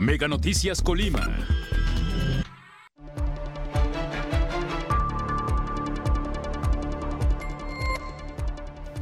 Mega 0.00 0.26
Noticias 0.28 0.80
Colima. 0.80 1.28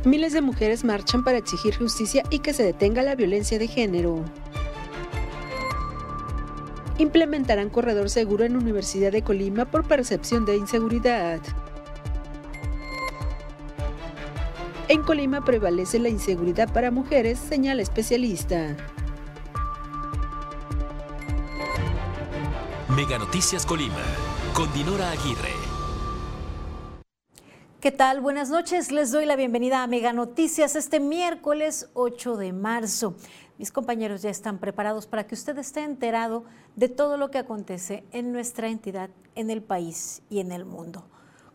Miles 0.05 0.33
de 0.33 0.41
mujeres 0.41 0.83
marchan 0.83 1.23
para 1.23 1.39
exigir 1.39 1.77
justicia 1.77 2.25
y 2.31 2.41
que 2.41 2.53
se 2.53 2.65
detenga 2.65 3.05
la 3.05 3.15
violencia 3.15 3.61
de 3.61 3.69
género. 3.69 4.25
Implementarán 6.99 7.71
corredor 7.71 8.11
seguro 8.11 8.45
en 8.45 8.57
Universidad 8.57 9.13
de 9.13 9.23
Colima 9.23 9.67
por 9.67 9.87
percepción 9.87 10.45
de 10.47 10.57
inseguridad. 10.57 11.39
En 14.89 15.05
Colima 15.05 15.45
prevalece 15.45 16.01
la 16.01 16.09
inseguridad 16.09 16.73
para 16.73 16.91
mujeres, 16.91 17.39
señala 17.39 17.83
especialista. 17.83 18.77
Mega 22.99 23.17
Noticias 23.17 23.65
Colima, 23.65 24.03
con 24.53 24.73
Dinora 24.73 25.13
Aguirre. 25.13 25.53
¿Qué 27.81 27.93
tal? 27.93 28.21
Buenas 28.21 28.51
noches. 28.51 28.91
Les 28.91 29.13
doy 29.13 29.25
la 29.25 29.37
bienvenida 29.37 29.85
a 29.85 29.87
Mega 29.87 30.13
Noticias 30.13 30.75
este 30.75 30.99
miércoles 30.99 31.91
8 31.95 32.37
de 32.37 32.53
marzo. 32.53 33.15
Mis 33.57 33.71
compañeros 33.71 34.23
ya 34.23 34.31
están 34.31 34.59
preparados 34.59 35.07
para 35.07 35.29
que 35.29 35.37
usted 35.37 35.57
esté 35.59 35.85
enterado 35.85 36.43
de 36.75 36.89
todo 36.89 37.17
lo 37.17 37.31
que 37.31 37.39
acontece 37.39 38.03
en 38.11 38.33
nuestra 38.33 38.69
entidad, 38.69 39.11
en 39.37 39.51
el 39.51 39.63
país 39.63 40.23
y 40.29 40.41
en 40.41 40.51
el 40.51 40.65
mundo. 40.65 41.05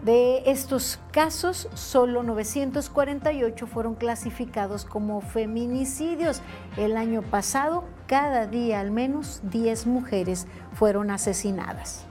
De 0.03 0.49
estos 0.49 0.99
casos, 1.11 1.69
solo 1.75 2.23
948 2.23 3.67
fueron 3.67 3.93
clasificados 3.93 4.83
como 4.83 5.21
feminicidios. 5.21 6.41
El 6.77 6.97
año 6.97 7.21
pasado, 7.21 7.83
cada 8.07 8.47
día 8.47 8.79
al 8.79 8.89
menos 8.89 9.41
10 9.43 9.85
mujeres 9.85 10.47
fueron 10.73 11.11
asesinadas. 11.11 12.07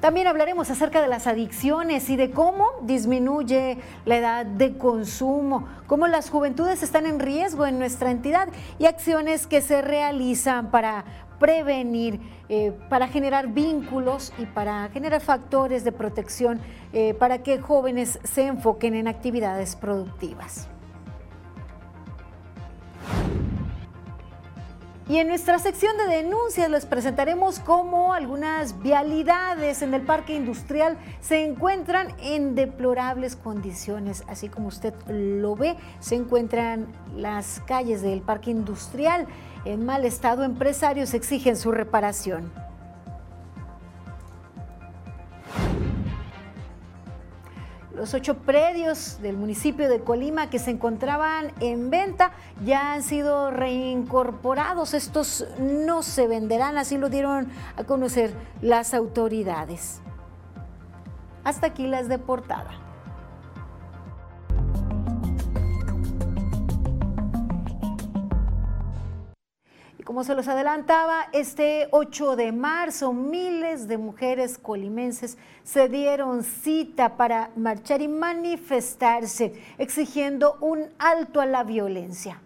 También 0.00 0.26
hablaremos 0.26 0.70
acerca 0.70 1.00
de 1.00 1.08
las 1.08 1.26
adicciones 1.26 2.10
y 2.10 2.16
de 2.16 2.30
cómo 2.30 2.66
disminuye 2.82 3.78
la 4.04 4.16
edad 4.16 4.46
de 4.46 4.76
consumo, 4.76 5.66
cómo 5.86 6.06
las 6.06 6.28
juventudes 6.28 6.82
están 6.82 7.06
en 7.06 7.18
riesgo 7.18 7.66
en 7.66 7.78
nuestra 7.78 8.10
entidad 8.10 8.48
y 8.78 8.86
acciones 8.86 9.46
que 9.46 9.62
se 9.62 9.80
realizan 9.80 10.70
para 10.70 11.04
prevenir, 11.38 12.20
eh, 12.48 12.72
para 12.88 13.08
generar 13.08 13.48
vínculos 13.48 14.32
y 14.38 14.46
para 14.46 14.88
generar 14.90 15.20
factores 15.20 15.82
de 15.82 15.92
protección 15.92 16.60
eh, 16.92 17.14
para 17.14 17.42
que 17.42 17.58
jóvenes 17.58 18.18
se 18.22 18.46
enfoquen 18.46 18.94
en 18.94 19.08
actividades 19.08 19.76
productivas. 19.76 20.68
Y 25.08 25.18
en 25.18 25.28
nuestra 25.28 25.60
sección 25.60 25.96
de 25.96 26.08
denuncias 26.08 26.68
les 26.68 26.84
presentaremos 26.84 27.60
cómo 27.60 28.12
algunas 28.12 28.82
vialidades 28.82 29.82
en 29.82 29.94
el 29.94 30.02
parque 30.02 30.34
industrial 30.34 30.98
se 31.20 31.44
encuentran 31.44 32.08
en 32.20 32.56
deplorables 32.56 33.36
condiciones. 33.36 34.24
Así 34.26 34.48
como 34.48 34.66
usted 34.66 34.94
lo 35.06 35.54
ve, 35.54 35.76
se 36.00 36.16
encuentran 36.16 36.88
las 37.14 37.60
calles 37.68 38.02
del 38.02 38.20
parque 38.20 38.50
industrial 38.50 39.28
en 39.64 39.86
mal 39.86 40.04
estado. 40.04 40.42
Empresarios 40.42 41.14
exigen 41.14 41.56
su 41.56 41.70
reparación. 41.70 42.65
Los 47.96 48.12
ocho 48.12 48.36
predios 48.36 49.22
del 49.22 49.38
municipio 49.38 49.88
de 49.88 50.00
Colima 50.00 50.50
que 50.50 50.58
se 50.58 50.70
encontraban 50.70 51.50
en 51.60 51.88
venta 51.88 52.32
ya 52.62 52.92
han 52.92 53.02
sido 53.02 53.50
reincorporados. 53.50 54.92
Estos 54.92 55.46
no 55.58 56.02
se 56.02 56.28
venderán, 56.28 56.76
así 56.76 56.98
lo 56.98 57.08
dieron 57.08 57.48
a 57.74 57.84
conocer 57.84 58.34
las 58.60 58.92
autoridades. 58.92 60.02
Hasta 61.42 61.68
aquí 61.68 61.86
las 61.86 62.08
de 62.08 62.18
portada. 62.18 62.85
Como 70.04 70.24
se 70.24 70.34
los 70.34 70.46
adelantaba, 70.46 71.28
este 71.32 71.88
8 71.90 72.36
de 72.36 72.52
marzo 72.52 73.12
miles 73.12 73.88
de 73.88 73.98
mujeres 73.98 74.58
colimenses 74.58 75.38
se 75.64 75.88
dieron 75.88 76.44
cita 76.44 77.16
para 77.16 77.50
marchar 77.56 78.02
y 78.02 78.08
manifestarse 78.08 79.54
exigiendo 79.78 80.58
un 80.60 80.84
alto 80.98 81.40
a 81.40 81.46
la 81.46 81.64
violencia. 81.64 82.40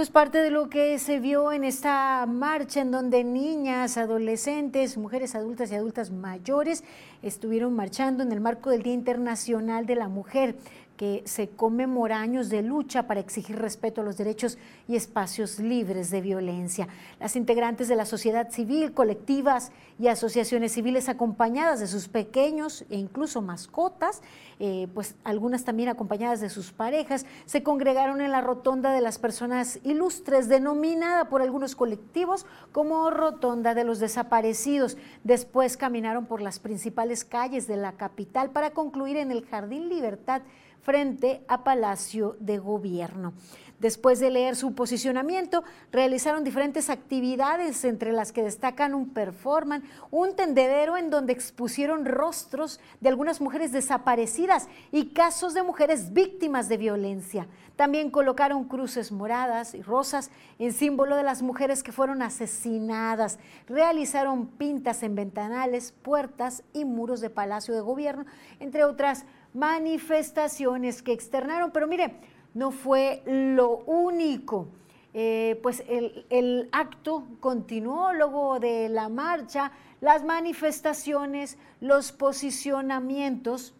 Esto 0.00 0.08
es 0.08 0.12
parte 0.14 0.38
de 0.38 0.50
lo 0.50 0.70
que 0.70 0.98
se 0.98 1.20
vio 1.20 1.52
en 1.52 1.62
esta 1.62 2.24
marcha 2.24 2.80
en 2.80 2.90
donde 2.90 3.22
niñas, 3.22 3.98
adolescentes, 3.98 4.96
mujeres 4.96 5.34
adultas 5.34 5.70
y 5.70 5.74
adultas 5.74 6.10
mayores 6.10 6.84
estuvieron 7.20 7.76
marchando 7.76 8.22
en 8.22 8.32
el 8.32 8.40
marco 8.40 8.70
del 8.70 8.82
Día 8.82 8.94
Internacional 8.94 9.84
de 9.84 9.96
la 9.96 10.08
Mujer 10.08 10.56
que 11.00 11.22
se 11.24 11.48
conmemora 11.48 12.20
años 12.20 12.50
de 12.50 12.60
lucha 12.60 13.06
para 13.06 13.20
exigir 13.20 13.56
respeto 13.56 14.02
a 14.02 14.04
los 14.04 14.18
derechos 14.18 14.58
y 14.86 14.96
espacios 14.96 15.58
libres 15.58 16.10
de 16.10 16.20
violencia. 16.20 16.88
Las 17.18 17.36
integrantes 17.36 17.88
de 17.88 17.96
la 17.96 18.04
sociedad 18.04 18.50
civil, 18.50 18.92
colectivas 18.92 19.72
y 19.98 20.08
asociaciones 20.08 20.72
civiles 20.72 21.08
acompañadas 21.08 21.80
de 21.80 21.86
sus 21.86 22.08
pequeños 22.08 22.84
e 22.90 22.98
incluso 22.98 23.40
mascotas, 23.40 24.20
eh, 24.58 24.88
pues 24.92 25.14
algunas 25.24 25.64
también 25.64 25.88
acompañadas 25.88 26.42
de 26.42 26.50
sus 26.50 26.70
parejas, 26.70 27.24
se 27.46 27.62
congregaron 27.62 28.20
en 28.20 28.30
la 28.30 28.42
rotonda 28.42 28.92
de 28.92 29.00
las 29.00 29.18
personas 29.18 29.78
ilustres, 29.84 30.50
denominada 30.50 31.30
por 31.30 31.40
algunos 31.40 31.76
colectivos 31.76 32.44
como 32.72 33.08
Rotonda 33.08 33.74
de 33.74 33.84
los 33.84 34.00
Desaparecidos. 34.00 34.98
Después 35.24 35.78
caminaron 35.78 36.26
por 36.26 36.42
las 36.42 36.58
principales 36.58 37.24
calles 37.24 37.66
de 37.66 37.78
la 37.78 37.92
capital 37.92 38.50
para 38.50 38.72
concluir 38.72 39.16
en 39.16 39.30
el 39.30 39.46
Jardín 39.46 39.88
Libertad 39.88 40.42
frente 40.82 41.44
a 41.48 41.64
Palacio 41.64 42.36
de 42.40 42.58
Gobierno. 42.58 43.32
Después 43.80 44.20
de 44.20 44.30
leer 44.30 44.56
su 44.56 44.74
posicionamiento, 44.74 45.64
realizaron 45.90 46.44
diferentes 46.44 46.90
actividades, 46.90 47.82
entre 47.86 48.12
las 48.12 48.30
que 48.30 48.42
destacan 48.42 48.94
un 48.94 49.08
performance, 49.08 49.88
un 50.10 50.36
tendedero 50.36 50.98
en 50.98 51.08
donde 51.08 51.32
expusieron 51.32 52.04
rostros 52.04 52.78
de 53.00 53.08
algunas 53.08 53.40
mujeres 53.40 53.72
desaparecidas 53.72 54.68
y 54.92 55.14
casos 55.14 55.54
de 55.54 55.62
mujeres 55.62 56.12
víctimas 56.12 56.68
de 56.68 56.76
violencia. 56.76 57.46
También 57.76 58.10
colocaron 58.10 58.64
cruces 58.64 59.12
moradas 59.12 59.74
y 59.74 59.80
rosas 59.80 60.30
en 60.58 60.74
símbolo 60.74 61.16
de 61.16 61.22
las 61.22 61.40
mujeres 61.40 61.82
que 61.82 61.92
fueron 61.92 62.20
asesinadas. 62.20 63.38
Realizaron 63.66 64.46
pintas 64.46 65.02
en 65.02 65.14
ventanales, 65.14 65.94
puertas 66.02 66.62
y 66.74 66.84
muros 66.84 67.22
de 67.22 67.30
Palacio 67.30 67.72
de 67.72 67.80
Gobierno, 67.80 68.26
entre 68.58 68.84
otras 68.84 69.24
manifestaciones 69.54 71.02
que 71.02 71.12
externaron. 71.12 71.70
Pero 71.70 71.86
mire, 71.86 72.14
no 72.54 72.70
fue 72.70 73.22
lo 73.26 73.78
único. 73.86 74.68
Eh, 75.12 75.58
pues 75.62 75.82
el, 75.88 76.68
acto 76.70 77.24
continuó 77.40 78.12
luego 78.12 78.60
de 78.60 78.88
la 78.88 79.08
marcha, 79.08 79.72
las 80.00 80.24
manifestaciones, 80.24 81.58
los 81.80 82.12
posicionamientos, 82.12 83.74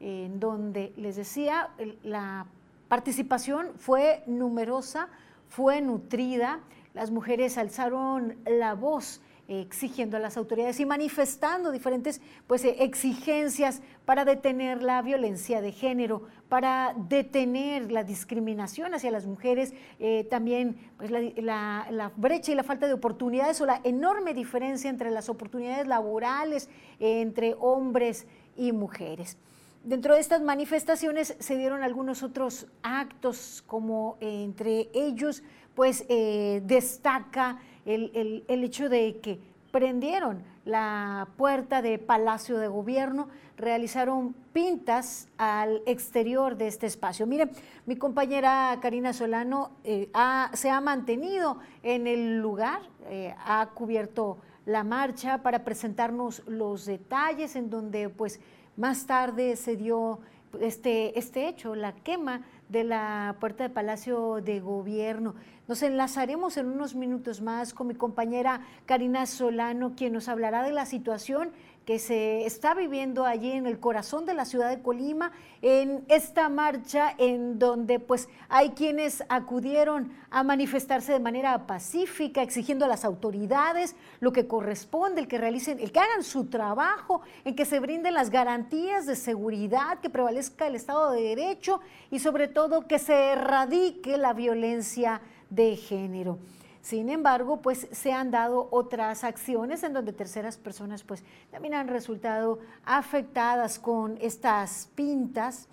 en 0.00 0.38
donde 0.38 0.92
les 0.96 1.16
decía, 1.16 1.70
la 2.02 2.46
participación 2.88 3.68
fue 3.78 4.22
numerosa, 4.26 5.08
fue 5.48 5.80
nutrida, 5.80 6.60
las 6.92 7.10
mujeres 7.10 7.56
alzaron 7.56 8.36
la 8.44 8.74
voz 8.74 9.22
exigiendo 9.48 10.18
a 10.18 10.20
las 10.20 10.36
autoridades 10.36 10.78
y 10.78 10.84
manifestando 10.84 11.72
diferentes 11.72 12.20
pues, 12.46 12.64
eh, 12.64 12.76
exigencias 12.80 13.80
para 14.04 14.26
detener 14.26 14.82
la 14.82 15.00
violencia 15.00 15.62
de 15.62 15.72
género, 15.72 16.22
para 16.50 16.94
detener 17.08 17.90
la 17.90 18.04
discriminación 18.04 18.94
hacia 18.94 19.10
las 19.10 19.24
mujeres, 19.26 19.72
eh, 19.98 20.24
también 20.30 20.76
pues, 20.98 21.10
la, 21.10 22.12
brecha 22.16 22.52
y 22.52 22.54
la 22.54 22.62
falta 22.62 22.86
de 22.86 22.92
oportunidades 22.92 23.60
o 23.62 23.66
la 23.66 23.80
enorme 23.84 24.34
diferencia 24.34 24.90
entre 24.90 25.10
las 25.10 25.30
oportunidades 25.30 25.86
laborales 25.86 26.68
entre 27.00 27.56
hombres 27.58 28.26
y 28.54 28.72
mujeres. 28.72 29.38
Dentro 29.82 30.14
de 30.14 30.20
estas 30.20 30.42
manifestaciones 30.42 31.36
se 31.38 31.56
dieron 31.56 31.82
algunos 31.82 32.22
otros 32.22 32.66
actos, 32.82 33.64
como 33.66 34.18
eh, 34.20 34.42
entre 34.44 34.90
ellos, 34.92 35.42
pues 35.74 36.04
destaca 36.08 37.60
el, 37.94 38.44
hecho 38.64 38.88
de 38.88 39.18
que 39.20 39.40
prendieron 39.70 40.42
la 40.64 41.28
puerta 41.36 41.82
de 41.82 41.98
Palacio 41.98 42.58
de 42.58 42.68
Gobierno, 42.68 43.28
realizaron 43.56 44.34
pintas 44.52 45.28
al 45.38 45.82
exterior 45.86 46.56
de 46.56 46.68
este 46.68 46.86
espacio. 46.86 47.26
Miren, 47.26 47.50
mi 47.86 47.96
compañera 47.96 48.78
Karina 48.80 49.12
Solano 49.12 49.72
eh, 49.84 50.10
se 50.52 50.70
ha 50.70 50.80
mantenido 50.80 51.58
en 51.82 52.06
el 52.06 52.38
lugar, 52.38 52.82
eh, 53.08 53.34
ha 53.44 53.70
cubierto 53.74 54.38
la 54.66 54.84
marcha 54.84 55.42
para 55.42 55.64
presentarnos 55.64 56.42
los 56.46 56.84
detalles 56.84 57.56
en 57.56 57.70
donde 57.70 58.10
pues 58.10 58.40
más 58.76 59.06
tarde 59.06 59.56
se 59.56 59.76
dio 59.76 60.20
este, 60.60 61.18
este 61.18 61.48
hecho, 61.48 61.74
la 61.74 61.94
quema 61.94 62.42
de 62.68 62.84
la 62.84 63.36
puerta 63.40 63.64
de 63.64 63.70
Palacio 63.70 64.40
de 64.42 64.60
Gobierno. 64.60 65.34
Nos 65.66 65.82
enlazaremos 65.82 66.56
en 66.56 66.66
unos 66.66 66.94
minutos 66.94 67.40
más 67.40 67.74
con 67.74 67.86
mi 67.86 67.94
compañera 67.94 68.62
Karina 68.86 69.26
Solano, 69.26 69.94
quien 69.96 70.12
nos 70.12 70.28
hablará 70.28 70.62
de 70.62 70.72
la 70.72 70.86
situación 70.86 71.50
que 71.88 71.98
se 71.98 72.44
está 72.44 72.74
viviendo 72.74 73.24
allí 73.24 73.50
en 73.50 73.66
el 73.66 73.80
corazón 73.80 74.26
de 74.26 74.34
la 74.34 74.44
ciudad 74.44 74.68
de 74.68 74.82
Colima, 74.82 75.32
en 75.62 76.04
esta 76.08 76.50
marcha 76.50 77.14
en 77.16 77.58
donde 77.58 77.98
pues 77.98 78.28
hay 78.50 78.72
quienes 78.72 79.24
acudieron 79.30 80.12
a 80.28 80.42
manifestarse 80.42 81.12
de 81.12 81.18
manera 81.18 81.66
pacífica, 81.66 82.42
exigiendo 82.42 82.84
a 82.84 82.88
las 82.88 83.06
autoridades 83.06 83.96
lo 84.20 84.34
que 84.34 84.46
corresponde, 84.46 85.22
el 85.22 85.28
que 85.28 85.38
realicen, 85.38 85.80
el 85.80 85.90
que 85.90 86.00
hagan 86.00 86.24
su 86.24 86.50
trabajo, 86.50 87.22
en 87.46 87.56
que 87.56 87.64
se 87.64 87.80
brinden 87.80 88.12
las 88.12 88.28
garantías 88.28 89.06
de 89.06 89.16
seguridad, 89.16 90.00
que 90.00 90.10
prevalezca 90.10 90.66
el 90.66 90.74
Estado 90.74 91.10
de 91.12 91.22
Derecho 91.22 91.80
y 92.10 92.18
sobre 92.18 92.48
todo 92.48 92.86
que 92.86 92.98
se 92.98 93.30
erradique 93.30 94.18
la 94.18 94.34
violencia 94.34 95.22
de 95.48 95.74
género. 95.76 96.38
Sin 96.82 97.10
embargo, 97.10 97.60
pues 97.60 97.88
se 97.90 98.12
han 98.12 98.30
dado 98.30 98.68
otras 98.70 99.24
acciones 99.24 99.82
en 99.82 99.92
donde 99.92 100.12
terceras 100.12 100.56
personas 100.56 101.02
pues 101.02 101.24
también 101.50 101.74
han 101.74 101.88
resultado 101.88 102.60
afectadas 102.84 103.78
con 103.78 104.16
estas 104.20 104.88
pintas 104.94 105.68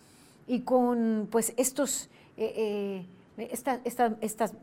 y 0.48 0.62
con 0.62 1.28
pues 1.32 1.54
estos, 1.58 2.10
eh, 2.38 3.06
eh, 3.38 3.50
estas, 4.22 4.54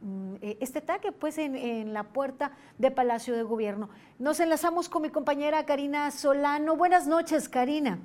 mm, 0.00 0.34
eh, 0.40 0.58
este 0.60 0.78
ataque 0.78 1.12
pues 1.12 1.38
en, 1.38 1.92
la 1.92 2.04
puerta 2.04 2.52
de 2.78 2.90
Palacio 2.90 3.36
de 3.36 3.42
Gobierno. 3.42 3.88
Nos 4.18 4.40
enlazamos 4.40 4.88
con 4.88 5.02
mi 5.02 5.10
compañera 5.10 5.64
Karina 5.66 6.10
Solano. 6.10 6.76
Buenas 6.76 7.06
noches, 7.06 7.48
Karina. 7.48 7.98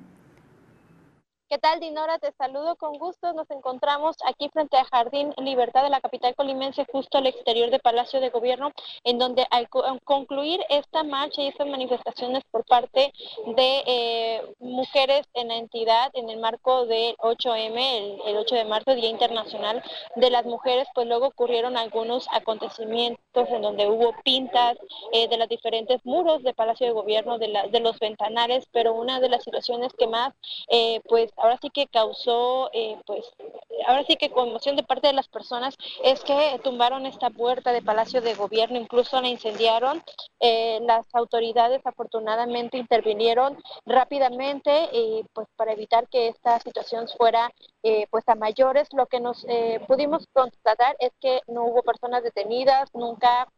¿Qué 1.48 1.58
tal, 1.58 1.78
Dinora? 1.78 2.18
Te 2.18 2.32
saludo 2.32 2.74
con 2.74 2.98
gusto. 2.98 3.32
Nos 3.32 3.48
encontramos 3.52 4.16
aquí 4.26 4.48
frente 4.48 4.76
a 4.76 4.84
Jardín 4.84 5.32
Libertad 5.36 5.84
de 5.84 5.90
la 5.90 6.00
capital 6.00 6.34
colimense, 6.34 6.84
justo 6.90 7.18
al 7.18 7.28
exterior 7.28 7.70
de 7.70 7.78
Palacio 7.78 8.20
de 8.20 8.30
Gobierno, 8.30 8.72
en 9.04 9.18
donde 9.18 9.46
al 9.52 9.68
concluir 9.68 10.60
esta 10.68 11.04
marcha 11.04 11.42
y 11.42 11.46
estas 11.46 11.68
manifestaciones 11.68 12.42
por 12.50 12.64
parte 12.64 13.12
de 13.54 13.82
eh, 13.86 14.54
mujeres 14.58 15.28
en 15.34 15.46
la 15.46 15.58
entidad, 15.58 16.10
en 16.14 16.30
el 16.30 16.40
marco 16.40 16.84
del 16.86 17.14
8M, 17.18 18.22
el, 18.26 18.36
8 18.38 18.54
de 18.56 18.64
marzo, 18.64 18.96
Día 18.96 19.08
Internacional 19.08 19.84
de 20.16 20.30
las 20.30 20.46
Mujeres, 20.46 20.88
pues 20.96 21.06
luego 21.06 21.28
ocurrieron 21.28 21.76
algunos 21.76 22.26
acontecimientos 22.32 23.48
en 23.50 23.62
donde 23.62 23.86
hubo 23.88 24.16
pintas 24.24 24.76
eh, 25.12 25.28
de 25.28 25.36
los 25.36 25.48
diferentes 25.48 26.04
muros 26.04 26.42
de 26.42 26.54
Palacio 26.54 26.88
de 26.88 26.92
Gobierno, 26.92 27.38
de, 27.38 27.68
de 27.70 27.80
los 27.80 28.00
ventanales, 28.00 28.66
pero 28.72 28.94
una 28.94 29.20
de 29.20 29.28
las 29.28 29.44
situaciones 29.44 29.92
que 29.96 30.08
más, 30.08 30.34
eh, 30.70 31.00
pues, 31.08 31.30
ahora 31.36 31.58
sí 31.60 31.70
que 31.70 31.86
causó, 31.86 32.70
eh, 32.72 32.98
pues, 33.06 33.26
ahora 33.86 34.04
sí 34.04 34.16
que 34.16 34.30
conmoción 34.30 34.76
de 34.76 34.82
parte 34.82 35.08
de 35.08 35.12
las 35.12 35.28
personas 35.28 35.76
es 36.02 36.22
que 36.24 36.60
tumbaron 36.62 37.06
esta 37.06 37.30
puerta 37.30 37.72
de 37.72 37.82
Palacio 37.82 38.20
de 38.20 38.34
Gobierno, 38.34 38.78
incluso 38.78 39.20
la 39.20 39.28
incendiaron. 39.28 40.02
Eh, 40.40 40.80
las 40.82 41.06
autoridades 41.14 41.80
afortunadamente 41.84 42.78
intervinieron 42.78 43.58
rápidamente 43.84 44.88
pues 45.32 45.48
para 45.56 45.72
evitar 45.72 46.08
que 46.08 46.28
esta 46.28 46.58
situación 46.60 47.06
fuera 47.16 47.50
eh, 47.82 48.06
pues 48.10 48.28
a 48.28 48.34
mayores. 48.34 48.88
Lo 48.92 49.06
que 49.06 49.20
nos 49.20 49.46
pudimos 49.86 50.26
constatar 50.32 50.96
es 50.98 51.12
que 51.20 51.40
no 51.46 51.64
hubo 51.64 51.82
personas 51.82 52.22
detenidas, 52.22 52.88
nunca 52.94 53.48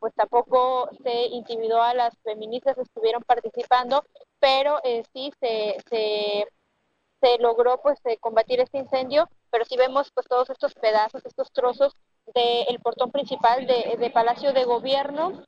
pues 0.00 0.14
tampoco 0.14 0.88
se 1.02 1.26
intimidó 1.26 1.82
a 1.82 1.94
las 1.94 2.16
feministas 2.22 2.78
estuvieron 2.78 3.22
participando, 3.22 4.04
pero 4.40 4.80
sí 5.12 5.32
se, 5.40 5.76
se 5.88 6.46
se 7.20 7.38
logró 7.38 7.80
pues 7.82 7.98
combatir 8.20 8.60
este 8.60 8.78
incendio, 8.78 9.28
pero 9.50 9.64
si 9.64 9.76
vemos 9.76 10.10
pues 10.14 10.26
todos 10.26 10.50
estos 10.50 10.74
pedazos, 10.74 11.24
estos 11.24 11.50
trozos 11.52 11.92
del 12.34 12.78
portón 12.80 13.10
principal 13.10 13.66
de, 13.66 14.10
Palacio 14.12 14.52
de 14.52 14.64
Gobierno. 14.64 15.44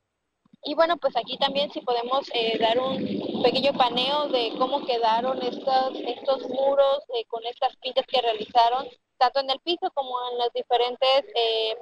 Y 0.64 0.74
bueno, 0.74 0.96
pues 0.96 1.16
aquí 1.16 1.38
también 1.38 1.70
si 1.70 1.80
podemos 1.80 2.28
eh, 2.34 2.58
dar 2.58 2.78
un 2.78 3.42
pequeño 3.42 3.72
paneo 3.74 4.28
de 4.28 4.52
cómo 4.58 4.84
quedaron 4.84 5.40
estos, 5.42 5.92
estos 5.94 6.48
muros 6.48 7.04
eh, 7.14 7.24
con 7.28 7.44
estas 7.46 7.76
pintas 7.76 8.04
que 8.06 8.20
realizaron, 8.20 8.86
tanto 9.18 9.40
en 9.40 9.50
el 9.50 9.60
piso 9.60 9.90
como 9.94 10.16
en 10.32 10.38
los 10.38 10.52
diferentes 10.52 11.24
eh, 11.34 11.76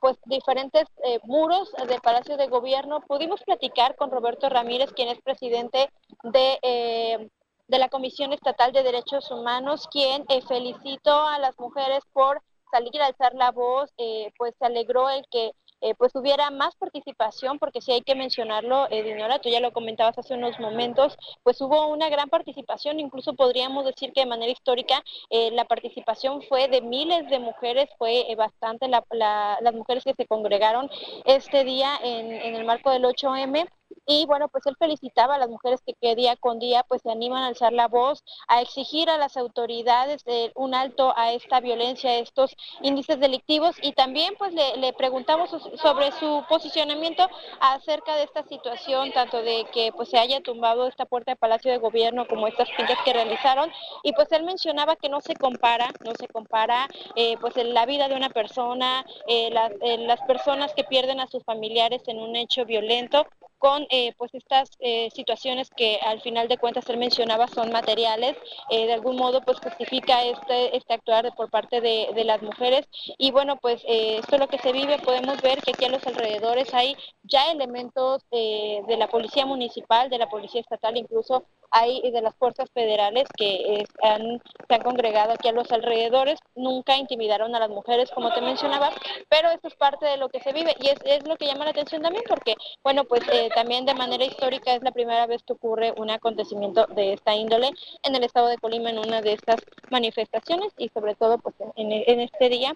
pues 0.00 0.16
diferentes 0.26 0.84
muros 1.24 1.72
de 1.88 2.00
Palacio 2.00 2.36
de 2.36 2.46
Gobierno. 2.46 3.00
Pudimos 3.00 3.42
platicar 3.42 3.96
con 3.96 4.12
Roberto 4.12 4.48
Ramírez, 4.48 4.92
quien 4.92 5.08
es 5.08 5.20
presidente 5.20 5.90
de 6.22 7.28
de 7.68 7.78
la 7.78 7.88
Comisión 7.88 8.32
Estatal 8.32 8.72
de 8.72 8.82
Derechos 8.82 9.30
Humanos, 9.30 9.86
quien 9.90 10.24
eh, 10.28 10.42
felicitó 10.42 11.26
a 11.26 11.38
las 11.38 11.58
mujeres 11.58 12.02
por 12.12 12.42
salir 12.70 13.00
a 13.00 13.06
alzar 13.06 13.34
la 13.34 13.50
voz, 13.50 13.90
eh, 13.98 14.32
pues 14.36 14.54
se 14.58 14.66
alegró 14.66 15.08
el 15.10 15.24
que 15.30 15.52
eh, 15.80 15.94
pues 15.94 16.12
hubiera 16.16 16.50
más 16.50 16.74
participación, 16.74 17.60
porque 17.60 17.80
si 17.80 17.92
hay 17.92 18.00
que 18.00 18.16
mencionarlo, 18.16 18.88
eh, 18.90 19.04
Dinora, 19.04 19.38
tú 19.38 19.48
ya 19.48 19.60
lo 19.60 19.72
comentabas 19.72 20.18
hace 20.18 20.34
unos 20.34 20.58
momentos, 20.58 21.16
pues 21.44 21.60
hubo 21.60 21.86
una 21.86 22.08
gran 22.08 22.28
participación, 22.28 22.98
incluso 22.98 23.34
podríamos 23.34 23.84
decir 23.84 24.12
que 24.12 24.22
de 24.22 24.26
manera 24.26 24.50
histórica 24.50 25.04
la 25.30 25.64
participación 25.66 26.42
fue 26.42 26.66
de 26.66 26.80
miles 26.80 27.28
de 27.30 27.38
mujeres, 27.38 27.88
fue 27.96 28.26
bastante 28.36 28.88
las 28.88 29.74
mujeres 29.74 30.02
que 30.02 30.14
se 30.14 30.26
congregaron 30.26 30.90
este 31.24 31.62
día 31.62 31.96
en, 32.02 32.32
en 32.32 32.56
el 32.56 32.64
marco 32.64 32.90
del 32.90 33.04
8M 33.04 33.68
y 34.06 34.26
bueno, 34.26 34.48
pues 34.48 34.66
él 34.66 34.76
felicitaba 34.78 35.34
a 35.34 35.38
las 35.38 35.48
mujeres 35.48 35.82
que, 35.82 36.14
día 36.14 36.36
con 36.36 36.58
día 36.58 36.82
pues 36.88 37.02
se 37.02 37.10
animan 37.10 37.42
a 37.42 37.48
alzar 37.48 37.72
la 37.72 37.88
voz, 37.88 38.24
a 38.48 38.62
exigir 38.62 39.10
a 39.10 39.18
las 39.18 39.36
autoridades 39.36 40.24
un 40.54 40.74
alto 40.74 41.12
a 41.16 41.32
esta 41.32 41.60
violencia, 41.60 42.10
a 42.10 42.18
estos 42.18 42.56
índices 42.82 43.20
delictivos 43.20 43.76
y 43.82 43.92
también 43.92 44.34
pues 44.38 44.54
le, 44.54 44.92
preguntamos 44.94 45.50
sobre 45.80 46.10
su 46.12 46.42
posicionamiento 46.48 47.28
acerca 47.60 48.16
de 48.16 48.24
esta 48.24 48.42
situación, 48.44 49.12
tanto 49.12 49.42
de 49.42 49.66
que 49.72 49.92
pues 49.92 50.08
se 50.08 50.18
haya 50.18 50.40
tumbado 50.40 50.88
esta 50.88 51.04
puerta 51.04 51.32
de 51.32 51.36
Palacio 51.36 51.70
de 51.70 51.78
Gobierno 51.78 52.26
como 52.26 52.46
estas 52.46 52.68
pintas 52.76 52.98
que 53.04 53.12
realizaron 53.12 53.70
y 54.02 54.12
pues 54.12 54.32
él 54.32 54.44
mencionaba 54.44 54.96
que 54.96 55.08
no 55.08 55.20
se 55.20 55.34
compara, 55.34 55.92
no 56.04 56.12
se 56.18 56.28
compara 56.28 56.88
eh, 57.14 57.36
pues 57.40 57.56
en 57.56 57.74
la 57.74 57.84
vida 57.84 58.08
de 58.08 58.16
una 58.16 58.30
persona, 58.30 59.04
eh, 59.26 59.50
las, 59.50 59.72
eh, 59.82 59.98
las 59.98 60.20
personas 60.22 60.72
que 60.74 60.84
pierden 60.84 61.20
a 61.20 61.26
sus 61.26 61.44
familiares 61.44 62.02
en 62.06 62.18
un 62.18 62.36
hecho 62.36 62.64
violento 62.64 63.26
con 63.58 63.86
eh, 63.90 64.14
pues 64.16 64.32
estas 64.34 64.70
eh, 64.78 65.10
situaciones 65.14 65.68
que 65.70 65.98
al 66.04 66.20
final 66.20 66.48
de 66.48 66.58
cuentas 66.58 66.88
él 66.88 66.96
mencionaba 66.96 67.48
son 67.48 67.70
materiales, 67.70 68.36
eh, 68.70 68.86
de 68.86 68.92
algún 68.92 69.16
modo 69.16 69.40
pues 69.42 69.58
justifica 69.58 70.24
este, 70.24 70.76
este 70.76 70.94
actuar 70.94 71.34
por 71.34 71.50
parte 71.50 71.80
de, 71.80 72.08
de 72.14 72.24
las 72.24 72.40
mujeres. 72.42 72.86
Y 73.18 73.30
bueno 73.30 73.56
pues 73.56 73.82
esto 73.86 74.36
es 74.36 74.40
lo 74.40 74.48
que 74.48 74.58
se 74.58 74.72
vive, 74.72 74.98
podemos 74.98 75.40
ver 75.42 75.60
que 75.62 75.72
aquí 75.72 75.84
a 75.84 75.90
los 75.90 76.06
alrededores 76.06 76.72
hay 76.72 76.96
ya 77.22 77.50
elementos 77.50 78.24
de 78.30 78.96
la 78.98 79.08
policía 79.08 79.44
municipal, 79.44 80.08
de 80.08 80.18
la 80.18 80.28
policía 80.28 80.60
estatal, 80.60 80.96
incluso 80.96 81.44
hay 81.70 82.10
de 82.10 82.22
las 82.22 82.34
fuerzas 82.36 82.70
federales 82.72 83.24
que 83.36 83.84
han, 84.02 84.40
se 84.68 84.74
han 84.74 84.82
congregado 84.82 85.32
aquí 85.32 85.48
a 85.48 85.52
los 85.52 85.70
alrededores, 85.70 86.38
nunca 86.54 86.96
intimidaron 86.96 87.54
a 87.54 87.60
las 87.60 87.68
mujeres, 87.68 88.10
como 88.10 88.32
te 88.32 88.40
mencionaba, 88.40 88.90
pero 89.28 89.50
esto 89.50 89.68
es 89.68 89.74
parte 89.74 90.06
de 90.06 90.16
lo 90.16 90.28
que 90.28 90.40
se 90.40 90.52
vive. 90.52 90.74
Y 90.80 90.88
es, 90.88 90.98
es 91.04 91.26
lo 91.26 91.36
que 91.36 91.46
llama 91.46 91.64
la 91.64 91.72
atención 91.72 92.02
también 92.02 92.24
porque, 92.26 92.54
bueno, 92.82 93.04
pues 93.04 93.22
eh, 93.48 93.54
también 93.54 93.86
de 93.86 93.94
manera 93.94 94.24
histórica 94.24 94.74
es 94.74 94.82
la 94.82 94.92
primera 94.92 95.26
vez 95.26 95.42
que 95.42 95.54
ocurre 95.54 95.92
un 95.96 96.10
acontecimiento 96.10 96.86
de 96.86 97.14
esta 97.14 97.34
índole 97.34 97.70
en 98.02 98.14
el 98.14 98.24
estado 98.24 98.48
de 98.48 98.58
Colima 98.58 98.90
en 98.90 98.98
una 98.98 99.22
de 99.22 99.32
estas 99.32 99.60
manifestaciones 99.90 100.72
y 100.76 100.88
sobre 100.90 101.14
todo 101.14 101.38
pues 101.38 101.54
en, 101.76 101.92
en 101.92 102.20
este 102.20 102.48
día 102.48 102.72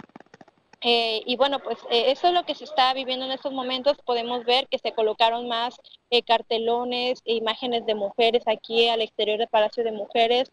eh, 0.84 1.22
y 1.26 1.36
bueno, 1.36 1.60
pues 1.60 1.78
eh, 1.90 2.10
eso 2.10 2.26
es 2.26 2.34
lo 2.34 2.44
que 2.44 2.56
se 2.56 2.64
está 2.64 2.92
viviendo 2.92 3.24
en 3.24 3.32
estos 3.32 3.52
momentos. 3.52 3.96
Podemos 4.04 4.44
ver 4.44 4.66
que 4.68 4.78
se 4.78 4.92
colocaron 4.92 5.46
más 5.46 5.76
eh, 6.10 6.22
cartelones 6.22 7.20
e 7.24 7.34
imágenes 7.34 7.86
de 7.86 7.94
mujeres 7.94 8.42
aquí 8.46 8.88
al 8.88 9.00
exterior 9.00 9.38
del 9.38 9.48
Palacio 9.48 9.84
de 9.84 9.92
Mujeres, 9.92 10.50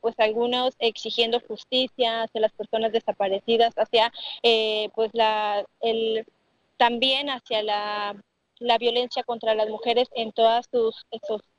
pues 0.00 0.14
algunos 0.18 0.74
exigiendo 0.80 1.40
justicia 1.40 2.22
hacia 2.22 2.40
las 2.40 2.52
personas 2.52 2.92
desaparecidas, 2.92 3.74
hacia 3.76 4.12
pues 4.94 5.10
la, 5.12 5.64
el, 5.80 6.26
también 6.76 7.30
hacia 7.30 7.62
la 7.62 8.16
la 8.58 8.78
violencia 8.78 9.22
contra 9.24 9.54
las 9.54 9.68
mujeres 9.68 10.08
en 10.14 10.32
todas 10.32 10.66
sus, 10.70 11.06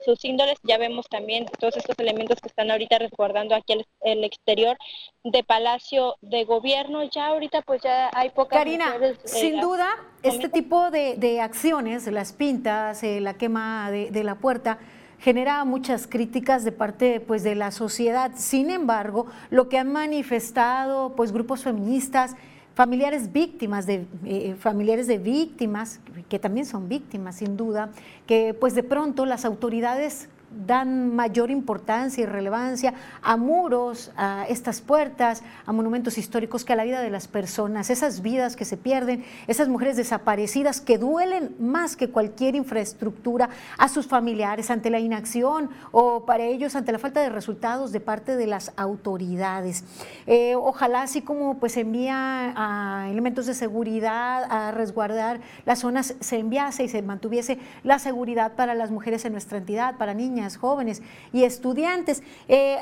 sus, 0.04 0.26
índoles. 0.26 0.58
Ya 0.64 0.78
vemos 0.78 1.08
también 1.10 1.46
todos 1.60 1.78
estos 1.78 1.98
elementos 2.00 2.40
que 2.40 2.48
están 2.48 2.72
ahorita 2.72 3.00
resguardando 3.00 3.56
aquí 3.56 3.74
el, 3.74 3.86
el 4.02 4.24
exterior 4.24 4.78
de 5.24 5.44
Palacio 5.44 6.16
de 6.22 6.46
Gobierno. 6.46 7.04
Ya 7.04 7.28
ahorita 7.28 7.62
pues 7.62 7.82
ya 7.82 8.10
hay 8.14 8.30
pocas 8.30 8.60
Karina, 8.60 8.96
eh, 9.02 9.16
sin 9.26 9.60
duda, 9.60 9.88
este 10.24 10.50
tipo 10.50 10.90
de, 10.92 11.16
de, 11.18 11.42
acciones, 11.42 12.08
las 12.08 12.34
pintas, 12.34 13.04
eh, 13.04 13.20
la 13.20 13.36
quema 13.36 13.92
de, 13.92 14.12
de 14.12 14.24
la 14.24 14.36
puerta, 14.36 14.80
genera 15.20 15.64
muchas 15.66 16.08
críticas 16.08 16.64
de 16.64 16.72
parte 16.72 17.20
pues 17.20 17.44
de 17.44 17.56
la 17.56 17.72
sociedad. 17.72 18.32
Sin 18.36 18.70
embargo, 18.70 19.28
lo 19.50 19.70
que 19.70 19.78
han 19.78 19.92
manifestado 19.92 21.16
pues 21.16 21.32
grupos 21.32 21.64
feministas 21.64 22.36
familiares 22.76 23.32
víctimas 23.32 23.86
de 23.86 24.06
eh, 24.26 24.56
familiares 24.60 25.08
de 25.08 25.18
víctimas 25.18 26.00
que 26.30 26.40
también 26.40 26.66
son 26.66 26.90
víctimas 26.90 27.38
sin 27.38 27.58
duda 27.58 27.90
que 28.28 28.54
pues 28.54 28.76
de 28.76 28.84
pronto 28.84 29.26
las 29.26 29.46
autoridades 29.46 30.28
dan 30.66 31.16
mayor 31.16 31.52
importancia 31.52 32.24
y 32.24 32.26
relevancia 32.26 32.94
a 33.22 33.38
muros, 33.38 34.12
a 34.16 34.46
estas 34.48 34.82
puertas, 34.82 35.44
a 35.66 35.72
monumentos 35.72 36.18
históricos 36.18 36.64
que 36.64 36.74
a 36.74 36.76
la 36.76 36.84
vida 36.84 37.02
de 37.02 37.10
las 37.10 37.28
personas, 37.28 37.90
esas 37.90 38.22
vidas 38.22 38.56
que 38.56 38.66
se 38.66 38.78
pierden, 38.78 39.26
esas 39.48 39.68
mujeres 39.68 39.98
desaparecidas 39.98 40.82
que 40.82 40.98
duelen 40.98 41.56
más 41.60 41.96
que 41.96 42.10
cualquier 42.10 42.56
infraestructura 42.56 43.50
a 43.78 43.90
sus 43.90 44.08
familiares 44.08 44.72
ante 44.72 44.90
la 44.90 45.00
inacción 45.00 45.70
o 45.92 46.26
para 46.26 46.44
ellos 46.44 46.76
ante 46.76 46.92
la 46.92 47.00
falta 47.00 47.22
de 47.22 47.30
resultados 47.30 47.92
de 47.92 48.00
parte 48.00 48.36
de 48.36 48.48
las 48.48 48.72
autoridades. 48.78 49.84
Eh, 50.28 50.56
ojalá 50.56 51.02
así 51.02 51.22
como 51.22 51.58
pues 51.58 51.78
envía 51.78 52.54
a 52.56 53.10
elementos 53.10 53.46
de 53.46 53.54
seguridad 53.54 54.44
a 54.50 54.72
resguardar 54.72 55.40
las 55.66 55.80
zonas, 55.80 56.16
se 56.20 56.40
enviase 56.40 56.84
y 56.84 56.90
se 56.90 57.02
mantuviese 57.02 57.60
la 57.84 58.00
seguridad 58.00 58.54
para 58.54 58.76
las 58.76 58.92
mujeres 58.92 59.26
en 59.26 59.34
nuestra 59.34 59.58
entidad, 59.58 59.98
para 59.98 60.14
niñas 60.14 60.45
jóvenes 60.54 61.02
y 61.34 61.44
estudiantes. 61.44 62.24
Eh, 62.48 62.78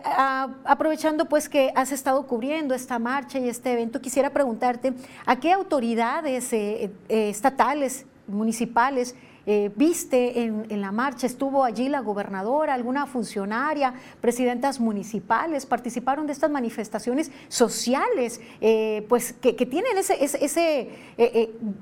aprovechando 0.65 1.25
pues 1.25 1.49
que 1.49 1.71
has 1.75 1.91
estado 1.91 2.25
cubriendo 2.27 2.73
esta 2.75 2.99
marcha 2.99 3.39
y 3.39 3.49
este 3.49 3.73
evento, 3.73 4.01
quisiera 4.01 4.29
preguntarte 4.29 4.93
a 5.25 5.39
qué 5.39 5.51
autoridades 5.51 6.51
eh, 6.53 6.91
eh, 7.09 7.29
estatales, 7.29 8.05
municipales, 8.27 9.15
viste 9.75 10.41
en, 10.41 10.79
la 10.79 10.93
marcha? 10.93 11.27
¿Estuvo 11.27 11.65
allí 11.65 11.89
la 11.89 11.99
gobernadora, 11.99 12.73
alguna 12.73 13.05
funcionaria, 13.05 13.93
presidentas 14.21 14.79
municipales? 14.79 15.65
¿Participaron 15.65 16.25
de 16.25 16.31
estas 16.31 16.49
manifestaciones 16.49 17.29
sociales 17.49 18.39
pues 19.09 19.33
que, 19.33 19.53
tienen 19.65 19.97
ese, 19.97 20.89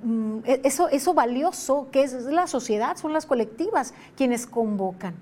mm, 0.03 0.39
eso, 0.63 0.89
eso 0.89 1.13
valioso 1.13 1.89
que 1.91 2.01
es 2.01 2.13
la 2.23 2.47
sociedad, 2.47 2.97
son 2.97 3.13
las 3.13 3.27
colectivas 3.27 3.93
quienes 4.15 4.47
convocan? 4.47 5.13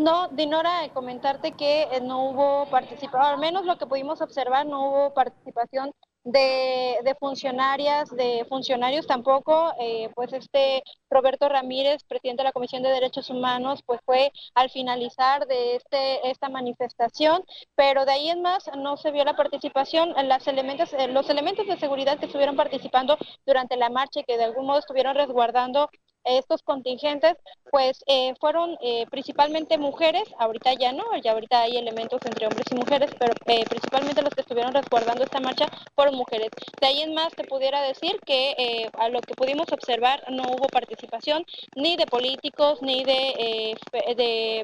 No, 0.00 0.28
Dinora, 0.28 0.88
comentarte 0.94 1.52
que 1.52 1.82
eh, 1.82 2.00
no 2.00 2.30
hubo 2.30 2.66
participación, 2.70 3.22
al 3.22 3.38
menos 3.38 3.66
lo 3.66 3.76
que 3.76 3.86
pudimos 3.86 4.22
observar, 4.22 4.64
no 4.64 4.88
hubo 4.88 5.14
participación 5.14 5.92
de, 6.24 7.16
funcionarias, 7.18 8.08
de 8.10 8.46
funcionarios 8.48 9.06
tampoco, 9.06 9.72
eh, 9.78 10.10
pues 10.14 10.32
este 10.32 10.82
Roberto 11.10 11.48
Ramírez, 11.48 12.02
presidente 12.04 12.42
de 12.42 12.48
la 12.48 12.52
Comisión 12.52 12.82
de 12.82 12.90
Derechos 12.90 13.28
Humanos, 13.30 13.82
pues 13.84 14.00
fue 14.06 14.32
al 14.54 14.70
finalizar 14.70 15.46
de 15.46 15.76
este, 15.76 16.30
esta 16.30 16.48
manifestación, 16.48 17.42
pero 17.74 18.04
de 18.06 18.12
ahí 18.12 18.28
en 18.30 18.42
más 18.42 18.70
no 18.76 18.96
se 18.96 19.10
vio 19.10 19.24
la 19.24 19.36
participación, 19.36 20.14
las 20.28 20.46
eh, 20.48 21.08
los 21.08 21.28
elementos 21.30 21.66
de 21.66 21.78
seguridad 21.78 22.18
que 22.18 22.26
estuvieron 22.26 22.56
participando 22.56 23.18
durante 23.46 23.76
la 23.76 23.90
marcha 23.90 24.20
y 24.20 24.24
que 24.24 24.38
de 24.38 24.44
algún 24.44 24.66
modo 24.66 24.78
estuvieron 24.78 25.14
resguardando 25.14 25.90
estos 26.24 26.62
contingentes, 26.62 27.36
pues 27.70 28.02
eh, 28.06 28.34
fueron 28.40 28.76
eh, 28.82 29.06
principalmente 29.10 29.78
mujeres, 29.78 30.22
ahorita 30.38 30.74
ya 30.74 30.92
no, 30.92 31.04
ya 31.22 31.32
ahorita 31.32 31.62
hay 31.62 31.76
elementos 31.76 32.20
entre 32.24 32.46
hombres 32.46 32.66
y 32.70 32.74
mujeres, 32.74 33.10
pero 33.18 33.32
eh, 33.46 33.64
principalmente 33.68 34.22
los 34.22 34.34
que 34.34 34.42
estuvieron 34.42 34.74
resguardando 34.74 35.24
esta 35.24 35.40
marcha 35.40 35.66
fueron 35.94 36.16
mujeres. 36.16 36.50
De 36.80 36.86
ahí 36.86 37.02
en 37.02 37.14
más 37.14 37.32
te 37.34 37.44
pudiera 37.44 37.80
decir 37.82 38.18
que 38.26 38.88
a 38.98 39.08
lo 39.08 39.20
que 39.20 39.34
pudimos 39.34 39.70
observar 39.72 40.22
no 40.30 40.42
hubo 40.44 40.66
participación 40.66 41.44
ni 41.76 41.96
de 41.96 42.06
políticos 42.06 42.82
ni 42.82 43.04
de, 43.04 43.76
de, 44.16 44.62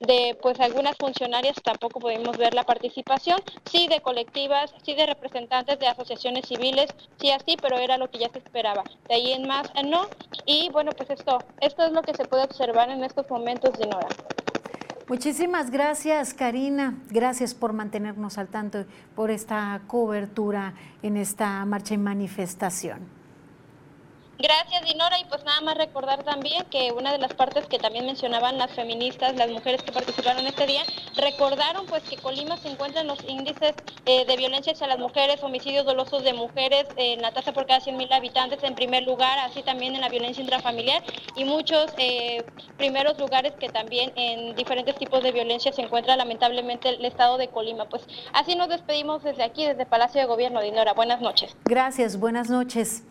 de, 0.00 0.38
pues 0.42 0.58
algunas 0.60 0.96
funcionarias 0.96 1.56
tampoco 1.62 2.00
pudimos 2.00 2.36
ver 2.36 2.54
la 2.54 2.64
participación, 2.64 3.40
sí 3.70 3.88
de 3.88 4.00
colectivas, 4.00 4.74
sí 4.84 4.94
de 4.94 5.06
representantes 5.06 5.78
de 5.78 5.86
asociaciones 5.86 6.46
civiles, 6.46 6.86
sí 7.20 7.30
así, 7.30 7.56
pero 7.60 7.78
era 7.78 7.98
lo 7.98 8.10
que 8.10 8.18
ya 8.18 8.28
se 8.30 8.38
esperaba. 8.38 8.84
De 9.08 9.14
ahí 9.14 9.32
en 9.32 9.46
más 9.46 9.70
no, 9.84 10.06
y 10.44 10.68
bueno, 10.70 10.92
pues 10.98 11.10
esto, 11.10 11.38
esto 11.60 11.86
es 11.86 11.92
lo 11.92 12.02
que 12.02 12.12
se 12.12 12.24
puede 12.24 12.44
observar 12.44 12.90
en 12.90 13.04
estos 13.04 13.30
momentos, 13.30 13.78
de 13.78 13.86
Nora. 13.86 14.08
Muchísimas 15.08 15.70
gracias, 15.70 16.34
Karina. 16.34 16.98
Gracias 17.08 17.54
por 17.54 17.72
mantenernos 17.72 18.36
al 18.36 18.48
tanto, 18.48 18.84
por 19.14 19.30
esta 19.30 19.80
cobertura 19.86 20.74
en 21.02 21.16
esta 21.16 21.64
marcha 21.64 21.94
y 21.94 21.98
manifestación. 21.98 23.17
Gracias, 24.38 24.84
Dinora. 24.84 25.18
Y 25.18 25.24
pues 25.24 25.42
nada 25.44 25.60
más 25.62 25.76
recordar 25.76 26.22
también 26.22 26.64
que 26.66 26.92
una 26.92 27.10
de 27.10 27.18
las 27.18 27.34
partes 27.34 27.66
que 27.66 27.78
también 27.78 28.06
mencionaban 28.06 28.56
las 28.56 28.70
feministas, 28.70 29.34
las 29.34 29.50
mujeres 29.50 29.82
que 29.82 29.90
participaron 29.90 30.46
este 30.46 30.64
día, 30.66 30.82
recordaron 31.16 31.86
pues 31.86 32.04
que 32.04 32.16
Colima 32.16 32.56
se 32.56 32.68
encuentra 32.68 33.00
en 33.00 33.08
los 33.08 33.18
índices 33.26 33.74
eh, 34.06 34.24
de 34.26 34.36
violencia 34.36 34.72
hacia 34.72 34.86
las 34.86 35.00
mujeres, 35.00 35.42
homicidios 35.42 35.84
dolosos 35.84 36.22
de 36.22 36.34
mujeres, 36.34 36.86
en 36.96 37.20
la 37.20 37.32
tasa 37.32 37.52
por 37.52 37.66
cada 37.66 37.80
100.000 37.80 38.12
habitantes 38.12 38.62
en 38.62 38.76
primer 38.76 39.02
lugar, 39.02 39.40
así 39.40 39.62
también 39.64 39.96
en 39.96 40.00
la 40.00 40.08
violencia 40.08 40.40
intrafamiliar 40.40 41.02
y 41.34 41.44
muchos 41.44 41.92
eh, 41.96 42.44
primeros 42.76 43.18
lugares 43.18 43.54
que 43.58 43.68
también 43.68 44.12
en 44.14 44.54
diferentes 44.54 44.94
tipos 44.96 45.20
de 45.24 45.32
violencia 45.32 45.72
se 45.72 45.82
encuentra 45.82 46.16
lamentablemente 46.16 46.90
el 46.90 47.04
estado 47.04 47.38
de 47.38 47.48
Colima. 47.48 47.86
Pues 47.86 48.04
así 48.32 48.54
nos 48.54 48.68
despedimos 48.68 49.24
desde 49.24 49.42
aquí, 49.42 49.66
desde 49.66 49.84
Palacio 49.84 50.20
de 50.20 50.28
Gobierno, 50.28 50.62
Dinora. 50.62 50.92
Buenas 50.92 51.20
noches. 51.20 51.56
Gracias, 51.64 52.20
buenas 52.20 52.48
noches. 52.48 53.02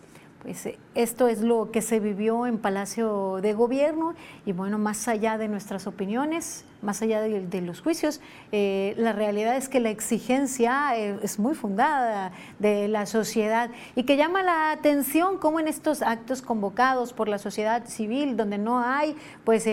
Pues 0.42 0.66
eh, 0.66 0.78
esto 0.94 1.26
es 1.26 1.40
lo 1.40 1.72
que 1.72 1.82
se 1.82 1.98
vivió 1.98 2.46
en 2.46 2.58
Palacio 2.58 3.38
de 3.42 3.54
Gobierno 3.54 4.14
y 4.46 4.52
bueno, 4.52 4.78
más 4.78 5.08
allá 5.08 5.36
de 5.36 5.48
nuestras 5.48 5.88
opiniones, 5.88 6.64
más 6.80 7.02
allá 7.02 7.20
de, 7.20 7.60
los 7.60 7.80
juicios, 7.80 8.20
eh, 8.52 8.94
la 8.96 9.12
realidad 9.12 9.56
es 9.56 9.68
que 9.68 9.80
la 9.80 9.90
exigencia 9.90 10.96
eh, 10.96 11.18
es 11.22 11.40
muy 11.40 11.56
fundada 11.56 12.30
de 12.60 12.86
la 12.86 13.06
sociedad 13.06 13.70
y 13.96 14.04
que 14.04 14.16
llama 14.16 14.44
la 14.44 14.70
atención 14.70 15.38
cómo 15.38 15.58
en 15.58 15.66
estos 15.66 16.02
actos 16.02 16.40
convocados 16.40 17.12
por 17.12 17.28
la 17.28 17.38
sociedad 17.38 17.86
civil, 17.86 18.36
donde 18.36 18.58
no 18.58 18.78
hay 18.78 19.16
pues 19.44 19.66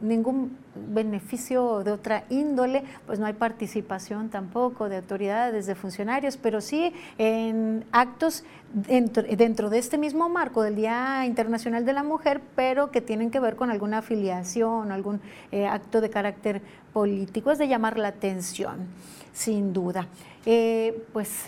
ningún 0.00 0.63
beneficio 0.74 1.84
de 1.84 1.92
otra 1.92 2.24
índole, 2.30 2.84
pues 3.06 3.18
no 3.18 3.26
hay 3.26 3.32
participación 3.32 4.28
tampoco 4.28 4.88
de 4.88 4.96
autoridades, 4.96 5.66
de 5.66 5.74
funcionarios, 5.74 6.36
pero 6.36 6.60
sí 6.60 6.92
en 7.18 7.84
actos 7.92 8.44
dentro, 8.72 9.70
de 9.70 9.78
este 9.78 9.98
mismo 9.98 10.28
marco 10.28 10.62
del 10.62 10.76
Día 10.76 11.24
Internacional 11.26 11.84
de 11.84 11.92
la 11.92 12.02
Mujer, 12.02 12.40
pero 12.56 12.90
que 12.90 13.00
tienen 13.00 13.30
que 13.30 13.40
ver 13.40 13.56
con 13.56 13.70
alguna 13.70 13.98
afiliación, 13.98 14.90
algún 14.90 15.20
eh, 15.52 15.66
acto 15.66 16.00
de 16.00 16.10
carácter 16.10 16.62
político, 16.92 17.50
es 17.50 17.58
de 17.58 17.68
llamar 17.68 17.98
la 17.98 18.08
atención, 18.08 18.86
sin 19.32 19.72
duda. 19.72 20.08
Eh, 20.46 21.06
pues 21.12 21.46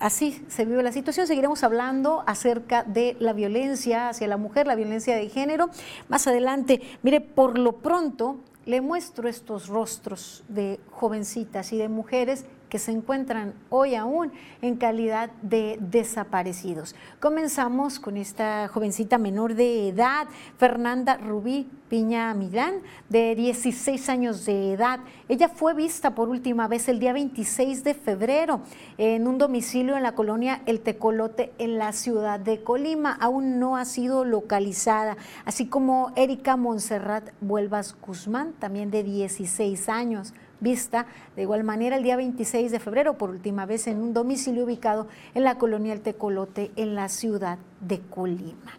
así 0.00 0.44
se 0.48 0.64
vive 0.64 0.82
la 0.82 0.92
situación. 0.92 1.26
Seguiremos 1.26 1.62
hablando 1.64 2.24
acerca 2.26 2.82
de 2.82 3.16
la 3.18 3.32
violencia 3.32 4.08
hacia 4.08 4.28
la 4.28 4.36
mujer, 4.36 4.66
la 4.66 4.74
violencia 4.74 5.16
de 5.16 5.28
género. 5.28 5.70
Más 6.08 6.26
adelante, 6.26 6.82
mire, 7.02 7.20
por 7.20 7.58
lo 7.58 7.78
pronto 7.78 8.38
le 8.64 8.80
muestro 8.80 9.28
estos 9.28 9.68
rostros 9.68 10.44
de 10.48 10.80
jovencitas 10.90 11.72
y 11.72 11.78
de 11.78 11.88
mujeres 11.88 12.44
se 12.78 12.92
encuentran 12.92 13.54
hoy 13.70 13.94
aún 13.94 14.32
en 14.62 14.76
calidad 14.76 15.30
de 15.42 15.78
desaparecidos. 15.80 16.94
Comenzamos 17.20 17.98
con 18.00 18.16
esta 18.16 18.68
jovencita 18.68 19.18
menor 19.18 19.54
de 19.54 19.88
edad, 19.88 20.26
Fernanda 20.58 21.16
Rubí 21.16 21.68
Piña 21.88 22.34
Milán, 22.34 22.80
de 23.08 23.34
16 23.36 24.08
años 24.08 24.44
de 24.44 24.72
edad. 24.72 25.00
Ella 25.28 25.48
fue 25.48 25.72
vista 25.74 26.14
por 26.14 26.28
última 26.28 26.66
vez 26.66 26.88
el 26.88 26.98
día 26.98 27.12
26 27.12 27.84
de 27.84 27.94
febrero 27.94 28.60
en 28.98 29.28
un 29.28 29.38
domicilio 29.38 29.96
en 29.96 30.02
la 30.02 30.16
colonia 30.16 30.62
El 30.66 30.80
Tecolote 30.80 31.52
en 31.58 31.78
la 31.78 31.92
ciudad 31.92 32.40
de 32.40 32.62
Colima. 32.62 33.16
Aún 33.20 33.60
no 33.60 33.76
ha 33.76 33.84
sido 33.84 34.24
localizada, 34.24 35.16
así 35.44 35.68
como 35.68 36.12
Erika 36.16 36.56
Monserrat 36.56 37.30
Vuelvas 37.40 37.94
Guzmán, 38.00 38.52
también 38.58 38.90
de 38.90 39.04
16 39.04 39.88
años 39.88 40.34
vista 40.60 41.06
de 41.34 41.42
igual 41.42 41.64
manera 41.64 41.96
el 41.96 42.02
día 42.02 42.16
26 42.16 42.70
de 42.70 42.80
febrero, 42.80 43.18
por 43.18 43.30
última 43.30 43.66
vez 43.66 43.86
en 43.86 43.98
un 43.98 44.12
domicilio 44.12 44.64
ubicado 44.64 45.06
en 45.34 45.44
la 45.44 45.58
colonia 45.58 45.92
El 45.92 46.00
Tecolote, 46.00 46.70
en 46.76 46.94
la 46.94 47.08
ciudad 47.08 47.58
de 47.80 48.00
Colima. 48.00 48.78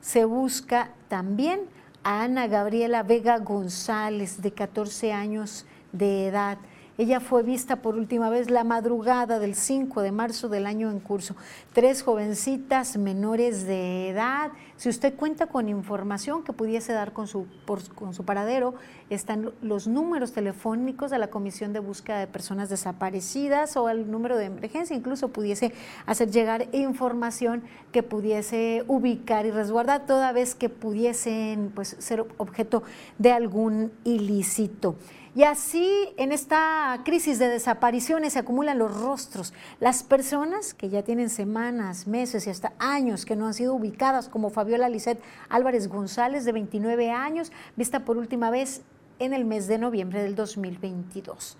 Se 0.00 0.24
busca 0.24 0.90
también 1.08 1.60
a 2.02 2.22
Ana 2.22 2.46
Gabriela 2.46 3.02
Vega 3.02 3.38
González, 3.38 4.40
de 4.40 4.52
14 4.52 5.12
años 5.12 5.66
de 5.92 6.28
edad. 6.28 6.58
Ella 7.00 7.18
fue 7.18 7.42
vista 7.42 7.76
por 7.76 7.96
última 7.96 8.28
vez 8.28 8.50
la 8.50 8.62
madrugada 8.62 9.38
del 9.38 9.54
5 9.54 10.02
de 10.02 10.12
marzo 10.12 10.50
del 10.50 10.66
año 10.66 10.90
en 10.90 11.00
curso. 11.00 11.34
Tres 11.72 12.02
jovencitas 12.02 12.98
menores 12.98 13.64
de 13.64 14.10
edad. 14.10 14.50
Si 14.76 14.90
usted 14.90 15.14
cuenta 15.14 15.46
con 15.46 15.70
información 15.70 16.42
que 16.42 16.52
pudiese 16.52 16.92
dar 16.92 17.14
con 17.14 17.26
su, 17.26 17.46
con 17.94 18.12
su 18.12 18.26
paradero, 18.26 18.74
están 19.08 19.50
los 19.62 19.86
números 19.86 20.32
telefónicos 20.32 21.10
de 21.10 21.16
la 21.16 21.28
Comisión 21.28 21.72
de 21.72 21.80
Búsqueda 21.80 22.18
de 22.18 22.26
Personas 22.26 22.68
Desaparecidas 22.68 23.78
o 23.78 23.88
el 23.88 24.10
número 24.10 24.36
de 24.36 24.44
emergencia. 24.44 24.94
Incluso 24.94 25.28
pudiese 25.28 25.72
hacer 26.04 26.30
llegar 26.30 26.68
información 26.72 27.62
que 27.92 28.02
pudiese 28.02 28.84
ubicar 28.88 29.46
y 29.46 29.52
resguardar 29.52 30.04
toda 30.04 30.32
vez 30.32 30.54
que 30.54 30.68
pudiesen 30.68 31.72
pues, 31.74 31.96
ser 31.98 32.26
objeto 32.36 32.82
de 33.16 33.32
algún 33.32 33.90
ilícito. 34.04 34.96
Y 35.40 35.44
así 35.44 36.10
en 36.18 36.32
esta 36.32 37.00
crisis 37.02 37.38
de 37.38 37.48
desapariciones 37.48 38.34
se 38.34 38.38
acumulan 38.38 38.78
los 38.78 38.94
rostros. 38.94 39.54
Las 39.78 40.02
personas 40.02 40.74
que 40.74 40.90
ya 40.90 41.02
tienen 41.02 41.30
semanas, 41.30 42.06
meses 42.06 42.46
y 42.46 42.50
hasta 42.50 42.74
años 42.78 43.24
que 43.24 43.36
no 43.36 43.46
han 43.46 43.54
sido 43.54 43.72
ubicadas, 43.72 44.28
como 44.28 44.50
Fabiola 44.50 44.90
Lisset 44.90 45.18
Álvarez 45.48 45.88
González, 45.88 46.44
de 46.44 46.52
29 46.52 47.10
años, 47.10 47.52
vista 47.74 48.04
por 48.04 48.18
última 48.18 48.50
vez 48.50 48.82
en 49.18 49.32
el 49.32 49.46
mes 49.46 49.66
de 49.66 49.78
noviembre 49.78 50.22
del 50.22 50.34
2022. 50.34 51.56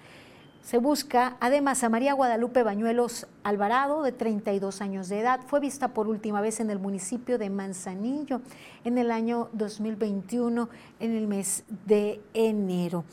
Se 0.60 0.76
busca 0.76 1.38
además 1.40 1.82
a 1.82 1.88
María 1.88 2.12
Guadalupe 2.12 2.62
Bañuelos 2.62 3.28
Alvarado, 3.44 4.02
de 4.02 4.12
32 4.12 4.82
años 4.82 5.08
de 5.08 5.20
edad. 5.20 5.40
Fue 5.46 5.58
vista 5.58 5.94
por 5.94 6.06
última 6.06 6.42
vez 6.42 6.60
en 6.60 6.68
el 6.68 6.78
municipio 6.78 7.38
de 7.38 7.48
Manzanillo 7.48 8.42
en 8.84 8.98
el 8.98 9.10
año 9.10 9.48
2021, 9.54 10.68
en 11.00 11.16
el 11.16 11.26
mes 11.26 11.64
de 11.86 12.20
enero 12.34 13.06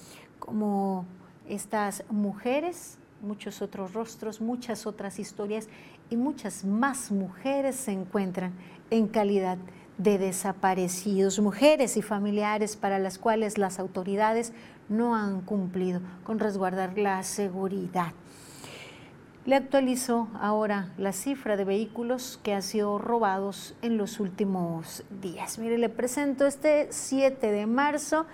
como 0.47 1.05
estas 1.49 2.05
mujeres, 2.09 2.97
muchos 3.21 3.61
otros 3.61 3.93
rostros, 3.93 4.39
muchas 4.39 4.87
otras 4.87 5.19
historias 5.19 5.67
y 6.09 6.15
muchas 6.15 6.63
más 6.63 7.11
mujeres 7.11 7.75
se 7.75 7.91
encuentran 7.91 8.53
en 8.89 9.09
calidad 9.09 9.57
de 9.97 10.17
desaparecidos, 10.17 11.39
mujeres 11.41 11.97
y 11.97 12.01
familiares 12.01 12.77
para 12.77 12.97
las 12.97 13.17
cuales 13.17 13.57
las 13.57 13.77
autoridades 13.77 14.53
no 14.87 15.17
han 15.17 15.41
cumplido 15.41 15.99
con 16.23 16.39
resguardar 16.39 16.97
la 16.97 17.21
seguridad. 17.23 18.13
Le 19.45 19.55
actualizo 19.55 20.29
ahora 20.39 20.93
la 20.97 21.11
cifra 21.11 21.57
de 21.57 21.65
vehículos 21.65 22.39
que 22.41 22.53
han 22.53 22.61
sido 22.61 22.99
robados 22.99 23.75
en 23.81 23.97
los 23.97 24.21
últimos 24.21 25.03
días. 25.21 25.59
Mire, 25.59 25.77
le 25.77 25.89
presento 25.89 26.45
este 26.45 26.87
7 26.89 27.51
de 27.51 27.65
marzo 27.65 28.25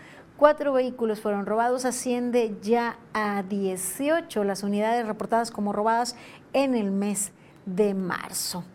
Cuatro 0.44 0.74
vehículos 0.74 1.22
fueron 1.22 1.46
robados, 1.46 1.86
asciende 1.86 2.58
ya 2.62 2.98
a 3.14 3.44
18 3.44 4.44
las 4.44 4.64
unidades 4.64 5.08
reportadas 5.08 5.52
como 5.52 5.72
robadas 5.72 6.18
en 6.52 6.76
el 6.76 6.92
mes 6.92 7.32
de 7.66 7.94
marzo. 7.94 8.66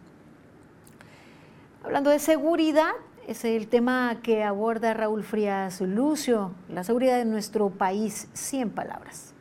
Hablando 1.84 2.08
de 2.08 2.20
seguridad, 2.20 2.92
es 3.26 3.44
el 3.44 3.68
tema 3.68 4.16
que 4.22 4.44
aborda 4.44 4.94
Raúl 4.94 5.22
Frías 5.24 5.82
Lucio, 5.82 6.52
la 6.70 6.84
seguridad 6.84 7.18
de 7.18 7.26
nuestro 7.26 7.68
país, 7.68 8.28
100 8.32 8.70
palabras. 8.70 9.34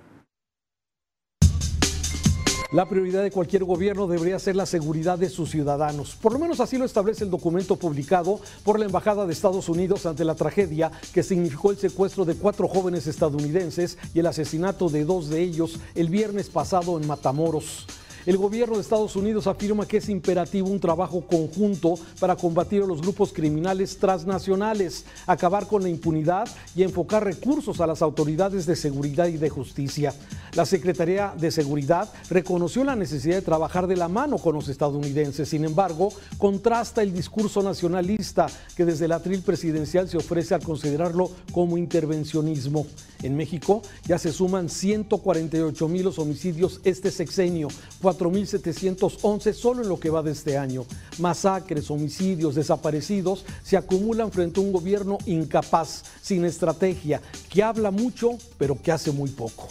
La 2.71 2.85
prioridad 2.85 3.23
de 3.23 3.31
cualquier 3.31 3.63
gobierno 3.63 4.07
debería 4.07 4.37
ser 4.39 4.57
la 4.57 4.65
seguridad 4.65 5.17
de 5.17 5.29
sus 5.29 5.51
ciudadanos. 5.51 6.17
Por 6.21 6.33
lo 6.33 6.39
menos 6.39 6.59
así 6.59 6.77
lo 6.77 6.83
establece 6.83 7.23
el 7.23 7.29
documento 7.29 7.77
publicado 7.77 8.41
por 8.65 8.77
la 8.77 8.85
Embajada 8.85 9.25
de 9.25 9.31
Estados 9.31 9.69
Unidos 9.69 10.05
ante 10.05 10.25
la 10.25 10.35
tragedia 10.35 10.91
que 11.13 11.23
significó 11.23 11.71
el 11.71 11.77
secuestro 11.77 12.25
de 12.25 12.35
cuatro 12.35 12.67
jóvenes 12.67 13.07
estadounidenses 13.07 13.97
y 14.13 14.19
el 14.19 14.27
asesinato 14.27 14.89
de 14.89 15.05
dos 15.05 15.29
de 15.29 15.43
ellos 15.43 15.79
el 15.95 16.09
viernes 16.09 16.49
pasado 16.49 16.99
en 16.99 17.07
Matamoros. 17.07 17.87
El 18.27 18.35
gobierno 18.35 18.75
de 18.75 18.81
Estados 18.81 19.15
Unidos 19.15 19.47
afirma 19.47 19.87
que 19.87 19.95
es 19.95 20.09
imperativo 20.09 20.67
un 20.67 20.81
trabajo 20.81 21.21
conjunto 21.21 21.95
para 22.19 22.35
combatir 22.35 22.83
a 22.83 22.85
los 22.85 23.01
grupos 23.01 23.31
criminales 23.31 23.97
transnacionales, 23.97 25.05
acabar 25.25 25.65
con 25.65 25.81
la 25.81 25.87
impunidad 25.87 26.45
y 26.75 26.83
enfocar 26.83 27.23
recursos 27.23 27.79
a 27.79 27.87
las 27.87 28.01
autoridades 28.01 28.65
de 28.65 28.75
seguridad 28.75 29.27
y 29.27 29.37
de 29.37 29.49
justicia. 29.49 30.13
La 30.55 30.65
Secretaría 30.65 31.35
de 31.37 31.51
Seguridad 31.51 32.11
reconoció 32.29 32.83
la 32.83 32.97
necesidad 32.97 33.35
de 33.35 33.43
trabajar 33.43 33.87
de 33.87 33.95
la 33.95 34.09
mano 34.09 34.39
con 34.39 34.55
los 34.55 34.67
estadounidenses, 34.67 35.47
sin 35.47 35.63
embargo, 35.63 36.09
contrasta 36.37 37.03
el 37.03 37.13
discurso 37.13 37.63
nacionalista 37.63 38.47
que 38.75 38.83
desde 38.83 39.05
el 39.05 39.13
atril 39.13 39.41
presidencial 39.41 40.09
se 40.09 40.17
ofrece 40.17 40.53
al 40.53 40.63
considerarlo 40.63 41.31
como 41.53 41.77
intervencionismo. 41.77 42.87
En 43.23 43.37
México 43.37 43.81
ya 44.05 44.19
se 44.19 44.33
suman 44.33 44.67
148 44.67 45.87
mil 45.87 46.11
homicidios 46.17 46.81
este 46.83 47.09
sexenio, 47.09 47.69
4.711 48.17 49.53
solo 49.53 49.83
en 49.83 49.89
lo 49.89 49.99
que 49.99 50.09
va 50.09 50.23
de 50.23 50.31
este 50.31 50.57
año. 50.57 50.85
Masacres, 51.19 51.91
homicidios, 51.91 52.55
desaparecidos 52.55 53.45
se 53.63 53.77
acumulan 53.77 54.31
frente 54.31 54.59
a 54.59 54.63
un 54.63 54.71
gobierno 54.71 55.17
incapaz, 55.25 56.03
sin 56.21 56.45
estrategia, 56.45 57.21
que 57.49 57.63
habla 57.63 57.91
mucho 57.91 58.37
pero 58.57 58.81
que 58.81 58.91
hace 58.91 59.11
muy 59.11 59.29
poco. 59.29 59.67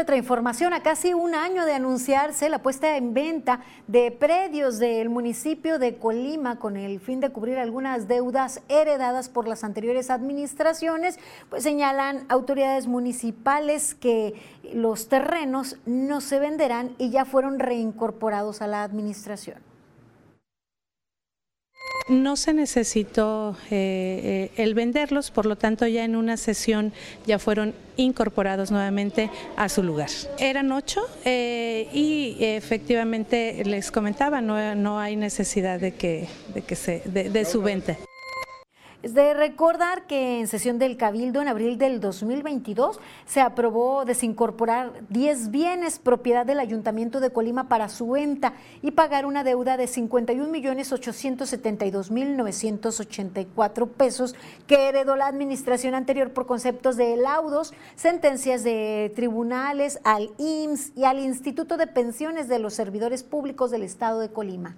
Otra 0.00 0.16
información, 0.16 0.74
a 0.74 0.82
casi 0.84 1.12
un 1.12 1.34
año 1.34 1.64
de 1.64 1.74
anunciarse 1.74 2.48
la 2.48 2.62
puesta 2.62 2.96
en 2.96 3.14
venta 3.14 3.60
de 3.88 4.12
predios 4.12 4.78
del 4.78 5.08
municipio 5.08 5.80
de 5.80 5.96
Colima 5.96 6.60
con 6.60 6.76
el 6.76 7.00
fin 7.00 7.18
de 7.18 7.30
cubrir 7.30 7.58
algunas 7.58 8.06
deudas 8.06 8.60
heredadas 8.68 9.28
por 9.28 9.48
las 9.48 9.64
anteriores 9.64 10.10
administraciones, 10.10 11.18
pues 11.50 11.64
señalan 11.64 12.26
autoridades 12.28 12.86
municipales 12.86 13.96
que 13.96 14.40
los 14.72 15.08
terrenos 15.08 15.78
no 15.84 16.20
se 16.20 16.38
venderán 16.38 16.94
y 16.98 17.10
ya 17.10 17.24
fueron 17.24 17.58
reincorporados 17.58 18.62
a 18.62 18.68
la 18.68 18.84
administración. 18.84 19.67
No 22.08 22.36
se 22.36 22.54
necesitó 22.54 23.56
eh, 23.70 24.50
eh, 24.56 24.62
el 24.62 24.74
venderlos, 24.74 25.30
por 25.30 25.44
lo 25.44 25.56
tanto 25.56 25.86
ya 25.86 26.04
en 26.04 26.16
una 26.16 26.38
sesión 26.38 26.92
ya 27.26 27.38
fueron 27.38 27.74
incorporados 27.96 28.70
nuevamente 28.70 29.30
a 29.56 29.68
su 29.68 29.82
lugar. 29.82 30.08
Eran 30.38 30.72
ocho 30.72 31.02
eh, 31.26 31.88
y 31.92 32.36
efectivamente 32.40 33.62
les 33.66 33.90
comentaba, 33.90 34.40
no, 34.40 34.74
no 34.74 34.98
hay 34.98 35.16
necesidad 35.16 35.80
de 35.80 35.92
que, 35.92 36.28
de 36.54 36.62
que 36.62 36.76
se, 36.76 37.02
de 37.04 37.44
su 37.44 37.60
venta. 37.60 37.98
Es 39.00 39.14
de 39.14 39.32
recordar 39.32 40.08
que 40.08 40.40
en 40.40 40.48
sesión 40.48 40.80
del 40.80 40.96
Cabildo 40.96 41.40
en 41.40 41.46
abril 41.46 41.78
del 41.78 42.00
2022 42.00 42.98
se 43.26 43.40
aprobó 43.40 44.04
desincorporar 44.04 44.92
10 45.08 45.52
bienes 45.52 46.00
propiedad 46.00 46.44
del 46.44 46.58
Ayuntamiento 46.58 47.20
de 47.20 47.30
Colima 47.30 47.68
para 47.68 47.90
su 47.90 48.10
venta 48.10 48.54
y 48.82 48.90
pagar 48.90 49.24
una 49.24 49.44
deuda 49.44 49.76
de 49.76 49.86
51 49.86 50.50
millones 50.50 50.92
872 50.92 52.10
mil 52.10 52.36
984 52.36 53.86
pesos 53.86 54.34
que 54.66 54.88
heredó 54.88 55.14
la 55.14 55.28
administración 55.28 55.94
anterior 55.94 56.32
por 56.32 56.46
conceptos 56.46 56.96
de 56.96 57.16
laudos, 57.16 57.74
sentencias 57.94 58.64
de 58.64 59.12
tribunales 59.14 60.00
al 60.02 60.32
IMSS 60.38 60.92
y 60.96 61.04
al 61.04 61.20
Instituto 61.20 61.76
de 61.76 61.86
Pensiones 61.86 62.48
de 62.48 62.58
los 62.58 62.74
Servidores 62.74 63.22
Públicos 63.22 63.70
del 63.70 63.84
Estado 63.84 64.18
de 64.18 64.30
Colima. 64.30 64.74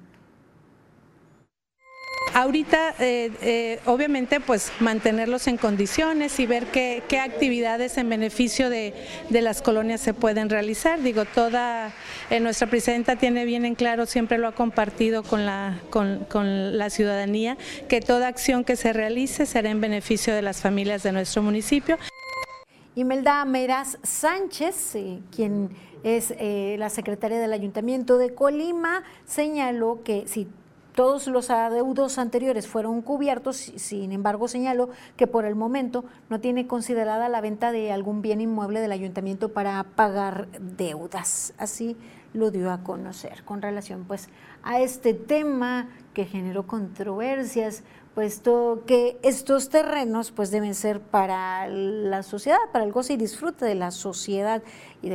Ahorita, 2.33 2.95
eh, 3.01 3.33
eh, 3.43 3.81
obviamente, 3.87 4.39
pues 4.39 4.71
mantenerlos 4.79 5.49
en 5.49 5.57
condiciones 5.57 6.39
y 6.39 6.47
ver 6.47 6.67
qué, 6.67 7.03
actividades 7.21 7.99
en 7.99 8.09
beneficio 8.09 8.71
de, 8.71 8.95
las 9.31 9.63
colonias 9.63 10.01
se 10.01 10.15
pueden 10.15 10.49
realizar. 10.49 11.03
Digo, 11.03 11.25
toda 11.25 11.93
eh, 12.31 12.39
nuestra 12.39 12.69
presidenta 12.69 13.17
tiene 13.17 13.45
bien 13.45 13.65
en 13.65 13.75
claro, 13.75 14.07
siempre 14.07 14.39
lo 14.39 14.47
ha 14.47 14.53
compartido 14.53 15.25
con 15.25 15.45
la, 15.45 15.81
ciudadanía, 16.91 17.59
que 17.89 18.01
toda 18.01 18.29
acción 18.29 18.63
que 18.63 18.77
se 18.77 18.93
realice 18.93 19.45
será 19.45 19.71
en 19.71 19.81
beneficio 19.81 20.33
de 20.33 20.43
las 20.43 20.61
familias 20.61 21.03
de 21.03 21.11
nuestro 21.11 21.43
municipio. 21.43 21.99
Imelda 22.95 23.45
Meraz 23.45 23.99
Sánchez, 24.05 24.97
quien 25.35 25.71
es 26.05 26.33
la 26.41 26.91
secretaria 26.91 27.41
del 27.41 27.53
Ayuntamiento 27.53 28.19
de 28.19 28.35
Colima, 28.35 29.03
señaló 29.27 30.03
que 30.05 30.25
si 30.27 30.47
todos 30.95 31.27
los 31.29 31.51
adeudos 31.51 32.19
anteriores 32.19 32.67
fueron 32.67 33.03
cubiertos, 33.03 33.57
sin 33.57 34.13
embargo 34.13 34.49
señaló 34.49 34.91
que 35.17 35.27
por 35.27 35.45
el 35.45 35.55
momento 35.55 36.05
no 36.29 36.41
tiene 36.41 36.67
considerada 36.67 37.29
la 37.29 37.41
venta 37.41 37.73
de 37.73 37.93
algún 37.93 38.23
bien 38.23 38.41
inmueble 38.41 38.81
del 38.81 38.93
ayuntamiento 38.93 39.51
para 39.51 39.83
pagar 39.85 40.49
deudas. 40.59 41.55
Así 41.59 41.97
lo 42.33 42.51
dio 42.51 42.71
a 42.71 42.83
conocer 42.83 43.45
con 43.45 43.63
relación 43.63 44.05
pues 44.05 44.29
a 44.63 44.81
este 44.81 45.15
tema 45.15 45.89
que 46.15 46.25
generó 46.25 46.67
controversias, 46.67 47.83
puesto 48.15 48.83
que 48.87 49.19
estos 49.23 49.69
terrenos 49.69 50.33
pues 50.33 50.51
deben 50.51 50.75
ser 50.75 51.01
para 51.01 51.69
la 51.69 52.23
sociedad, 52.23 52.59
para 52.73 52.85
el 52.85 52.93
goce 52.93 53.15
y 53.15 53.17
disfrute 53.17 53.65
de 53.65 53.75
la 53.75 53.91
sociedad 53.91 54.63
y 55.03 55.11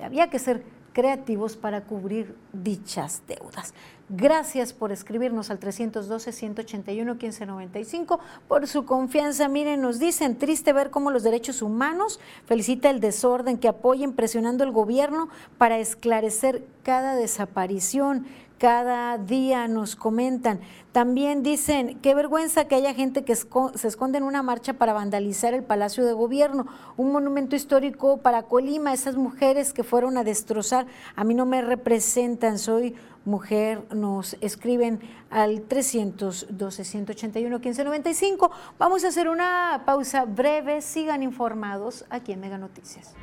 había 0.00 0.30
que 0.30 0.38
ser 0.38 0.64
creativos 0.92 1.56
para 1.56 1.84
cubrir 1.84 2.34
dichas 2.54 3.22
deudas. 3.28 3.74
Gracias 4.08 4.72
por 4.72 4.92
escribirnos 4.92 5.50
al 5.50 5.58
312-181-1595, 5.58 8.20
por 8.46 8.68
su 8.68 8.84
confianza. 8.84 9.48
Miren, 9.48 9.80
nos 9.80 9.98
dicen, 9.98 10.38
triste 10.38 10.72
ver 10.72 10.90
cómo 10.90 11.10
los 11.10 11.24
derechos 11.24 11.60
humanos 11.60 12.20
felicita 12.44 12.88
el 12.88 13.00
desorden 13.00 13.58
que 13.58 13.66
apoyen 13.66 14.12
presionando 14.12 14.62
el 14.62 14.70
gobierno 14.70 15.28
para 15.58 15.78
esclarecer 15.78 16.62
cada 16.84 17.16
desaparición. 17.16 18.28
Cada 18.58 19.18
día 19.18 19.68
nos 19.68 19.96
comentan. 19.96 20.60
También 20.92 21.42
dicen, 21.42 21.98
qué 22.00 22.14
vergüenza 22.14 22.66
que 22.66 22.74
haya 22.74 22.94
gente 22.94 23.22
que 23.22 23.36
se 23.36 23.86
esconde 23.86 24.16
en 24.16 24.24
una 24.24 24.42
marcha 24.42 24.72
para 24.72 24.94
vandalizar 24.94 25.52
el 25.52 25.62
Palacio 25.62 26.06
de 26.06 26.14
Gobierno, 26.14 26.66
un 26.96 27.12
monumento 27.12 27.54
histórico 27.54 28.16
para 28.16 28.44
Colima, 28.44 28.94
esas 28.94 29.16
mujeres 29.16 29.74
que 29.74 29.84
fueron 29.84 30.16
a 30.16 30.24
destrozar, 30.24 30.86
a 31.14 31.24
mí 31.24 31.34
no 31.34 31.44
me 31.44 31.60
representan, 31.60 32.58
soy 32.58 32.94
mujer, 33.26 33.84
nos 33.94 34.38
escriben 34.40 35.00
al 35.28 35.68
312-181-1595. 35.68 38.50
Vamos 38.78 39.04
a 39.04 39.08
hacer 39.08 39.28
una 39.28 39.82
pausa 39.84 40.24
breve, 40.24 40.80
sigan 40.80 41.22
informados 41.22 42.06
aquí 42.08 42.32
en 42.32 42.40
Mega 42.40 42.56
Noticias. 42.56 43.14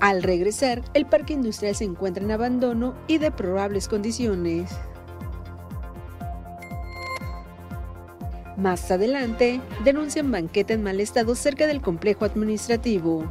Al 0.00 0.22
regresar, 0.22 0.82
el 0.94 1.04
parque 1.04 1.34
industrial 1.34 1.74
se 1.74 1.84
encuentra 1.84 2.24
en 2.24 2.30
abandono 2.30 2.94
y 3.06 3.18
de 3.18 3.30
probables 3.30 3.86
condiciones. 3.86 4.70
Más 8.56 8.90
adelante, 8.90 9.60
denuncian 9.84 10.30
banqueta 10.30 10.72
en 10.72 10.82
mal 10.82 11.00
estado 11.00 11.34
cerca 11.34 11.66
del 11.66 11.82
complejo 11.82 12.24
administrativo. 12.24 13.30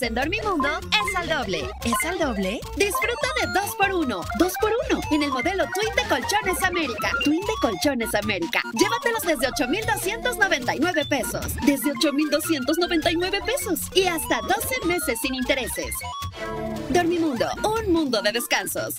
En 0.00 0.14
Dormimundo 0.14 0.68
es 0.80 1.16
al 1.16 1.28
doble. 1.28 1.68
¿Es 1.84 2.08
al 2.08 2.18
doble? 2.18 2.60
Disfruta 2.76 3.26
de 3.40 3.48
2x1. 3.48 4.24
2x1 4.38 5.02
en 5.10 5.22
el 5.22 5.30
modelo 5.30 5.64
Twin 5.74 5.94
de 5.94 6.02
Colchones 6.08 6.62
América. 6.62 7.10
Twin 7.24 7.40
de 7.40 7.52
Colchones 7.60 8.14
América. 8.14 8.62
Llévatelos 8.72 9.22
desde 9.22 9.48
8,299 9.48 11.04
pesos. 11.04 11.46
Desde 11.66 11.92
8,299 11.92 13.40
pesos. 13.44 13.80
Y 13.94 14.06
hasta 14.06 14.40
12 14.40 14.86
meses 14.86 15.18
sin 15.20 15.34
intereses. 15.34 15.94
Dormimundo, 16.88 17.46
un 17.62 17.92
mundo 17.92 18.22
de 18.22 18.32
descansos. 18.32 18.94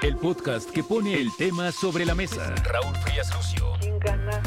El 0.00 0.16
podcast 0.16 0.70
que 0.70 0.82
pone 0.82 1.20
el 1.20 1.34
tema 1.36 1.72
sobre 1.72 2.06
la 2.06 2.14
mesa. 2.14 2.54
Raúl 2.64 2.96
Frías 3.04 3.34
Lucio. 3.34 3.76
¿Quién 3.80 3.98
gana 3.98 4.40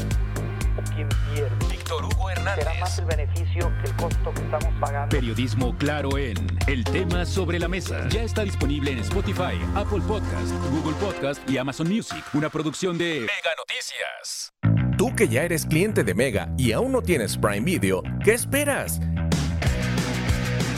o 0.76 0.94
quién 0.94 1.08
pierde? 1.32 1.67
Víctor 1.88 2.04
Hugo 2.04 2.28
Hernández. 2.28 2.64
Será 2.66 2.80
más 2.80 2.98
el 2.98 3.04
beneficio 3.06 3.72
que 3.82 3.88
el 3.88 3.96
costo 3.96 4.34
que 4.34 4.42
estamos 4.42 4.74
pagando. 4.78 5.08
Periodismo 5.08 5.74
claro 5.78 6.18
en 6.18 6.36
El 6.66 6.84
tema 6.84 7.24
sobre 7.24 7.58
la 7.58 7.66
mesa. 7.66 8.06
Ya 8.10 8.24
está 8.24 8.42
disponible 8.42 8.92
en 8.92 8.98
Spotify, 8.98 9.58
Apple 9.74 10.02
Podcast, 10.06 10.52
Google 10.70 10.94
Podcast 10.96 11.48
y 11.48 11.56
Amazon 11.56 11.88
Music. 11.88 12.22
Una 12.34 12.50
producción 12.50 12.98
de 12.98 13.20
Mega 13.20 13.54
Noticias. 13.56 14.52
Tú 14.98 15.16
que 15.16 15.28
ya 15.28 15.44
eres 15.44 15.64
cliente 15.64 16.04
de 16.04 16.14
Mega 16.14 16.52
y 16.58 16.72
aún 16.72 16.92
no 16.92 17.00
tienes 17.00 17.38
Prime 17.38 17.62
Video, 17.62 18.02
¿qué 18.22 18.34
esperas? 18.34 19.00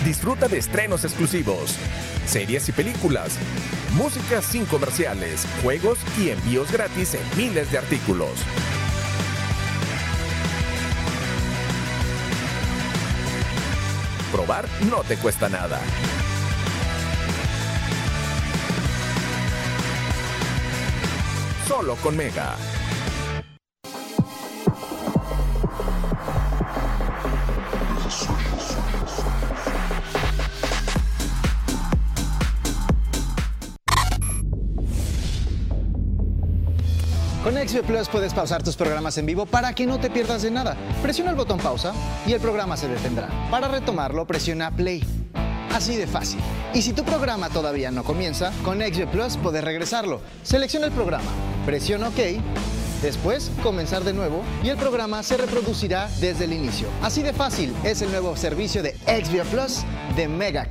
Disfruta 0.05 0.47
de 0.47 0.59
estrenos 0.59 1.05
exclusivos, 1.05 1.75
series 2.25 2.69
y 2.69 2.73
películas, 2.73 3.37
música 3.95 4.41
sin 4.43 4.65
comerciales, 4.67 5.45
juegos 5.65 5.99
y 6.21 6.31
envíos 6.31 6.71
gratis 6.71 7.15
en 7.15 7.37
miles 7.37 7.73
de 7.73 7.79
artículos. 7.79 8.31
No 14.89 15.05
te 15.07 15.17
cuesta 15.19 15.49
nada. 15.49 15.79
Solo 21.69 21.95
con 21.97 22.17
Mega. 22.17 22.57
XB 37.71 37.83
Plus 37.83 38.09
puedes 38.09 38.35
pausar 38.35 38.65
tus 38.65 38.75
programas 38.75 39.17
en 39.19 39.27
vivo 39.27 39.47
para 39.47 39.73
que 39.73 39.87
no 39.87 40.01
te 40.01 40.11
pierdas 40.11 40.43
de 40.43 40.51
nada. 40.51 40.77
Presiona 41.03 41.31
el 41.31 41.37
botón 41.37 41.59
pausa 41.59 41.93
y 42.27 42.33
el 42.33 42.41
programa 42.41 42.77
se 42.77 42.89
detendrá. 42.89 43.29
Para 43.49 43.69
retomarlo, 43.69 44.27
presiona 44.27 44.73
play. 44.73 45.05
Así 45.73 45.95
de 45.95 46.09
fácil. 46.09 46.41
Y 46.75 46.83
si 46.83 46.93
tu 46.93 47.05
programa 47.05 47.49
todavía 47.49 47.93
no 47.93 48.03
comienza, 48.03 48.53
con 48.65 48.81
XB 48.81 49.07
Plus 49.13 49.37
puedes 49.37 49.63
regresarlo. 49.63 50.21
Selecciona 50.43 50.87
el 50.87 50.93
programa, 50.93 51.31
presiona 51.65 52.09
OK, 52.09 52.19
después 53.03 53.53
comenzar 53.63 54.03
de 54.03 54.15
nuevo 54.15 54.43
y 54.65 54.71
el 54.71 54.77
programa 54.77 55.23
se 55.23 55.37
reproducirá 55.37 56.09
desde 56.21 56.47
el 56.47 56.53
inicio. 56.53 56.89
Así 57.03 57.23
de 57.23 57.33
fácil 57.33 57.73
es 57.85 58.03
el 58.03 58.11
nuevo 58.11 58.37
servicio 58.37 58.83
de 58.83 58.95
XB 59.07 59.49
Plus 59.49 59.85
de 60.17 60.27
Mega. 60.27 60.67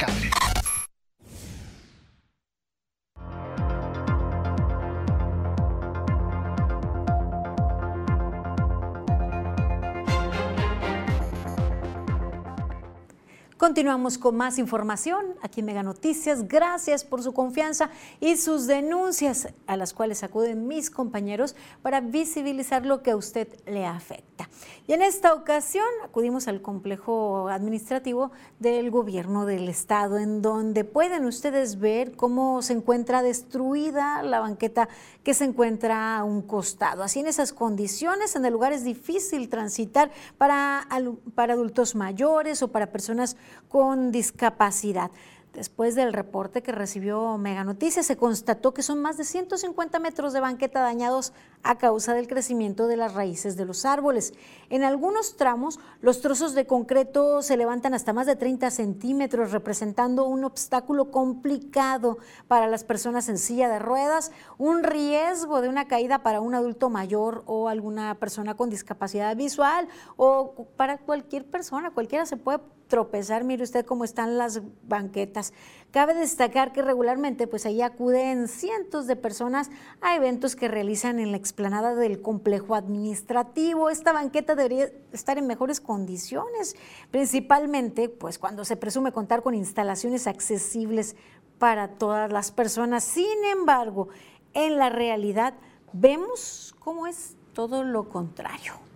Continuamos 13.70 14.18
con 14.18 14.36
más 14.36 14.58
información 14.58 15.36
aquí 15.44 15.60
en 15.60 15.68
Mega 15.68 15.84
Noticias. 15.84 16.48
Gracias 16.48 17.06
por 17.06 17.22
su 17.22 17.34
confianza 17.34 17.92
y 18.20 18.36
sus 18.38 18.66
denuncias 18.66 19.50
a 19.68 19.78
las 19.78 19.94
cuales 19.94 20.24
acuden 20.24 20.68
mis 20.68 20.90
compañeros 20.90 21.56
para 21.84 22.02
visibilizar 22.02 22.84
lo 22.84 23.04
que 23.04 23.12
a 23.12 23.16
usted 23.16 23.48
le 23.68 23.86
afecta. 23.86 24.50
Y 24.88 24.94
en 24.94 25.04
esta 25.04 25.36
ocasión 25.36 25.86
acudimos 26.04 26.48
al 26.48 26.64
complejo 26.64 27.48
administrativo 27.50 28.32
del 28.58 28.90
gobierno 28.90 29.46
del 29.46 29.70
estado, 29.70 30.18
en 30.18 30.42
donde 30.42 30.84
pueden 30.84 31.26
ustedes 31.26 31.80
ver 31.80 32.16
cómo 32.16 32.64
se 32.64 32.74
encuentra 32.74 33.22
destruida 33.22 34.24
la 34.24 34.40
banqueta 34.40 34.90
que 35.24 35.36
se 35.36 35.46
encuentra 35.46 36.18
a 36.18 36.24
un 36.24 36.42
costado. 36.42 37.04
Así 37.04 37.20
en 37.20 37.28
esas 37.28 37.54
condiciones, 37.54 38.36
en 38.36 38.46
el 38.46 38.54
lugar 38.54 38.74
es 38.74 38.84
difícil 38.84 39.48
transitar 39.48 40.10
para, 40.40 40.88
para 41.36 41.54
adultos 41.54 41.94
mayores 41.94 42.64
o 42.64 42.70
para 42.70 42.92
personas 42.92 43.38
con 43.68 44.12
discapacidad. 44.12 45.12
Después 45.54 45.96
del 45.96 46.14
reporte 46.14 46.62
que 46.62 46.72
recibió 46.72 47.40
Mega 47.40 47.64
Noticias, 47.64 48.06
se 48.06 48.18
constató 48.18 48.72
que 48.72 48.84
son 48.84 49.02
más 49.02 49.18
de 49.18 49.24
150 49.24 49.98
metros 49.98 50.32
de 50.32 50.40
banqueta 50.40 50.82
dañados 50.82 51.34
a 51.64 51.80
causa 51.80 52.14
del 52.14 52.28
crecimiento 52.28 52.86
de 52.86 52.96
las 52.96 53.16
raíces 53.16 53.58
de 53.58 53.66
los 53.66 53.84
árboles. 53.84 54.34
En 54.70 54.84
algunos 54.84 55.38
tramos, 55.38 55.80
los 56.02 56.22
trozos 56.22 56.54
de 56.54 56.68
concreto 56.68 57.42
se 57.42 57.58
levantan 57.58 57.96
hasta 57.96 58.14
más 58.14 58.28
de 58.28 58.36
30 58.36 58.70
centímetros, 58.70 59.52
representando 59.52 60.26
un 60.26 60.44
obstáculo 60.44 61.10
complicado 61.10 62.20
para 62.48 62.68
las 62.68 62.84
personas 62.84 63.28
en 63.28 63.40
silla 63.40 63.70
de 63.70 63.80
ruedas, 63.80 64.32
un 64.60 64.84
riesgo 64.84 65.62
de 65.62 65.70
una 65.70 65.88
caída 65.88 66.22
para 66.22 66.42
un 66.42 66.54
adulto 66.54 66.92
mayor 66.92 67.44
o 67.48 67.70
alguna 67.70 68.14
persona 68.20 68.56
con 68.56 68.70
discapacidad 68.70 69.36
visual 69.36 69.88
o 70.16 70.68
para 70.78 71.00
cualquier 71.00 71.44
persona, 71.50 71.90
cualquiera 71.90 72.28
se 72.28 72.38
puede 72.38 72.60
tropezar. 72.90 73.46
Mire 73.46 73.64
usted 73.64 73.86
cómo 73.86 74.04
están 74.04 74.38
las 74.38 74.62
banquetas. 74.84 75.54
Cabe 75.92 76.14
destacar 76.14 76.74
que 76.74 76.82
regularmente 76.82 77.48
pues 77.48 77.66
ahí 77.66 77.82
acuden 77.82 78.50
cientos 78.50 79.08
de 79.08 79.16
personas 79.16 79.70
a 80.02 80.16
eventos 80.18 80.58
que 80.58 80.68
realizan 80.68 81.20
en 81.20 81.32
la 81.32 81.38
explanada 81.38 81.96
del 81.96 82.22
complejo 82.22 82.76
administrativo. 82.76 83.90
Esta 83.90 84.12
banqueta 84.12 84.56
debería 84.56 84.92
estar 85.14 85.38
en 85.38 85.48
mejores 85.48 85.80
condiciones, 85.80 86.76
principalmente 87.12 88.10
pues 88.10 88.38
cuando 88.38 88.66
se 88.66 88.76
presume 88.76 89.14
contar 89.14 89.42
con 89.42 89.56
instalaciones 89.56 90.28
accesibles 90.28 91.16
para 91.58 91.90
todas 91.90 92.32
las 92.32 92.52
personas. 92.52 93.04
Sin 93.06 93.46
embargo, 93.52 94.10
en 94.54 94.78
la 94.78 94.90
realidad 94.90 95.54
vemos 95.94 96.76
cómo 96.80 97.08
es 97.08 97.36
todo 97.54 97.84
lo 97.84 98.10
contrario 98.10 98.89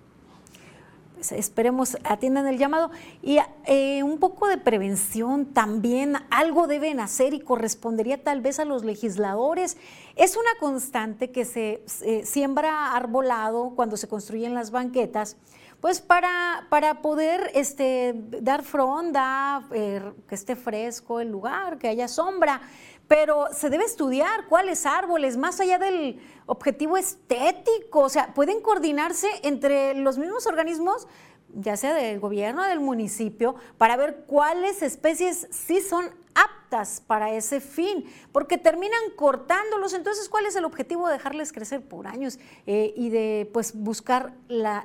esperemos 1.32 1.98
atiendan 2.04 2.48
el 2.48 2.58
llamado. 2.58 2.92
Y 3.22 3.38
eh, 3.66 4.04
un 4.04 4.20
poco 4.20 4.48
de 4.48 4.58
prevención 4.58 5.46
también, 5.46 6.16
algo 6.30 6.68
deben 6.68 7.00
hacer 7.00 7.34
y 7.34 7.40
correspondería 7.40 8.24
tal 8.24 8.42
vez 8.42 8.60
a 8.60 8.66
los 8.66 8.84
legisladores. 8.84 9.78
Es 10.16 10.36
una 10.36 10.52
constante 10.60 11.32
que 11.32 11.46
se 11.46 11.84
siembra 12.26 12.96
arbolado 12.96 13.74
cuando 13.76 13.98
se 13.98 14.08
construyen 14.08 14.54
las 14.54 14.72
banquetas 14.72 15.38
pues 15.84 16.00
para, 16.00 16.66
para 16.70 17.02
poder 17.02 17.52
este, 17.56 18.14
dar 18.16 18.64
fronda, 18.64 19.68
eh, 19.74 20.14
que 20.30 20.36
esté 20.36 20.56
fresco 20.56 21.20
el 21.20 21.30
lugar, 21.30 21.78
que 21.78 21.90
haya 21.90 22.08
sombra 22.08 22.62
pero 23.08 23.48
se 23.54 23.70
debe 23.70 23.84
estudiar 23.84 24.48
cuáles 24.48 24.86
árboles, 24.86 25.38
más 25.38 25.60
allá 25.60 25.78
del 25.78 26.20
objetivo 26.46 26.98
estético, 26.98 28.00
o 28.00 28.10
sea, 28.10 28.34
pueden 28.34 28.62
coordinarse 28.62 29.28
entre 29.44 29.94
los 29.94 30.18
mismos 30.18 30.48
organismos, 30.48 31.08
ya 31.56 31.78
sea 31.78 31.94
del 31.94 32.20
gobierno, 32.20 32.64
del 32.64 32.80
municipio, 32.80 33.56
para 33.78 33.98
ver 33.98 34.26
cuáles 34.26 34.82
especies 34.82 35.48
sí 35.52 35.82
son 35.82 36.06
aptas 36.34 37.04
para 37.06 37.32
ese 37.32 37.62
fin, 37.62 38.06
porque 38.32 38.58
terminan 38.58 39.02
cortándolos. 39.16 39.94
Entonces, 39.94 40.30
¿cuál 40.30 40.48
es 40.48 40.56
el 40.56 40.66
objetivo 40.66 41.08
de 41.08 41.14
dejarles 41.14 41.54
crecer 41.54 41.82
por 41.88 42.08
años 42.08 42.40
eh, 42.66 42.94
y 42.98 43.10
de 43.10 43.50
pues 43.54 43.76
buscar 43.76 44.34
la 44.48 44.84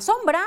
sombra? 0.00 0.40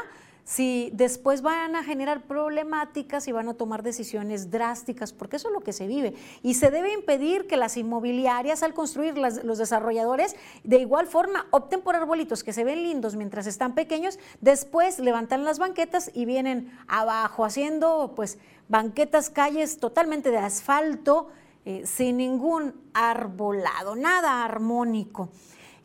Si 0.46 0.90
después 0.94 1.42
van 1.42 1.76
a 1.76 1.84
generar 1.84 2.24
problemáticas 2.24 3.28
y 3.28 3.32
van 3.32 3.48
a 3.48 3.54
tomar 3.54 3.82
decisiones 3.82 4.52
drásticas, 4.52 5.14
porque 5.14 5.38
eso 5.38 5.48
es 5.48 5.54
lo 5.54 5.62
que 5.62 5.74
se 5.74 5.88
vive. 5.88 6.14
Y 6.42 6.56
se 6.56 6.70
debe 6.70 6.94
impedir 6.94 7.48
que 7.48 7.58
las 7.58 7.78
inmobiliarias, 7.78 8.64
al 8.64 8.74
construir 8.74 9.18
los 9.18 9.58
desarrolladores, 9.58 10.36
de 10.64 10.78
igual 10.78 11.08
forma 11.08 11.48
opten 11.52 11.82
por 11.82 11.96
arbolitos 11.96 12.44
que 12.44 12.54
se 12.54 12.64
ven 12.64 12.84
lindos 12.84 13.16
mientras 13.16 13.48
están 13.48 13.74
pequeños, 13.74 14.20
después 14.42 15.00
levantan 15.00 15.46
las 15.46 15.60
banquetas 15.60 16.12
y 16.14 16.26
vienen 16.26 16.72
abajo 16.88 17.46
haciendo 17.46 18.14
pues 18.16 18.38
banquetas, 18.68 19.30
calles 19.30 19.78
totalmente 19.78 20.32
de 20.32 20.38
asfalto, 20.38 21.30
eh, 21.66 21.84
sin 21.86 22.18
ningún 22.18 22.74
arbolado, 22.94 23.96
nada 23.96 24.44
armónico. 24.44 25.30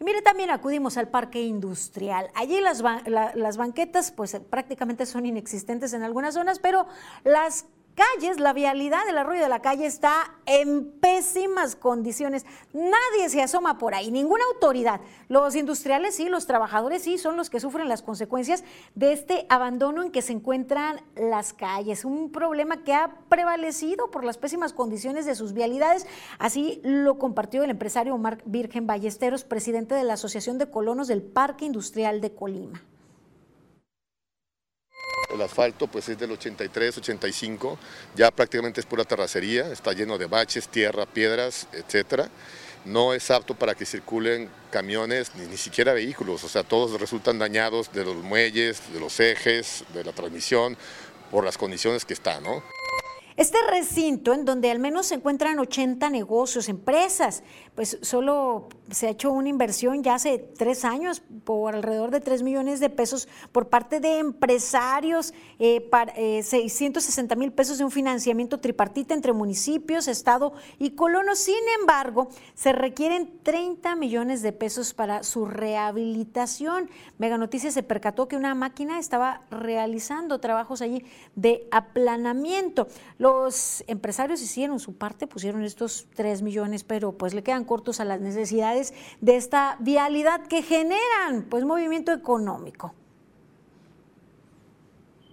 Y 0.00 0.04
mire, 0.04 0.22
también 0.22 0.50
acudimos 0.50 0.96
al 0.96 1.08
parque 1.08 1.42
industrial. 1.42 2.30
Allí 2.34 2.60
las, 2.60 2.82
las 3.06 3.56
banquetas 3.56 4.12
pues 4.12 4.38
prácticamente 4.50 5.06
son 5.06 5.26
inexistentes 5.26 5.92
en 5.92 6.02
algunas 6.02 6.34
zonas, 6.34 6.58
pero 6.58 6.86
las 7.24 7.66
calles, 7.98 8.38
la 8.38 8.52
vialidad 8.52 9.04
del 9.06 9.18
arroyo 9.18 9.42
de 9.42 9.48
la 9.48 9.60
calle 9.60 9.84
está 9.84 10.36
en 10.46 10.88
pésimas 11.00 11.74
condiciones. 11.74 12.46
Nadie 12.72 13.28
se 13.28 13.42
asoma 13.42 13.76
por 13.76 13.94
ahí, 13.94 14.12
ninguna 14.12 14.44
autoridad. 14.54 15.00
Los 15.28 15.56
industriales 15.56 16.14
sí, 16.14 16.28
los 16.28 16.46
trabajadores 16.46 17.02
sí, 17.02 17.18
son 17.18 17.36
los 17.36 17.50
que 17.50 17.58
sufren 17.58 17.88
las 17.88 18.02
consecuencias 18.02 18.62
de 18.94 19.12
este 19.12 19.46
abandono 19.48 20.04
en 20.04 20.12
que 20.12 20.22
se 20.22 20.32
encuentran 20.32 21.00
las 21.16 21.52
calles. 21.52 22.04
Un 22.04 22.30
problema 22.30 22.84
que 22.84 22.94
ha 22.94 23.16
prevalecido 23.28 24.12
por 24.12 24.22
las 24.22 24.38
pésimas 24.38 24.72
condiciones 24.72 25.26
de 25.26 25.34
sus 25.34 25.52
vialidades. 25.52 26.06
Así 26.38 26.80
lo 26.84 27.18
compartió 27.18 27.64
el 27.64 27.70
empresario 27.70 28.16
Marc 28.16 28.42
Virgen 28.44 28.86
Ballesteros, 28.86 29.42
presidente 29.42 29.96
de 29.96 30.04
la 30.04 30.14
Asociación 30.14 30.58
de 30.58 30.70
Colonos 30.70 31.08
del 31.08 31.22
Parque 31.22 31.64
Industrial 31.64 32.20
de 32.20 32.32
Colima. 32.32 32.80
El 35.30 35.42
asfalto 35.42 35.86
pues 35.86 36.08
es 36.08 36.18
del 36.18 36.32
83, 36.32 36.98
85, 36.98 37.78
ya 38.14 38.30
prácticamente 38.30 38.80
es 38.80 38.86
pura 38.86 39.04
terracería, 39.04 39.70
está 39.70 39.92
lleno 39.92 40.16
de 40.16 40.26
baches, 40.26 40.68
tierra, 40.68 41.06
piedras, 41.06 41.68
etcétera. 41.72 42.28
No 42.84 43.12
es 43.12 43.30
apto 43.30 43.54
para 43.54 43.74
que 43.74 43.84
circulen 43.84 44.48
camiones 44.70 45.34
ni, 45.34 45.46
ni 45.46 45.56
siquiera 45.56 45.92
vehículos, 45.92 46.44
o 46.44 46.48
sea, 46.48 46.62
todos 46.62 46.98
resultan 46.98 47.38
dañados 47.38 47.92
de 47.92 48.04
los 48.04 48.16
muelles, 48.16 48.80
de 48.92 49.00
los 49.00 49.20
ejes, 49.20 49.84
de 49.92 50.04
la 50.04 50.12
transmisión, 50.12 50.76
por 51.30 51.44
las 51.44 51.58
condiciones 51.58 52.04
que 52.04 52.14
está, 52.14 52.40
¿no? 52.40 52.62
Este 53.38 53.58
recinto, 53.70 54.34
en 54.34 54.44
donde 54.44 54.68
al 54.68 54.80
menos 54.80 55.06
se 55.06 55.14
encuentran 55.14 55.60
80 55.60 56.10
negocios, 56.10 56.68
empresas, 56.68 57.44
pues 57.78 57.96
solo 58.02 58.66
se 58.90 59.06
ha 59.06 59.10
hecho 59.10 59.30
una 59.30 59.48
inversión 59.48 60.02
ya 60.02 60.14
hace 60.14 60.40
tres 60.40 60.84
años 60.84 61.22
por 61.44 61.76
alrededor 61.76 62.10
de 62.10 62.20
3 62.20 62.42
millones 62.42 62.80
de 62.80 62.90
pesos 62.90 63.28
por 63.52 63.68
parte 63.68 64.00
de 64.00 64.18
empresarios, 64.18 65.32
eh, 65.60 65.80
para, 65.80 66.12
660 66.14 67.32
eh, 67.32 67.36
mil 67.36 67.52
pesos 67.52 67.78
de 67.78 67.84
un 67.84 67.92
financiamiento 67.92 68.58
tripartita 68.58 69.14
entre 69.14 69.32
municipios, 69.32 70.08
Estado 70.08 70.54
y 70.80 70.90
colonos. 70.90 71.38
Sin 71.38 71.54
embargo, 71.78 72.30
se 72.54 72.72
requieren 72.72 73.38
30 73.44 73.94
millones 73.94 74.42
de 74.42 74.50
pesos 74.52 74.92
para 74.92 75.22
su 75.22 75.46
rehabilitación. 75.46 76.90
Mega 77.16 77.38
Noticias 77.38 77.74
se 77.74 77.84
percató 77.84 78.26
que 78.26 78.36
una 78.36 78.56
máquina 78.56 78.98
estaba 78.98 79.42
realizando 79.52 80.40
trabajos 80.40 80.82
allí 80.82 81.04
de 81.36 81.68
aplanamiento. 81.70 82.88
Los 83.18 83.84
empresarios 83.86 84.42
hicieron 84.42 84.80
su 84.80 84.96
parte, 84.96 85.28
pusieron 85.28 85.62
estos 85.62 86.08
3 86.16 86.42
millones, 86.42 86.82
pero 86.82 87.12
pues 87.12 87.34
le 87.34 87.44
quedan 87.44 87.67
cortos 87.68 88.00
a 88.00 88.04
las 88.04 88.20
necesidades 88.20 88.92
de 89.20 89.36
esta 89.36 89.76
vialidad 89.78 90.46
que 90.48 90.62
generan 90.62 91.46
pues 91.48 91.64
movimiento 91.64 92.12
económico. 92.12 92.92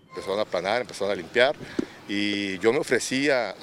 Empezaron 0.09 0.39
a 0.39 0.43
aplanar, 0.43 0.81
empezaron 0.81 1.11
a 1.11 1.15
limpiar 1.15 1.55
y 2.07 2.59
yo 2.59 2.71
me 2.71 2.79
ofrecía 2.79 3.55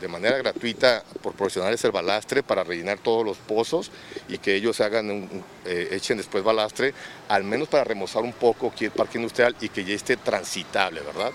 de 0.00 0.08
manera 0.08 0.36
gratuita 0.38 1.02
proporcionarles 1.22 1.82
el 1.84 1.92
balastre 1.92 2.42
para 2.42 2.64
rellenar 2.64 2.98
todos 2.98 3.24
los 3.24 3.38
pozos 3.38 3.90
y 4.28 4.38
que 4.38 4.54
ellos 4.54 4.80
hagan 4.80 5.28
eh, 5.64 5.88
echen 5.92 6.18
después 6.18 6.44
balastre, 6.44 6.92
al 7.28 7.44
menos 7.44 7.68
para 7.68 7.84
remozar 7.84 8.22
un 8.22 8.32
poco 8.32 8.68
aquí 8.68 8.84
el 8.84 8.90
parque 8.90 9.18
industrial 9.18 9.56
y 9.60 9.68
que 9.68 9.84
ya 9.84 9.94
esté 9.94 10.16
transitable, 10.16 11.00
¿verdad? 11.00 11.32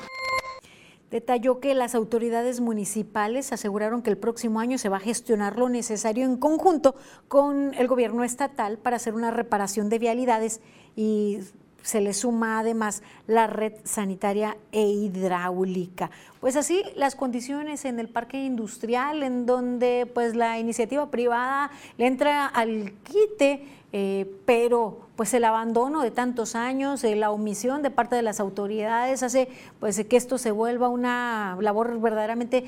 Detalló 1.11 1.59
que 1.59 1.75
las 1.75 1.95
autoridades 1.95 2.61
municipales 2.61 3.53
aseguraron 3.53 4.01
que 4.01 4.09
el 4.09 4.17
próximo 4.17 4.59
año 4.59 4.77
se 4.77 4.89
va 4.89 4.97
a 4.97 5.01
gestionar 5.01 5.57
lo 5.57 5.69
necesario 5.69 6.25
en 6.25 6.37
conjunto 6.37 6.95
con 7.27 7.73
el 7.75 7.87
gobierno 7.87 8.23
estatal 8.23 8.77
para 8.77 8.95
hacer 8.95 9.13
una 9.13 9.31
reparación 9.31 9.89
de 9.89 9.99
vialidades 9.99 10.61
y 10.95 11.39
se 11.85 12.01
le 12.01 12.13
suma 12.13 12.59
además 12.59 13.03
la 13.27 13.45
red 13.45 13.73
sanitaria 13.83 14.57
e 14.71 14.81
hidráulica. 14.81 16.09
Pues 16.41 16.55
así 16.55 16.83
las 16.95 17.15
condiciones 17.15 17.85
en 17.85 17.99
el 17.99 18.09
parque 18.09 18.43
industrial, 18.43 19.21
en 19.21 19.45
donde 19.45 20.09
pues 20.11 20.35
la 20.35 20.57
iniciativa 20.57 21.11
privada 21.11 21.69
le 21.97 22.07
entra 22.07 22.47
al 22.47 22.93
quite, 23.03 23.67
eh, 23.97 24.29
pero 24.45 25.08
pues 25.15 25.34
el 25.34 25.45
abandono 25.45 26.01
de 26.01 26.12
tantos 26.12 26.53
años, 26.53 27.01
eh, 27.05 27.15
la 27.15 27.31
omisión 27.31 27.81
de 27.81 27.91
parte 27.91 28.17
de 28.17 28.23
las 28.23 28.41
autoridades 28.41 29.23
hace 29.23 29.47
pues 29.79 30.03
que 30.03 30.17
esto 30.17 30.38
se 30.38 30.51
vuelva 30.51 30.89
una 30.89 31.58
labor 31.62 32.01
verdaderamente 32.01 32.65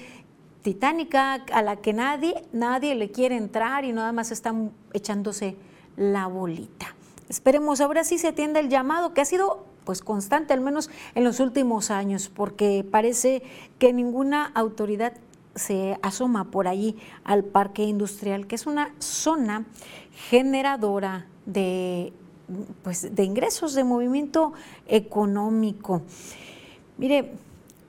titánica 0.61 1.33
a 1.33 1.61
la 1.61 1.75
que 1.75 1.91
nadie, 1.91 2.45
nadie 2.53 2.95
le 2.95 3.11
quiere 3.11 3.35
entrar 3.35 3.83
y 3.83 3.91
nada 3.91 4.13
más 4.13 4.31
están 4.31 4.71
echándose 4.93 5.57
la 5.97 6.27
bolita. 6.27 6.95
Esperemos 7.27 7.81
ahora 7.81 8.05
sí 8.05 8.17
se 8.17 8.29
atienda 8.29 8.61
el 8.61 8.69
llamado 8.69 9.13
que 9.13 9.19
ha 9.19 9.25
sido 9.25 9.65
pues 9.83 9.99
constante, 10.01 10.53
al 10.53 10.61
menos 10.61 10.89
en 11.13 11.25
los 11.25 11.41
últimos 11.41 11.91
años, 11.91 12.29
porque 12.33 12.85
parece 12.89 13.43
que 13.79 13.91
ninguna 13.91 14.45
autoridad 14.55 15.11
se 15.57 15.97
asoma 16.01 16.45
por 16.45 16.67
allí 16.67 16.95
al 17.23 17.43
parque 17.43 17.83
industrial, 17.83 18.47
que 18.47 18.55
es 18.55 18.67
una 18.67 18.93
zona 18.99 19.65
generadora 20.29 21.27
de, 21.45 22.13
pues, 22.83 23.13
de 23.13 23.23
ingresos, 23.23 23.73
de 23.73 23.83
movimiento 23.83 24.53
económico. 24.87 26.01
Mire, 26.97 27.33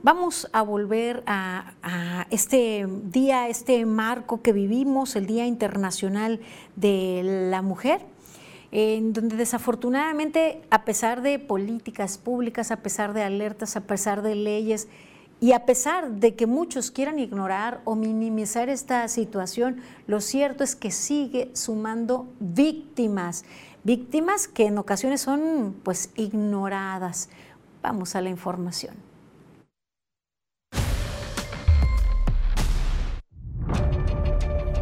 vamos 0.02 0.48
a 0.52 0.62
volver 0.62 1.22
a, 1.26 1.74
a, 1.82 2.26
este 2.30 2.86
día, 3.04 3.48
este 3.48 3.84
marco 3.86 4.42
que 4.42 4.52
vivimos, 4.52 5.16
el 5.16 5.26
Día 5.26 5.46
Internacional 5.46 6.40
de 6.76 7.48
la 7.50 7.62
Mujer 7.62 8.02
en 8.70 9.12
donde 9.12 9.36
desafortunadamente, 9.36 10.60
a 10.70 10.84
pesar 10.84 11.22
de 11.22 11.38
políticas 11.38 12.18
públicas, 12.18 12.70
a 12.70 12.76
pesar 12.76 13.14
de 13.14 13.22
alertas, 13.22 13.76
a 13.76 13.82
pesar 13.82 14.22
de 14.22 14.34
leyes, 14.34 14.88
y 15.40 15.52
a 15.52 15.66
pesar 15.66 16.10
de 16.12 16.34
que 16.34 16.46
muchos 16.46 16.90
quieran 16.90 17.18
ignorar 17.18 17.80
o 17.84 17.94
minimizar 17.94 18.68
esta 18.68 19.06
situación, 19.08 19.80
lo 20.06 20.20
cierto 20.20 20.64
es 20.64 20.74
que 20.74 20.90
sigue 20.90 21.50
sumando 21.54 22.26
víctimas, 22.40 23.44
víctimas 23.84 24.48
que 24.48 24.66
en 24.66 24.78
ocasiones 24.78 25.20
son 25.20 25.76
pues 25.84 26.10
ignoradas. 26.16 27.28
Vamos 27.82 28.16
a 28.16 28.20
la 28.20 28.30
información. 28.30 29.08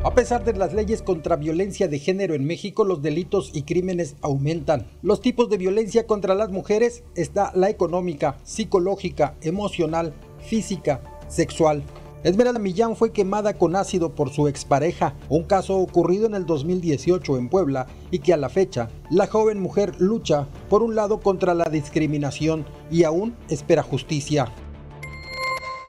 A 0.06 0.14
pesar 0.14 0.44
de 0.44 0.54
las 0.54 0.72
leyes 0.72 1.02
contra 1.02 1.34
violencia 1.36 1.88
de 1.88 1.98
género 1.98 2.34
en 2.34 2.46
México, 2.46 2.84
los 2.84 3.02
delitos 3.02 3.50
y 3.52 3.64
crímenes 3.64 4.14
aumentan. 4.22 4.86
Los 5.02 5.20
tipos 5.20 5.50
de 5.50 5.58
violencia 5.58 6.06
contra 6.06 6.34
las 6.34 6.50
mujeres 6.50 7.02
está 7.16 7.50
la 7.54 7.68
económica, 7.68 8.38
psicológica, 8.44 9.34
emocional, 9.42 10.14
física, 10.46 11.00
sexual. 11.28 11.82
Esmeralda 12.24 12.58
Millán 12.58 12.96
fue 12.96 13.12
quemada 13.12 13.54
con 13.54 13.76
ácido 13.76 14.14
por 14.14 14.30
su 14.30 14.48
expareja, 14.48 15.14
un 15.28 15.44
caso 15.44 15.76
ocurrido 15.76 16.26
en 16.26 16.34
el 16.34 16.46
2018 16.46 17.36
en 17.36 17.48
Puebla 17.48 17.86
y 18.10 18.18
que 18.20 18.32
a 18.32 18.36
la 18.36 18.48
fecha 18.48 18.88
la 19.10 19.26
joven 19.26 19.60
mujer 19.60 20.00
lucha 20.00 20.46
por 20.68 20.82
un 20.82 20.94
lado 20.94 21.20
contra 21.20 21.54
la 21.54 21.64
discriminación 21.64 22.64
y 22.90 23.04
aún 23.04 23.36
espera 23.48 23.82
justicia. 23.82 24.48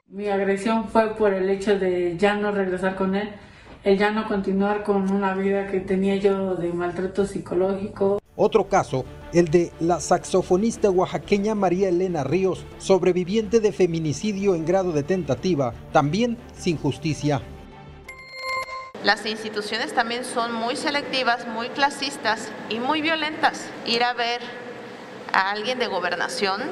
Mi 0.06 0.28
agresión 0.28 0.88
fue 0.88 1.16
por 1.16 1.32
el 1.34 1.48
hecho 1.50 1.78
de 1.78 2.16
ya 2.18 2.34
no 2.34 2.52
regresar 2.52 2.94
con 2.94 3.14
él 3.14 3.30
el 3.84 3.96
ya 3.96 4.10
no 4.10 4.26
continuar 4.26 4.82
con 4.82 5.10
una 5.10 5.34
vida 5.34 5.66
que 5.66 5.80
tenía 5.80 6.16
yo 6.16 6.56
de 6.56 6.72
maltrato 6.72 7.24
psicológico. 7.24 8.20
Otro 8.40 8.68
caso, 8.68 9.04
el 9.32 9.50
de 9.50 9.72
la 9.80 9.98
saxofonista 9.98 10.90
oaxaqueña 10.90 11.56
María 11.56 11.88
Elena 11.88 12.22
Ríos, 12.22 12.64
sobreviviente 12.78 13.58
de 13.58 13.72
feminicidio 13.72 14.54
en 14.54 14.64
grado 14.64 14.92
de 14.92 15.02
tentativa, 15.02 15.74
también 15.92 16.38
sin 16.56 16.78
justicia. 16.78 17.42
Las 19.02 19.26
instituciones 19.26 19.92
también 19.92 20.24
son 20.24 20.52
muy 20.52 20.76
selectivas, 20.76 21.48
muy 21.48 21.68
clasistas 21.70 22.48
y 22.70 22.78
muy 22.78 23.02
violentas. 23.02 23.66
Ir 23.86 24.04
a 24.04 24.12
ver 24.12 24.40
a 25.32 25.50
alguien 25.50 25.80
de 25.80 25.88
gobernación, 25.88 26.62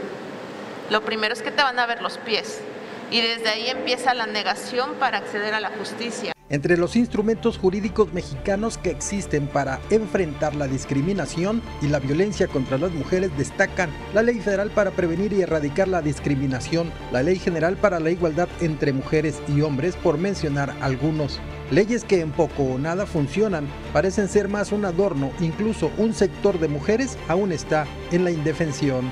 lo 0.89 1.05
primero 1.05 1.35
es 1.35 1.43
que 1.43 1.51
te 1.51 1.65
van 1.65 1.81
a 1.81 1.87
ver 1.87 2.01
los 2.01 2.19
pies 2.19 2.61
y 3.11 3.21
desde 3.21 3.49
ahí 3.49 3.67
empieza 3.69 4.15
la 4.15 4.27
negación 4.27 4.95
para 5.01 5.19
acceder 5.19 5.53
a 5.53 5.59
la 5.59 5.71
justicia. 5.71 6.36
Entre 6.49 6.77
los 6.77 6.95
instrumentos 6.95 7.59
jurídicos 7.59 8.13
mexicanos 8.13 8.79
que 8.79 8.91
existen 8.91 9.49
para 9.49 9.81
enfrentar 9.91 10.55
la 10.55 10.69
discriminación 10.69 11.61
y 11.83 11.89
la 11.89 11.99
violencia 11.99 12.47
contra 12.47 12.79
las 12.79 12.93
mujeres 12.93 13.37
destacan 13.37 13.91
la 14.15 14.23
Ley 14.23 14.39
Federal 14.39 14.71
para 14.71 14.93
prevenir 14.93 15.33
y 15.33 15.43
erradicar 15.43 15.89
la 15.89 16.03
discriminación, 16.03 16.93
la 17.11 17.25
Ley 17.25 17.41
General 17.41 17.77
para 17.77 17.99
la 17.99 18.11
Igualdad 18.11 18.49
entre 18.61 18.93
mujeres 18.93 19.43
y 19.49 19.63
hombres, 19.63 19.97
por 19.97 20.19
mencionar 20.19 20.73
algunos. 20.81 21.41
Leyes 21.73 22.05
que 22.05 22.21
en 22.21 22.31
poco 22.31 22.63
o 22.63 22.79
nada 22.79 23.07
funcionan, 23.07 23.67
parecen 23.93 24.29
ser 24.29 24.49
más 24.49 24.71
un 24.71 24.85
adorno, 24.85 25.33
incluso 25.41 25.91
un 25.99 26.15
sector 26.15 26.61
de 26.61 26.69
mujeres 26.69 27.19
aún 27.27 27.51
está 27.51 27.87
en 28.13 28.23
la 28.23 28.31
indefensión 28.31 29.11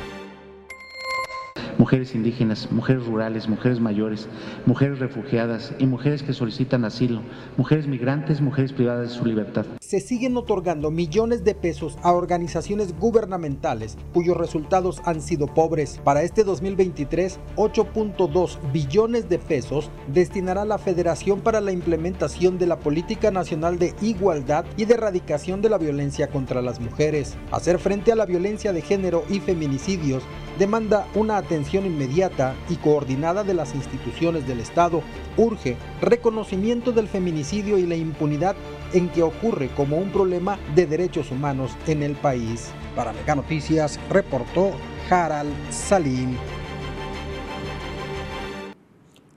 mujeres 1.79 2.15
indígenas, 2.15 2.71
mujeres 2.71 3.07
rurales, 3.07 3.49
mujeres 3.49 3.81
mayores, 3.81 4.29
mujeres 4.67 4.99
refugiadas 4.99 5.75
y 5.79 5.87
mujeres 5.87 6.23
que 6.23 6.33
solicitan 6.33 6.85
asilo, 6.85 7.23
mujeres 7.57 7.87
migrantes, 7.87 8.41
mujeres 8.41 8.73
privadas 8.73 9.09
de 9.09 9.15
su 9.15 9.25
libertad. 9.25 9.67
Se 9.81 10.01
siguen 10.01 10.37
otorgando 10.37 10.91
millones 10.91 11.45
de 11.45 11.55
pesos 11.55 11.99
a 12.03 12.13
organizaciones 12.13 12.97
gubernamentales 12.99 13.97
cuyos 14.13 14.37
resultados 14.37 15.03
han 15.05 15.21
sido 15.21 15.47
pobres. 15.47 16.01
Para 16.05 16.23
este 16.23 16.45
2023, 16.45 17.41
8.2 17.57 18.59
billones 18.73 19.29
de 19.29 19.39
pesos 19.39 19.91
destinará 20.09 20.65
la 20.65 20.79
Federación 20.79 21.41
para 21.41 21.61
la 21.61 21.73
implementación 21.73 22.59
de 22.59 22.67
la 22.67 22.79
Política 22.79 23.31
Nacional 23.31 23.79
de 23.79 23.95
Igualdad 24.01 24.65
y 24.77 24.85
de 24.85 24.95
Erradicación 24.95 25.63
de 25.63 25.71
la 25.71 25.79
Violencia 25.79 26.29
contra 26.29 26.63
las 26.63 26.81
Mujeres. 26.81 27.37
Hacer 27.51 27.79
frente 27.79 28.13
a 28.13 28.17
la 28.17 28.27
violencia 28.27 28.73
de 28.73 28.83
género 28.83 29.25
y 29.29 29.41
feminicidios 29.41 30.23
demanda 30.59 31.07
una 31.15 31.37
atención 31.37 31.64
inmediata 31.73 32.55
y 32.69 32.77
coordinada 32.77 33.43
de 33.45 33.55
las 33.55 33.75
instituciones 33.75 34.47
del 34.47 34.61
Estado. 34.61 35.03
Urge 35.37 35.77
reconocimiento 36.01 36.93
del 36.93 37.09
feminicidio 37.09 37.79
y 37.79 37.87
la 37.87 37.97
impunidad 37.97 38.55
en 38.93 39.09
que 39.09 39.23
ocurre 39.23 39.69
como 39.69 39.97
un 39.97 40.11
problema 40.11 40.59
de 40.75 40.87
derechos 40.87 41.31
humanos 41.31 41.73
en 41.87 42.03
el 42.03 42.15
país. 42.15 42.71
Para 42.95 43.13
Mega 43.13 43.35
Noticias, 43.35 43.99
reportó 44.11 44.73
Harald 45.11 45.53
Salim. 45.71 46.37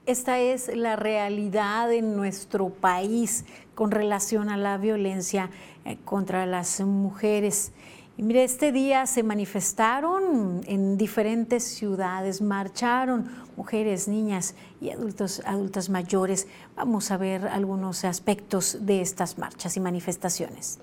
Esta 0.06 0.38
es 0.38 0.74
la 0.74 0.96
realidad 0.96 1.92
en 1.92 2.16
nuestro 2.16 2.70
país 2.70 3.44
con 3.74 3.90
relación 3.90 4.48
a 4.48 4.56
la 4.56 4.78
violencia 4.78 5.50
eh, 5.84 5.98
contra 6.04 6.46
las 6.46 6.80
mujeres. 6.80 7.72
Y 8.18 8.24
mire, 8.24 8.42
este 8.42 8.72
día 8.72 9.06
se 9.06 9.22
manifestaron 9.22 10.62
en 10.66 10.98
diferentes 10.98 11.62
ciudades, 11.62 12.42
marcharon 12.42 13.30
mujeres, 13.56 14.08
niñas 14.08 14.56
y 14.80 14.90
adultos, 14.90 15.40
adultas 15.46 15.88
mayores. 15.88 16.48
Vamos 16.74 17.12
a 17.12 17.16
ver 17.16 17.46
algunos 17.46 18.04
aspectos 18.04 18.78
de 18.80 19.02
estas 19.02 19.38
marchas 19.38 19.76
y 19.76 19.80
manifestaciones. 19.80 20.80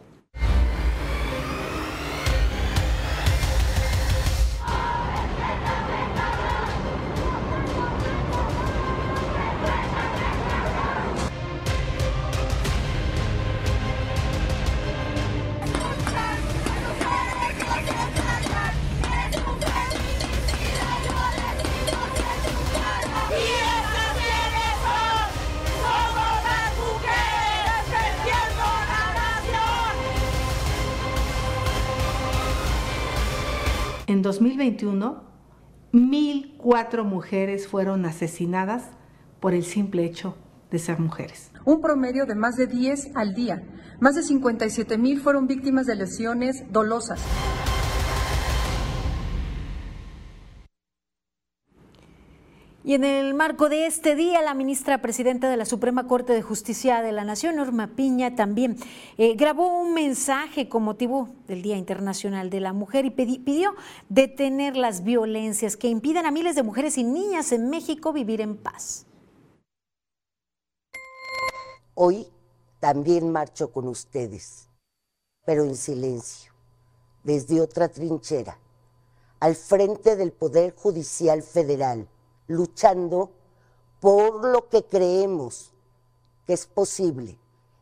2021, 34.65 35.23
1.004 35.93 37.03
mujeres 37.03 37.67
fueron 37.67 38.05
asesinadas 38.05 38.89
por 39.39 39.53
el 39.53 39.63
simple 39.63 40.05
hecho 40.05 40.35
de 40.71 40.79
ser 40.79 40.99
mujeres. 40.99 41.51
Un 41.65 41.81
promedio 41.81 42.25
de 42.25 42.35
más 42.35 42.55
de 42.55 42.67
10 42.67 43.11
al 43.15 43.33
día. 43.35 43.63
Más 43.99 44.15
de 44.15 44.23
57 44.23 44.97
mil 44.97 45.21
fueron 45.21 45.47
víctimas 45.47 45.85
de 45.85 45.95
lesiones 45.95 46.63
dolosas. 46.71 47.21
Y 52.85 52.93
en 52.93 53.03
el 53.03 53.33
marco 53.33 53.67
de 53.67 53.87
este 53.87 54.13
día, 54.13 54.43
la 54.43 54.53
ministra 54.53 55.01
presidenta 55.01 55.49
de 55.49 55.57
la 55.57 55.65
Suprema 55.65 56.07
Corte 56.07 56.33
de 56.33 56.43
Justicia 56.43 57.01
de 57.01 57.11
la 57.13 57.25
Nación, 57.25 57.55
Norma 57.55 57.95
Piña, 57.95 58.35
también 58.35 58.77
eh, 59.17 59.33
grabó 59.33 59.81
un 59.81 59.95
mensaje 59.95 60.69
con 60.69 60.83
motivo 60.83 61.29
del 61.47 61.63
Día 61.63 61.77
Internacional 61.77 62.51
de 62.51 62.59
la 62.59 62.73
Mujer 62.73 63.05
y 63.05 63.09
pidió 63.09 63.73
detener 64.09 64.77
las 64.77 65.03
violencias 65.03 65.77
que 65.77 65.87
impiden 65.87 66.27
a 66.27 66.31
miles 66.31 66.53
de 66.53 66.61
mujeres 66.61 66.99
y 66.99 67.03
niñas 67.03 67.51
en 67.53 67.71
México 67.71 68.13
vivir 68.13 68.39
en 68.39 68.55
paz. 68.55 69.07
Hoy 71.95 72.27
también 72.79 73.31
marcho 73.31 73.71
con 73.71 73.87
ustedes, 73.87 74.69
pero 75.43 75.63
en 75.63 75.75
silencio, 75.75 76.53
desde 77.23 77.61
otra 77.61 77.87
trinchera, 77.87 78.59
al 79.39 79.55
frente 79.55 80.15
del 80.15 80.31
Poder 80.31 80.75
Judicial 80.75 81.41
Federal 81.41 82.07
luchando 82.47 83.31
por 83.99 84.45
lo 84.45 84.69
que 84.69 84.83
creemos 84.83 85.71
que 86.45 86.53
es 86.53 86.67
posible 86.67 87.39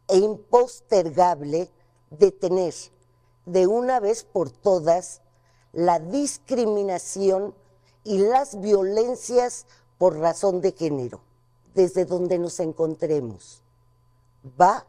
e 0.07 0.17
impostergable 0.17 1.69
detener 2.09 2.73
de 3.45 3.67
una 3.67 3.99
vez 3.99 4.23
por 4.23 4.51
todas 4.51 5.21
la 5.71 5.99
discriminación 5.99 7.53
y 8.03 8.19
las 8.19 8.59
violencias 8.61 9.65
por 9.97 10.17
razón 10.17 10.61
de 10.61 10.71
género, 10.71 11.21
desde 11.73 12.05
donde 12.05 12.37
nos 12.37 12.59
encontremos. 12.59 13.63
Va 14.59 14.85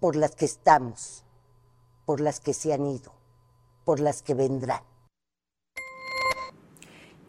por 0.00 0.16
las 0.16 0.34
que 0.34 0.44
estamos, 0.44 1.24
por 2.06 2.20
las 2.20 2.40
que 2.40 2.54
se 2.54 2.72
han 2.72 2.86
ido, 2.86 3.12
por 3.84 4.00
las 4.00 4.22
que 4.22 4.34
vendrán. 4.34 4.82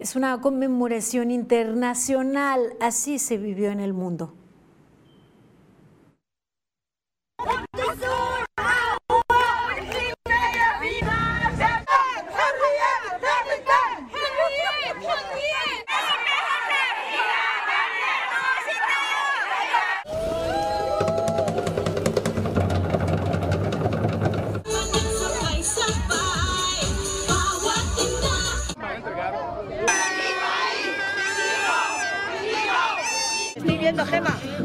Es 0.05 0.15
una 0.15 0.39
conmemoración 0.39 1.31
internacional, 1.31 2.75
así 2.79 3.17
se 3.17 3.39
vivió 3.39 3.71
en 3.71 3.79
el 3.79 3.91
mundo. 3.91 4.35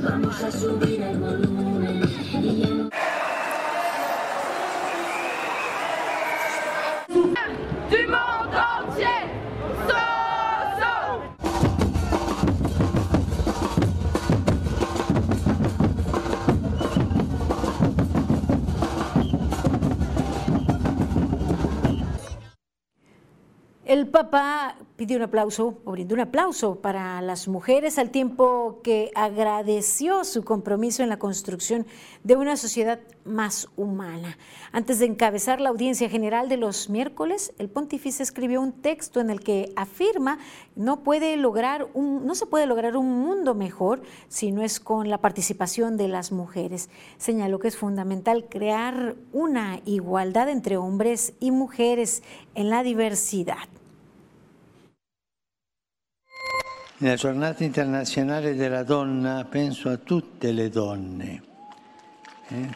El. 0.03 0.17
Du 7.91 7.99
monde 8.09 8.57
entier 8.79 9.23
so, 9.87 10.01
so. 10.81 10.93
El 23.85 24.09
papá 24.09 24.77
pidió 25.01 25.17
un 25.17 25.23
aplauso 25.23 25.79
o 25.87 25.93
brindó 25.93 26.15
un 26.15 26.21
aplauso 26.21 26.75
para 26.83 27.23
las 27.23 27.49
mujeres 27.49 27.99
al 27.99 28.11
tiempo 28.11 28.81
que 28.85 29.11
agradeció 29.15 30.25
su 30.25 30.45
compromiso 30.45 31.03
en 31.03 31.09
la 31.09 31.19
construcción 31.19 31.87
de 32.23 32.37
una 32.37 32.55
sociedad 32.59 33.01
más 33.25 33.71
humana. 33.79 34.37
Antes 34.73 34.99
de 34.99 35.07
encabezar 35.07 35.59
la 35.59 35.71
audiencia 35.71 36.11
general 36.11 36.51
de 36.51 36.59
los 36.59 36.91
miércoles, 36.91 37.55
el 37.57 37.71
pontífice 37.71 38.23
escribió 38.23 38.61
un 38.61 38.73
texto 38.73 39.21
en 39.21 39.31
el 39.31 39.41
que 39.41 39.73
afirma 39.75 40.39
no 40.77 41.03
puede 41.03 41.35
lograr 41.39 41.89
un, 41.95 42.27
no 42.27 42.35
se 42.35 42.45
puede 42.45 42.67
lograr 42.67 42.95
un 42.99 43.23
mundo 43.23 43.55
mejor 43.55 44.03
si 44.29 44.53
no 44.53 44.61
es 44.61 44.81
con 44.81 45.09
la 45.09 45.17
participación 45.17 45.97
de 45.97 46.09
las 46.09 46.31
mujeres. 46.31 46.91
Señaló 47.17 47.59
que 47.59 47.69
es 47.69 47.77
fundamental 47.79 48.51
crear 48.51 49.17
una 49.33 49.81
igualdad 49.87 50.51
entre 50.51 50.77
hombres 50.77 51.33
y 51.41 51.53
mujeres 51.53 52.23
en 52.55 52.69
la 52.69 52.83
diversidad. 52.83 53.80
Nella 57.03 57.15
giornata 57.15 57.65
internazionale 57.65 58.55
della 58.55 58.83
donna 58.83 59.47
penso 59.49 59.89
a 59.89 59.97
tutte 59.97 60.53
le 60.53 60.69
donne. 60.69 61.43
Eh? 62.49 62.69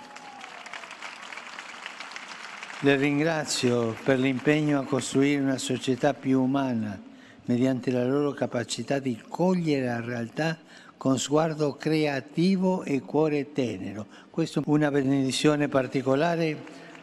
Le 2.81 2.97
ringrazio 2.97 3.95
per 4.03 4.18
l'impegno 4.18 4.79
a 4.81 4.85
costruire 4.85 5.43
una 5.43 5.59
società 5.59 6.14
più 6.14 6.41
umana 6.41 6.99
mediante 7.45 7.91
la 7.91 8.07
loro 8.07 8.33
capacità 8.33 8.99
di 8.99 9.22
cogliere 9.29 9.85
la 9.85 10.01
realtà 10.01 10.57
con 10.97 11.18
sguardo 11.18 11.75
creativo 11.75 12.83
e 12.83 13.03
cuore 13.03 13.53
tenero. 13.53 14.07
Questa 14.31 14.61
è 14.61 14.62
una 14.64 14.91
benedizione 14.91 15.68
particolare 15.68 16.57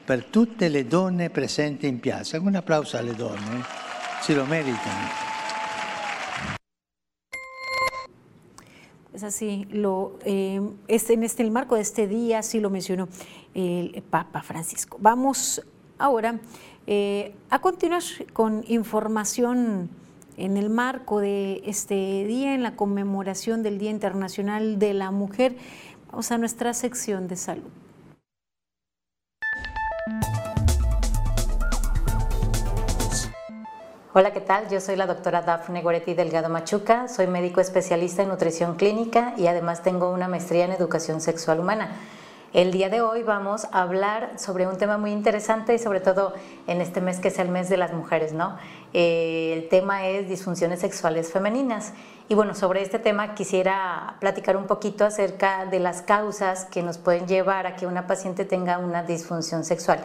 per 0.03 0.23
tutte 0.23 0.69
le 0.69 0.87
donne 0.87 1.29
presenti 1.29 1.85
in 1.85 1.99
piazza. 1.99 2.39
Un 2.39 2.55
applauso 2.55 2.97
alle 2.97 3.13
donne, 3.13 3.59
eh? 3.59 3.63
si 4.21 4.33
lo 4.33 4.43
meritano. 4.45 5.30
Es 9.13 9.23
así, 9.23 9.67
lo, 9.69 10.17
eh, 10.23 10.61
este, 10.87 11.13
en 11.13 11.23
el 11.23 11.51
marco 11.51 11.75
de 11.75 11.81
este 11.81 12.07
día, 12.07 12.39
así 12.39 12.61
lo 12.61 12.69
mencionó 12.69 13.09
el 13.53 14.01
Papa 14.09 14.41
Francisco. 14.41 14.97
Vamos 15.01 15.61
ahora 15.97 16.39
eh, 16.87 17.35
a 17.49 17.59
continuar 17.59 18.01
con 18.33 18.63
información 18.67 19.89
en 20.37 20.57
el 20.57 20.69
marco 20.69 21.19
de 21.19 21.61
este 21.65 22.23
día, 22.25 22.55
en 22.55 22.63
la 22.63 22.75
conmemoración 22.75 23.63
del 23.63 23.77
Día 23.77 23.91
Internacional 23.91 24.79
de 24.79 24.93
la 24.93 25.11
Mujer. 25.11 25.55
Vamos 26.09 26.31
a 26.31 26.37
nuestra 26.37 26.73
sección 26.73 27.27
de 27.27 27.35
salud. 27.35 27.69
Hola, 34.13 34.33
¿qué 34.33 34.41
tal? 34.41 34.67
Yo 34.67 34.81
soy 34.81 34.97
la 34.97 35.07
doctora 35.07 35.41
Dafne 35.41 35.81
Goretti 35.81 36.13
Delgado 36.13 36.49
Machuca, 36.49 37.07
soy 37.07 37.27
médico 37.27 37.61
especialista 37.61 38.21
en 38.21 38.27
nutrición 38.27 38.75
clínica 38.75 39.33
y 39.37 39.47
además 39.47 39.83
tengo 39.83 40.11
una 40.11 40.27
maestría 40.27 40.65
en 40.65 40.73
educación 40.73 41.21
sexual 41.21 41.61
humana. 41.61 41.95
El 42.51 42.73
día 42.73 42.89
de 42.89 42.99
hoy 42.99 43.23
vamos 43.23 43.67
a 43.71 43.83
hablar 43.83 44.37
sobre 44.37 44.67
un 44.67 44.75
tema 44.77 44.97
muy 44.97 45.13
interesante 45.13 45.73
y 45.73 45.79
sobre 45.79 46.01
todo 46.01 46.33
en 46.67 46.81
este 46.81 46.99
mes 46.99 47.21
que 47.21 47.29
es 47.29 47.39
el 47.39 47.47
mes 47.47 47.69
de 47.69 47.77
las 47.77 47.93
mujeres, 47.93 48.33
¿no? 48.33 48.57
Eh, 48.91 49.53
el 49.55 49.69
tema 49.69 50.05
es 50.05 50.27
disfunciones 50.27 50.81
sexuales 50.81 51.31
femeninas. 51.31 51.93
Y 52.27 52.35
bueno, 52.35 52.53
sobre 52.53 52.81
este 52.81 52.99
tema 52.99 53.33
quisiera 53.33 54.17
platicar 54.19 54.57
un 54.57 54.67
poquito 54.67 55.05
acerca 55.05 55.65
de 55.67 55.79
las 55.79 56.01
causas 56.01 56.65
que 56.65 56.83
nos 56.83 56.97
pueden 56.97 57.27
llevar 57.27 57.65
a 57.65 57.77
que 57.77 57.87
una 57.87 58.07
paciente 58.07 58.43
tenga 58.43 58.77
una 58.77 59.03
disfunción 59.03 59.63
sexual. 59.63 60.03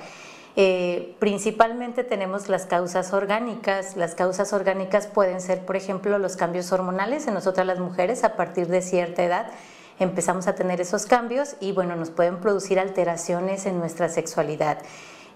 Eh, 0.58 1.14
principalmente 1.18 2.02
tenemos 2.02 2.48
las 2.48 2.64
causas 2.64 3.12
orgánicas. 3.12 3.94
Las 3.94 4.14
causas 4.14 4.54
orgánicas 4.54 5.06
pueden 5.06 5.42
ser, 5.42 5.66
por 5.66 5.76
ejemplo, 5.76 6.18
los 6.18 6.36
cambios 6.36 6.72
hormonales 6.72 7.26
en 7.26 7.34
nosotras 7.34 7.66
las 7.66 7.78
mujeres 7.78 8.24
a 8.24 8.36
partir 8.36 8.66
de 8.68 8.80
cierta 8.80 9.22
edad. 9.22 9.50
Empezamos 9.98 10.46
a 10.46 10.54
tener 10.54 10.80
esos 10.80 11.04
cambios 11.04 11.56
y 11.60 11.72
bueno, 11.72 11.94
nos 11.94 12.10
pueden 12.10 12.38
producir 12.38 12.80
alteraciones 12.80 13.66
en 13.66 13.78
nuestra 13.78 14.08
sexualidad. 14.08 14.78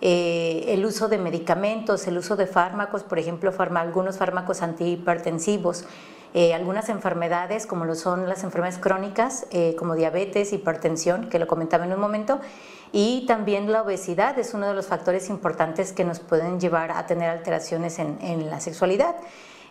Eh, 0.01 0.65
el 0.69 0.87
uso 0.87 1.09
de 1.09 1.19
medicamentos, 1.19 2.07
el 2.07 2.17
uso 2.17 2.37
de 2.37 2.47
fármacos, 2.47 3.03
por 3.03 3.19
ejemplo, 3.19 3.53
algunos 3.77 4.17
fármacos 4.17 4.63
antihipertensivos, 4.63 5.85
eh, 6.33 6.55
algunas 6.55 6.89
enfermedades 6.89 7.67
como 7.67 7.85
lo 7.85 7.95
son 7.95 8.27
las 8.27 8.45
enfermedades 8.45 8.81
crónicas, 8.81 9.47
como 9.79 9.97
diabetes, 9.97 10.55
hipertensión, 10.55 11.29
que 11.29 11.39
lo 11.39 11.47
comentaba 11.47 11.85
en 11.85 11.93
un 11.93 12.01
momento, 12.01 12.41
y 12.93 13.25
también 13.27 13.71
la 13.71 13.83
obesidad 13.83 14.39
es 14.39 14.55
uno 14.55 14.67
de 14.67 14.75
los 14.75 14.87
factores 14.87 15.29
importantes 15.31 15.93
que 15.93 16.05
nos 16.05 16.19
pueden 16.21 16.59
llevar 16.59 16.91
a 16.91 17.07
tener 17.07 17.31
alteraciones 17.31 17.99
en, 17.99 18.51
la 18.51 18.61
sexualidad. 18.61 19.17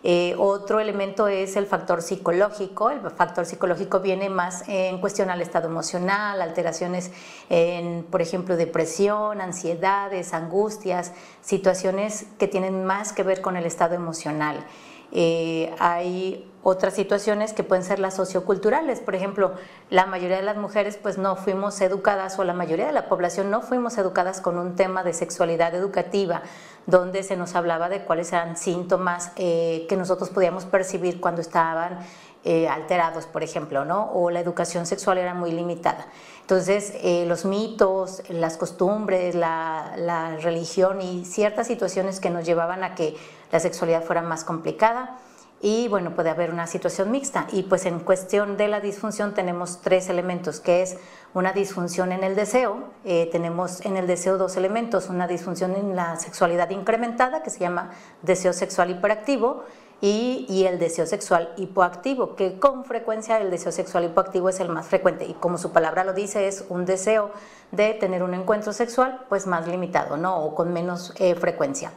Eh, 0.02 0.34
otro 0.38 0.80
elemento 0.80 1.28
es 1.28 1.58
el 1.58 1.66
factor 1.66 2.02
psicológico. 2.02 2.90
El 2.90 3.02
factor 3.12 3.46
psicológico 3.46 4.00
viene 4.00 4.30
más 4.30 4.64
en 4.70 5.02
cuestión 5.02 5.30
al 5.30 5.42
estado 5.42 5.68
emocional, 5.68 6.42
alteraciones 6.42 7.12
en, 7.50 8.06
por 8.10 8.22
ejemplo, 8.22 8.56
depresión, 8.56 9.42
ansiedades, 9.42 10.34
angustias, 10.34 11.12
situaciones 11.42 12.28
que 12.38 12.48
tienen 12.48 12.86
más 12.86 13.12
que 13.12 13.24
ver 13.24 13.42
con 13.42 13.58
el 13.58 13.66
estado 13.66 13.96
emocional. 13.96 14.66
Eh, 15.12 15.74
hay 15.80 16.50
otras 16.70 16.94
situaciones 16.94 17.54
que 17.54 17.64
pueden 17.64 17.84
ser 17.84 18.00
las 18.00 18.16
socioculturales. 18.16 19.00
Por 19.02 19.16
ejemplo, 19.16 19.54
la 19.90 20.06
mayoría 20.06 20.38
de 20.38 20.44
las 20.44 20.58
mujeres 20.58 20.98
pues 20.98 21.18
no 21.18 21.36
fuimos 21.36 21.82
educadas 21.82 22.40
o 22.40 22.44
la 22.44 22.54
mayoría 22.54 22.88
de 22.88 22.94
la 22.94 23.10
población 23.10 23.52
no 23.52 23.62
fuimos 23.62 23.98
educadas 23.98 24.40
con 24.42 24.58
un 24.58 24.76
tema 24.76 25.04
de 25.04 25.14
sexualidad 25.14 25.76
educativa 25.76 26.44
donde 26.86 27.24
se 27.24 27.38
nos 27.38 27.56
hablaba 27.56 27.90
de 27.90 28.04
cuáles 28.04 28.32
eran 28.34 28.58
síntomas 28.58 29.32
eh, 29.36 29.86
que 29.90 29.98
nosotros 29.98 30.30
podíamos 30.30 30.66
percibir 30.66 31.20
cuando 31.20 31.42
estaban 31.42 32.00
eh, 32.46 32.70
alterados, 32.70 33.26
por 33.26 33.44
ejemplo, 33.44 33.84
¿no? 33.84 34.12
o 34.14 34.32
la 34.32 34.40
educación 34.40 34.86
sexual 34.86 35.18
era 35.18 35.34
muy 35.34 35.52
limitada. 35.52 36.08
Entonces, 36.40 36.94
eh, 37.02 37.26
los 37.28 37.44
mitos, 37.44 38.24
las 38.30 38.56
costumbres, 38.56 39.36
la, 39.36 39.94
la 39.98 40.38
religión 40.38 41.02
y 41.02 41.26
ciertas 41.26 41.68
situaciones 41.68 42.22
que 42.22 42.30
nos 42.30 42.46
llevaban 42.46 42.84
a 42.84 42.96
que 42.96 43.18
la 43.52 43.60
sexualidad 43.60 44.04
fuera 44.04 44.22
más 44.22 44.46
complicada, 44.46 45.18
y 45.62 45.88
bueno, 45.90 46.16
puede 46.16 46.30
haber 46.30 46.52
una 46.52 46.68
situación 46.68 47.12
mixta. 47.12 47.48
Y 47.52 47.64
pues 47.64 47.86
en 47.86 48.00
cuestión 48.00 48.58
de 48.58 48.68
la 48.68 48.80
disfunción 48.80 49.34
tenemos 49.34 49.82
tres 49.82 50.10
elementos, 50.10 50.60
que 50.60 50.82
es 50.82 50.98
una 51.34 51.52
disfunción 51.52 52.12
en 52.12 52.24
el 52.24 52.36
deseo, 52.36 52.86
eh, 53.04 53.30
tenemos 53.32 53.86
en 53.86 53.98
el 53.98 54.08
deseo 54.08 54.38
dos 54.38 54.56
elementos, 54.58 55.10
una 55.10 55.28
disfunción 55.28 55.76
en 55.76 55.96
la 55.96 56.18
sexualidad 56.18 56.70
incrementada, 56.70 57.44
que 57.44 57.50
se 57.50 57.60
llama 57.60 57.92
deseo 58.22 58.54
sexual 58.54 58.90
hiperactivo, 58.90 59.64
y, 60.02 60.64
el 60.66 60.80
deseo 60.80 61.06
sexual 61.06 61.54
hipoactivo, 61.58 62.36
que 62.36 62.58
con 62.58 62.86
frecuencia 62.86 63.38
el 63.40 63.52
deseo 63.52 63.72
sexual 63.72 64.06
hipoactivo 64.06 64.50
es 64.50 64.60
el 64.60 64.70
más 64.70 64.88
frecuente 64.88 65.26
y 65.26 65.34
como 65.34 65.58
su 65.58 65.72
palabra 65.72 66.04
lo 66.04 66.14
dice, 66.14 66.48
es 66.48 66.64
un 66.70 66.86
deseo 66.86 67.32
de 67.72 67.94
tener 67.96 68.24
un 68.24 68.34
encuentro 68.34 68.72
sexual 68.72 69.26
pues 69.28 69.46
más 69.46 69.68
limitado, 69.68 70.16
¿no? 70.16 70.38
O 70.38 70.56
con 70.56 70.72
menos 70.72 71.14
eh, 71.18 71.36
frecuencia. 71.36 71.92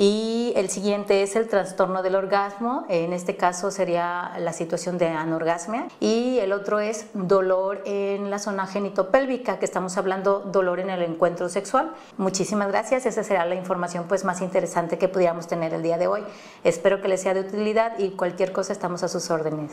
Y 0.00 0.52
el 0.54 0.70
siguiente 0.70 1.24
es 1.24 1.34
el 1.34 1.48
trastorno 1.48 2.04
del 2.04 2.14
orgasmo, 2.14 2.86
en 2.88 3.12
este 3.12 3.36
caso 3.36 3.72
sería 3.72 4.32
la 4.38 4.52
situación 4.52 4.96
de 4.96 5.08
anorgasmia. 5.08 5.88
Y 5.98 6.38
el 6.38 6.52
otro 6.52 6.78
es 6.78 7.06
dolor 7.14 7.82
en 7.84 8.30
la 8.30 8.38
zona 8.38 8.68
genitopélvica, 8.68 9.58
que 9.58 9.64
estamos 9.64 9.96
hablando 9.96 10.38
dolor 10.38 10.78
en 10.78 10.90
el 10.90 11.02
encuentro 11.02 11.48
sexual. 11.48 11.94
Muchísimas 12.16 12.68
gracias, 12.68 13.06
esa 13.06 13.24
será 13.24 13.44
la 13.44 13.56
información 13.56 14.04
pues 14.06 14.24
más 14.24 14.40
interesante 14.40 14.98
que 14.98 15.08
pudiéramos 15.08 15.48
tener 15.48 15.74
el 15.74 15.82
día 15.82 15.98
de 15.98 16.06
hoy. 16.06 16.22
Espero 16.62 17.02
que 17.02 17.08
les 17.08 17.20
sea 17.20 17.34
de 17.34 17.40
utilidad 17.40 17.98
y 17.98 18.10
cualquier 18.10 18.52
cosa 18.52 18.72
estamos 18.72 19.02
a 19.02 19.08
sus 19.08 19.28
órdenes. 19.32 19.72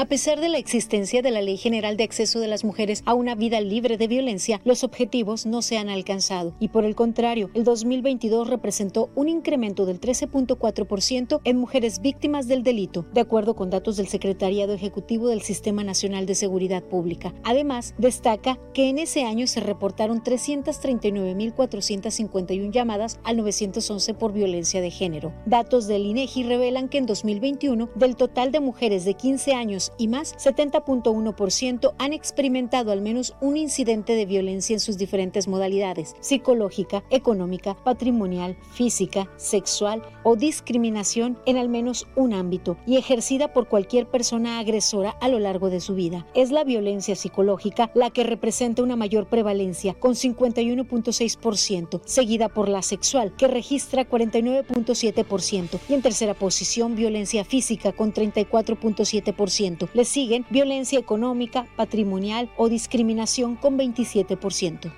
A 0.00 0.06
pesar 0.06 0.38
de 0.38 0.48
la 0.48 0.58
existencia 0.58 1.22
de 1.22 1.32
la 1.32 1.42
Ley 1.42 1.56
General 1.56 1.96
de 1.96 2.04
Acceso 2.04 2.38
de 2.38 2.46
las 2.46 2.62
Mujeres 2.62 3.02
a 3.04 3.14
una 3.14 3.34
vida 3.34 3.60
libre 3.60 3.96
de 3.96 4.06
violencia, 4.06 4.60
los 4.64 4.84
objetivos 4.84 5.44
no 5.44 5.60
se 5.60 5.76
han 5.76 5.88
alcanzado 5.88 6.54
y 6.60 6.68
por 6.68 6.84
el 6.84 6.94
contrario, 6.94 7.50
el 7.54 7.64
2022 7.64 8.48
representó 8.48 9.10
un 9.16 9.28
incremento 9.28 9.86
del 9.86 10.00
13.4% 10.00 11.40
en 11.42 11.56
mujeres 11.56 12.00
víctimas 12.00 12.46
del 12.46 12.62
delito, 12.62 13.06
de 13.12 13.22
acuerdo 13.22 13.56
con 13.56 13.70
datos 13.70 13.96
del 13.96 14.06
Secretariado 14.06 14.72
Ejecutivo 14.72 15.26
del 15.26 15.42
Sistema 15.42 15.82
Nacional 15.82 16.26
de 16.26 16.36
Seguridad 16.36 16.84
Pública. 16.84 17.34
Además, 17.42 17.96
destaca 17.98 18.56
que 18.74 18.90
en 18.90 18.98
ese 18.98 19.24
año 19.24 19.48
se 19.48 19.58
reportaron 19.58 20.22
339.451 20.22 22.70
llamadas 22.70 23.18
al 23.24 23.38
911 23.38 24.14
por 24.14 24.32
violencia 24.32 24.80
de 24.80 24.92
género. 24.92 25.34
Datos 25.44 25.88
del 25.88 26.06
INEGI 26.06 26.44
revelan 26.44 26.88
que 26.88 26.98
en 26.98 27.06
2021, 27.06 27.90
del 27.96 28.14
total 28.14 28.52
de 28.52 28.60
mujeres 28.60 29.04
de 29.04 29.14
15 29.14 29.54
años 29.54 29.87
y 29.96 30.08
más, 30.08 30.36
70.1% 30.36 31.94
han 31.98 32.12
experimentado 32.12 32.92
al 32.92 33.00
menos 33.00 33.34
un 33.40 33.56
incidente 33.56 34.14
de 34.14 34.26
violencia 34.26 34.74
en 34.74 34.80
sus 34.80 34.98
diferentes 34.98 35.48
modalidades, 35.48 36.14
psicológica, 36.20 37.04
económica, 37.10 37.76
patrimonial, 37.84 38.56
física, 38.72 39.28
sexual 39.36 40.02
o 40.22 40.36
discriminación 40.36 41.38
en 41.46 41.56
al 41.56 41.68
menos 41.68 42.06
un 42.16 42.32
ámbito 42.32 42.76
y 42.86 42.96
ejercida 42.96 43.52
por 43.52 43.68
cualquier 43.68 44.06
persona 44.08 44.58
agresora 44.58 45.10
a 45.20 45.28
lo 45.28 45.38
largo 45.38 45.70
de 45.70 45.80
su 45.80 45.94
vida. 45.94 46.26
Es 46.34 46.50
la 46.50 46.64
violencia 46.64 47.16
psicológica 47.16 47.90
la 47.94 48.10
que 48.10 48.24
representa 48.24 48.82
una 48.82 48.96
mayor 48.96 49.26
prevalencia, 49.26 49.94
con 49.94 50.14
51.6%, 50.14 52.00
seguida 52.04 52.48
por 52.48 52.68
la 52.68 52.82
sexual, 52.82 53.34
que 53.36 53.48
registra 53.48 54.08
49.7%, 54.08 55.78
y 55.88 55.94
en 55.94 56.02
tercera 56.02 56.34
posición 56.34 56.96
violencia 56.96 57.44
física 57.44 57.92
con 57.92 58.12
34.7%. 58.12 59.77
Le 59.92 60.04
siguen 60.04 60.46
violencia 60.50 60.98
económica, 60.98 61.66
patrimonial 61.76 62.50
o 62.56 62.68
discriminación 62.68 63.56
con 63.56 63.78
27%. 63.78 64.92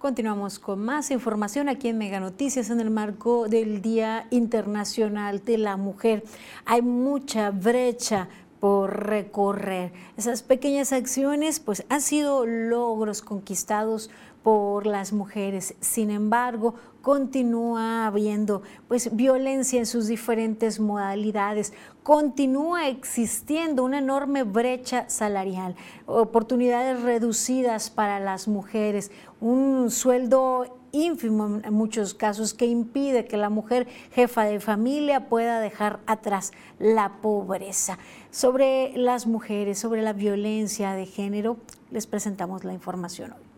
Continuamos 0.00 0.58
con 0.58 0.82
más 0.82 1.10
información 1.10 1.68
aquí 1.68 1.86
en 1.86 1.98
Mega 1.98 2.18
Noticias 2.20 2.70
en 2.70 2.80
el 2.80 2.90
marco 2.90 3.48
del 3.48 3.80
Día 3.80 4.26
Internacional 4.30 5.44
de 5.44 5.56
la 5.56 5.76
Mujer. 5.76 6.24
Hay 6.64 6.82
mucha 6.82 7.50
brecha 7.50 8.28
por 8.60 9.06
recorrer. 9.06 9.92
Esas 10.16 10.42
pequeñas 10.42 10.92
acciones 10.92 11.58
pues 11.60 11.84
han 11.88 12.02
sido 12.02 12.46
logros 12.46 13.22
conquistados 13.22 14.10
por 14.42 14.86
las 14.86 15.12
mujeres. 15.12 15.74
Sin 15.80 16.10
embargo, 16.10 16.74
continúa 17.02 18.06
habiendo 18.06 18.62
pues 18.88 19.14
violencia 19.16 19.78
en 19.78 19.86
sus 19.86 20.06
diferentes 20.06 20.80
modalidades, 20.80 21.72
continúa 22.02 22.88
existiendo 22.88 23.84
una 23.84 23.98
enorme 23.98 24.42
brecha 24.42 25.08
salarial, 25.08 25.74
oportunidades 26.06 27.02
reducidas 27.02 27.90
para 27.90 28.20
las 28.20 28.48
mujeres, 28.48 29.10
un 29.40 29.90
sueldo 29.90 30.79
ínfimo 30.92 31.60
en 31.62 31.72
muchos 31.72 32.14
casos 32.14 32.54
que 32.54 32.66
impide 32.66 33.24
que 33.24 33.36
la 33.36 33.50
mujer 33.50 33.86
jefa 34.12 34.44
de 34.44 34.60
familia 34.60 35.28
pueda 35.28 35.60
dejar 35.60 36.00
atrás 36.06 36.52
la 36.78 37.20
pobreza. 37.20 37.98
Sobre 38.30 38.92
las 38.96 39.26
mujeres, 39.26 39.78
sobre 39.78 40.02
la 40.02 40.12
violencia 40.12 40.92
de 40.92 41.06
género, 41.06 41.56
les 41.90 42.06
presentamos 42.06 42.64
la 42.64 42.72
información 42.72 43.32
hoy. 43.32 43.50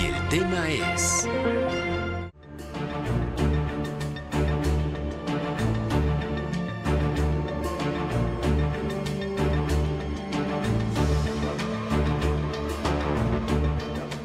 Y 0.00 0.06
el 0.06 0.28
tema 0.28 0.68
es... 0.70 1.28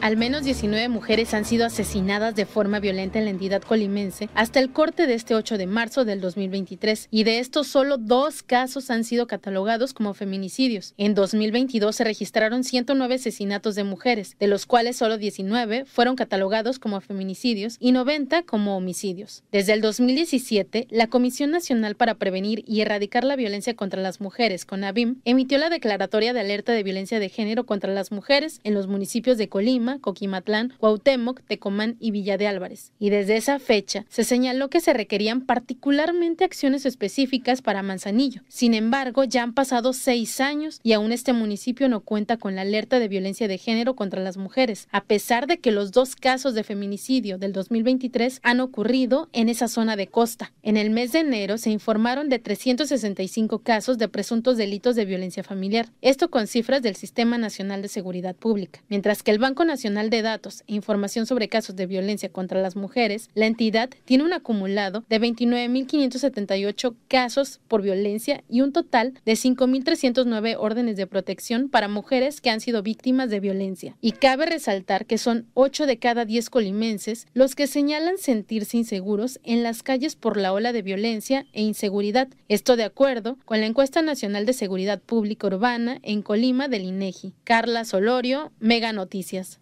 Al 0.07 0.15
menos 0.15 0.45
19 0.45 0.87
mujeres 0.87 1.33
han 1.33 1.43
sido 1.43 1.65
asesinadas 1.65 2.33
de 2.33 2.45
forma 2.45 2.79
violenta 2.79 3.19
en 3.19 3.25
la 3.25 3.31
entidad 3.31 3.61
colimense 3.61 4.29
hasta 4.35 4.61
el 4.61 4.71
corte 4.71 5.05
de 5.05 5.15
este 5.15 5.35
8 5.35 5.57
de 5.57 5.67
marzo 5.67 6.05
del 6.05 6.21
2023 6.21 7.09
y 7.11 7.25
de 7.25 7.39
estos 7.39 7.67
solo 7.67 7.97
dos 7.97 8.41
casos 8.41 8.89
han 8.89 9.03
sido 9.03 9.27
catalogados 9.27 9.93
como 9.93 10.13
feminicidios. 10.13 10.93
En 10.95 11.13
2022 11.13 11.93
se 11.93 12.05
registraron 12.05 12.63
109 12.63 13.15
asesinatos 13.15 13.75
de 13.75 13.83
mujeres, 13.83 14.37
de 14.39 14.47
los 14.47 14.65
cuales 14.65 14.95
solo 14.95 15.17
19 15.17 15.83
fueron 15.83 16.15
catalogados 16.15 16.79
como 16.79 17.01
feminicidios 17.01 17.75
y 17.77 17.91
90 17.91 18.43
como 18.43 18.77
homicidios. 18.77 19.43
Desde 19.51 19.73
el 19.73 19.81
2017, 19.81 20.87
la 20.89 21.07
Comisión 21.07 21.51
Nacional 21.51 21.95
para 21.95 22.15
Prevenir 22.15 22.63
y 22.65 22.79
Erradicar 22.79 23.25
la 23.25 23.35
Violencia 23.35 23.75
contra 23.75 24.01
las 24.01 24.21
Mujeres, 24.21 24.63
CONAVIM, 24.63 25.17
emitió 25.25 25.57
la 25.57 25.69
declaratoria 25.69 26.31
de 26.31 26.39
alerta 26.39 26.71
de 26.71 26.83
violencia 26.83 27.19
de 27.19 27.27
género 27.27 27.65
contra 27.65 27.93
las 27.93 28.13
mujeres 28.13 28.61
en 28.63 28.73
los 28.73 28.87
municipios 28.87 29.37
de 29.37 29.49
Colima, 29.49 29.96
Coquimatlán, 29.99 30.73
Cuauhtémoc, 30.77 31.41
Tecomán 31.41 31.97
y 31.99 32.11
Villa 32.11 32.37
de 32.37 32.47
Álvarez. 32.47 32.91
Y 32.99 33.09
desde 33.09 33.37
esa 33.37 33.59
fecha 33.59 34.05
se 34.09 34.23
señaló 34.23 34.69
que 34.69 34.81
se 34.81 34.93
requerían 34.93 35.45
particularmente 35.45 36.43
acciones 36.43 36.85
específicas 36.85 37.61
para 37.61 37.83
Manzanillo. 37.83 38.41
Sin 38.47 38.73
embargo, 38.73 39.23
ya 39.23 39.43
han 39.43 39.53
pasado 39.53 39.93
seis 39.93 40.41
años 40.41 40.79
y 40.83 40.93
aún 40.93 41.11
este 41.11 41.33
municipio 41.33 41.89
no 41.89 42.01
cuenta 42.01 42.37
con 42.37 42.55
la 42.55 42.61
alerta 42.61 42.99
de 42.99 43.07
violencia 43.07 43.47
de 43.47 43.57
género 43.57 43.95
contra 43.95 44.21
las 44.21 44.37
mujeres, 44.37 44.87
a 44.91 45.03
pesar 45.03 45.47
de 45.47 45.59
que 45.59 45.71
los 45.71 45.91
dos 45.91 46.15
casos 46.15 46.53
de 46.53 46.63
feminicidio 46.63 47.37
del 47.37 47.53
2023 47.53 48.39
han 48.43 48.59
ocurrido 48.59 49.29
en 49.33 49.49
esa 49.49 49.67
zona 49.67 49.95
de 49.95 50.07
costa. 50.07 50.51
En 50.63 50.77
el 50.77 50.89
mes 50.89 51.11
de 51.13 51.19
enero 51.19 51.57
se 51.57 51.69
informaron 51.69 52.29
de 52.29 52.39
365 52.39 53.59
casos 53.59 53.97
de 53.97 54.07
presuntos 54.07 54.57
delitos 54.57 54.95
de 54.95 55.05
violencia 55.05 55.43
familiar, 55.43 55.89
esto 56.01 56.29
con 56.29 56.47
cifras 56.47 56.81
del 56.81 56.95
Sistema 56.95 57.37
Nacional 57.37 57.81
de 57.81 57.87
Seguridad 57.87 58.35
Pública, 58.35 58.81
mientras 58.89 59.23
que 59.23 59.31
el 59.31 59.39
Banco 59.39 59.63
Nacional 59.63 59.76
de 59.77 60.21
Datos 60.23 60.63
e 60.65 60.73
Información 60.73 61.27
sobre 61.27 61.49
Casos 61.49 61.75
de 61.75 61.85
Violencia 61.85 62.29
contra 62.29 62.61
las 62.61 62.75
Mujeres, 62.75 63.29
la 63.35 63.45
entidad 63.45 63.89
tiene 64.05 64.23
un 64.23 64.33
acumulado 64.33 65.03
de 65.07 65.21
29.578 65.21 66.95
casos 67.07 67.59
por 67.67 67.83
violencia 67.83 68.43
y 68.49 68.61
un 68.61 68.73
total 68.73 69.13
de 69.23 69.33
5.309 69.33 70.55
órdenes 70.57 70.97
de 70.97 71.05
protección 71.05 71.69
para 71.69 71.87
mujeres 71.87 72.41
que 72.41 72.49
han 72.49 72.59
sido 72.59 72.81
víctimas 72.81 73.29
de 73.29 73.39
violencia. 73.39 73.95
Y 74.01 74.13
cabe 74.13 74.47
resaltar 74.47 75.05
que 75.05 75.19
son 75.19 75.45
8 75.53 75.85
de 75.85 75.99
cada 75.99 76.25
10 76.25 76.49
colimenses 76.49 77.27
los 77.33 77.53
que 77.53 77.67
señalan 77.67 78.17
sentirse 78.17 78.77
inseguros 78.77 79.39
en 79.43 79.61
las 79.61 79.83
calles 79.83 80.15
por 80.15 80.37
la 80.37 80.53
ola 80.53 80.73
de 80.73 80.81
violencia 80.81 81.45
e 81.53 81.61
inseguridad. 81.61 82.29
Esto 82.47 82.75
de 82.75 82.83
acuerdo 82.83 83.37
con 83.45 83.59
la 83.59 83.67
encuesta 83.67 84.01
nacional 84.01 84.47
de 84.47 84.53
seguridad 84.53 84.99
pública 84.99 85.47
urbana 85.47 85.99
en 86.01 86.23
Colima 86.23 86.67
del 86.67 86.83
INEGI. 86.83 87.33
Carla 87.43 87.85
Solorio, 87.85 88.51
Mega 88.59 88.91
Noticias. 88.91 89.59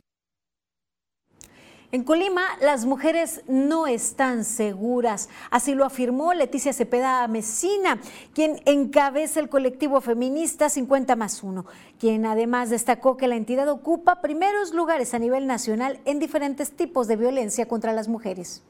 En 1.92 2.04
Colima, 2.04 2.42
las 2.62 2.86
mujeres 2.86 3.42
no 3.48 3.88
están 3.88 4.44
seguras. 4.44 5.30
Así 5.52 5.76
lo 5.76 5.86
afirmó 5.86 6.34
Leticia 6.34 6.74
Cepeda 6.74 7.28
Mesina, 7.28 8.00
quien 8.34 8.60
encabeza 8.66 9.40
el 9.40 9.50
colectivo 9.50 10.02
feminista 10.02 10.70
50 10.70 11.16
más 11.16 11.44
1, 11.44 11.66
quien 12.00 12.26
además 12.26 12.70
destacó 12.70 13.18
que 13.18 13.28
la 13.28 13.36
entidad 13.36 13.70
ocupa 13.70 14.22
primeros 14.22 14.74
lugares 14.74 15.14
a 15.14 15.20
nivel 15.20 15.48
nacional 15.48 16.00
en 16.06 16.20
diferentes 16.20 16.72
tipos 16.72 17.08
de 17.08 17.18
violencia 17.18 17.68
contra 17.68 17.94
las 17.94 18.08
mujeres 18.08 18.64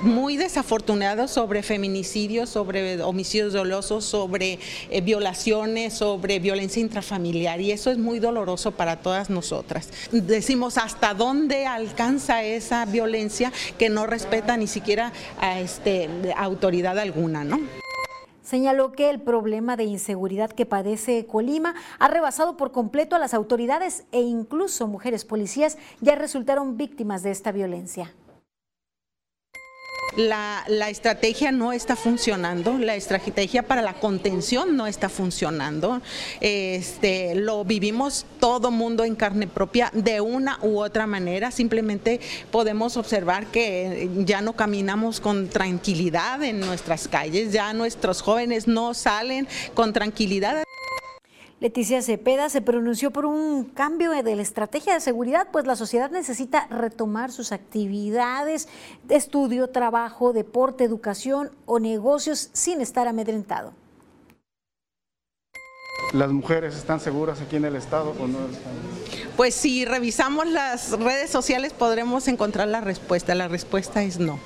muy 0.00 0.36
desafortunados 0.36 1.30
sobre 1.30 1.62
feminicidios, 1.62 2.50
sobre 2.50 3.02
homicidios 3.02 3.52
dolosos, 3.52 4.04
sobre 4.04 4.58
eh, 4.90 5.00
violaciones, 5.00 5.94
sobre 5.94 6.38
violencia 6.38 6.80
intrafamiliar 6.80 7.60
y 7.60 7.72
eso 7.72 7.90
es 7.90 7.98
muy 7.98 8.18
doloroso 8.18 8.72
para 8.72 8.96
todas 8.96 9.30
nosotras. 9.30 9.90
Decimos 10.12 10.78
hasta 10.78 11.14
dónde 11.14 11.66
alcanza 11.66 12.42
esa 12.42 12.84
violencia 12.84 13.52
que 13.78 13.88
no 13.88 14.06
respeta 14.06 14.56
ni 14.56 14.66
siquiera 14.66 15.12
a 15.40 15.60
este, 15.60 16.08
autoridad 16.36 16.98
alguna, 16.98 17.44
¿no? 17.44 17.60
Señaló 18.42 18.92
que 18.92 19.10
el 19.10 19.20
problema 19.20 19.76
de 19.76 19.84
inseguridad 19.84 20.50
que 20.50 20.66
padece 20.66 21.26
Colima 21.26 21.74
ha 21.98 22.06
rebasado 22.06 22.56
por 22.56 22.70
completo 22.70 23.16
a 23.16 23.18
las 23.18 23.34
autoridades 23.34 24.04
e 24.12 24.20
incluso 24.20 24.86
mujeres 24.86 25.24
policías 25.24 25.78
ya 26.00 26.14
resultaron 26.14 26.76
víctimas 26.76 27.24
de 27.24 27.32
esta 27.32 27.50
violencia 27.50 28.14
la, 30.16 30.64
estrategia 30.88 31.52
no 31.52 31.72
está 31.72 31.96
funcionando, 31.96 32.78
la 32.78 32.94
estrategia 32.94 33.62
para 33.62 33.82
la 33.82 33.94
contención 33.94 34.76
no 34.76 34.86
está 34.86 35.08
funcionando. 35.08 36.00
Este, 36.40 37.34
lo 37.34 37.64
vivimos 37.64 38.26
todo 38.40 38.70
mundo 38.70 39.04
en 39.04 39.14
carne 39.14 39.46
propia 39.46 39.90
de 39.92 40.20
una 40.20 40.58
u 40.62 40.78
otra 40.78 41.06
manera. 41.06 41.50
Simplemente 41.50 42.20
podemos 42.50 42.96
observar 42.96 43.46
que 43.46 44.08
ya 44.24 44.40
no 44.40 44.54
caminamos 44.54 45.20
con 45.20 45.48
tranquilidad 45.48 46.42
en 46.42 46.60
nuestras 46.60 47.08
calles, 47.08 47.52
ya 47.52 47.72
nuestros 47.72 48.22
jóvenes 48.22 48.66
no 48.66 48.94
salen 48.94 49.46
con 49.74 49.92
tranquilidad. 49.92 50.65
Leticia 51.58 52.02
Cepeda 52.02 52.50
se 52.50 52.60
pronunció 52.60 53.10
por 53.10 53.24
un 53.24 53.64
cambio 53.64 54.10
de 54.10 54.36
la 54.36 54.42
estrategia 54.42 54.92
de 54.92 55.00
seguridad, 55.00 55.48
pues 55.50 55.66
la 55.66 55.74
sociedad 55.74 56.10
necesita 56.10 56.66
retomar 56.66 57.32
sus 57.32 57.50
actividades 57.50 58.68
de 59.04 59.16
estudio, 59.16 59.70
trabajo, 59.70 60.34
deporte, 60.34 60.84
educación 60.84 61.50
o 61.64 61.78
negocios 61.78 62.50
sin 62.52 62.82
estar 62.82 63.08
amedrentado. 63.08 63.72
¿Las 66.12 66.30
mujeres 66.30 66.76
están 66.76 67.00
seguras 67.00 67.40
aquí 67.40 67.56
en 67.56 67.64
el 67.64 67.74
Estado 67.74 68.14
o 68.20 68.26
no 68.26 68.38
Pues 69.36 69.54
si 69.54 69.86
revisamos 69.86 70.46
las 70.46 70.92
redes 70.92 71.30
sociales 71.30 71.72
podremos 71.72 72.28
encontrar 72.28 72.68
la 72.68 72.82
respuesta. 72.82 73.34
La 73.34 73.48
respuesta 73.48 74.02
es 74.02 74.18
no. 74.18 74.38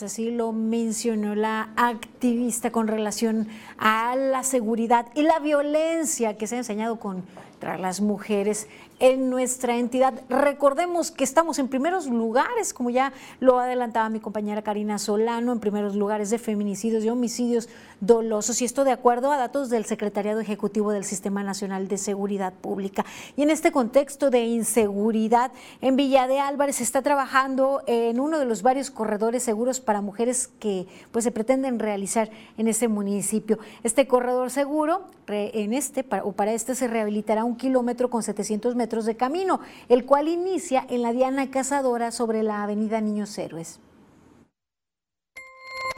Así 0.00 0.30
lo 0.30 0.52
mencionó 0.52 1.34
la 1.34 1.68
activista 1.76 2.72
con 2.72 2.88
relación 2.88 3.46
a 3.78 4.16
la 4.16 4.42
seguridad 4.42 5.06
y 5.14 5.22
la 5.22 5.38
violencia 5.38 6.36
que 6.36 6.46
se 6.46 6.56
ha 6.56 6.58
enseñado 6.58 6.98
contra 6.98 7.76
las 7.78 8.00
mujeres 8.00 8.68
en 9.02 9.30
nuestra 9.30 9.76
entidad. 9.78 10.14
Recordemos 10.28 11.10
que 11.10 11.24
estamos 11.24 11.58
en 11.58 11.66
primeros 11.66 12.06
lugares, 12.06 12.72
como 12.72 12.88
ya 12.88 13.12
lo 13.40 13.58
adelantaba 13.58 14.08
mi 14.08 14.20
compañera 14.20 14.62
Karina 14.62 14.96
Solano, 14.96 15.50
en 15.50 15.58
primeros 15.58 15.96
lugares 15.96 16.30
de 16.30 16.38
feminicidios 16.38 17.04
y 17.04 17.08
homicidios 17.08 17.68
dolosos, 17.98 18.62
y 18.62 18.64
esto 18.64 18.84
de 18.84 18.92
acuerdo 18.92 19.32
a 19.32 19.36
datos 19.36 19.70
del 19.70 19.86
Secretariado 19.86 20.38
Ejecutivo 20.38 20.92
del 20.92 21.02
Sistema 21.02 21.42
Nacional 21.42 21.88
de 21.88 21.98
Seguridad 21.98 22.52
Pública. 22.52 23.04
Y 23.36 23.42
en 23.42 23.50
este 23.50 23.72
contexto 23.72 24.30
de 24.30 24.44
inseguridad, 24.44 25.50
en 25.80 25.96
Villa 25.96 26.28
de 26.28 26.38
Álvarez 26.38 26.76
se 26.76 26.84
está 26.84 27.02
trabajando 27.02 27.82
en 27.88 28.20
uno 28.20 28.38
de 28.38 28.44
los 28.44 28.62
varios 28.62 28.92
corredores 28.92 29.42
seguros 29.42 29.80
para 29.80 30.00
mujeres 30.00 30.46
que 30.60 30.86
pues, 31.10 31.24
se 31.24 31.32
pretenden 31.32 31.80
realizar 31.80 32.30
en 32.56 32.68
ese 32.68 32.86
municipio. 32.86 33.58
Este 33.82 34.06
corredor 34.06 34.52
seguro, 34.52 35.06
en 35.26 35.72
este 35.72 36.04
o 36.24 36.32
para 36.32 36.52
este 36.52 36.74
se 36.74 36.88
rehabilitará 36.88 37.44
un 37.44 37.56
kilómetro 37.56 38.10
con 38.10 38.22
700 38.22 38.74
metros 38.76 38.91
de 39.00 39.16
camino, 39.16 39.60
el 39.88 40.04
cual 40.04 40.28
inicia 40.28 40.86
en 40.90 41.00
la 41.00 41.12
Diana 41.12 41.50
Cazadora 41.50 42.12
sobre 42.12 42.42
la 42.42 42.62
avenida 42.62 43.00
Niños 43.00 43.36
Héroes. 43.38 43.80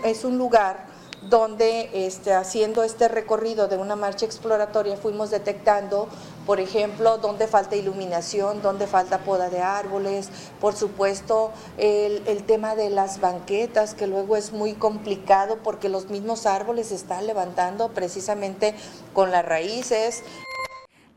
Es 0.04 0.24
un 0.24 0.38
lugar 0.38 0.86
donde 1.28 2.06
este, 2.06 2.32
haciendo 2.32 2.82
este 2.82 3.08
recorrido 3.08 3.68
de 3.68 3.78
una 3.78 3.96
marcha 3.96 4.26
exploratoria 4.26 4.96
fuimos 4.96 5.30
detectando, 5.30 6.08
por 6.46 6.60
ejemplo, 6.60 7.18
dónde 7.18 7.46
falta 7.46 7.76
iluminación, 7.76 8.62
dónde 8.62 8.86
falta 8.86 9.18
poda 9.18 9.48
de 9.48 9.60
árboles, 9.60 10.28
por 10.60 10.76
supuesto 10.76 11.50
el, 11.78 12.22
el, 12.26 12.44
tema 12.44 12.74
de 12.74 12.90
las 12.90 13.20
banquetas, 13.20 13.94
que 13.94 14.06
luego 14.06 14.36
es 14.36 14.52
muy 14.52 14.74
complicado 14.74 15.58
porque 15.62 15.88
los 15.88 16.10
mismos 16.10 16.46
árboles 16.46 16.88
se 16.88 16.94
están 16.94 17.26
levantando 17.26 17.88
precisamente 17.88 18.74
con 19.14 19.30
las 19.30 19.44
raíces. 19.44 20.22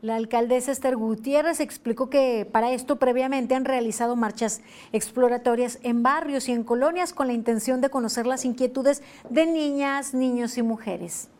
La 0.00 0.14
alcaldesa 0.14 0.70
Esther 0.70 0.96
Gutiérrez 0.96 1.58
explicó 1.58 2.08
que 2.08 2.48
para 2.52 2.70
esto 2.70 3.00
previamente 3.00 3.56
han 3.56 3.64
realizado 3.64 4.14
marchas 4.14 4.60
exploratorias 4.92 5.80
en 5.82 6.04
barrios 6.04 6.48
y 6.48 6.52
en 6.52 6.62
colonias 6.62 7.12
con 7.12 7.26
la 7.26 7.32
intención 7.32 7.80
de 7.80 7.90
conocer 7.90 8.24
las 8.24 8.44
inquietudes 8.44 9.02
de 9.28 9.46
niñas, 9.46 10.14
niños 10.14 10.56
y 10.56 10.62
mujeres. 10.62 11.30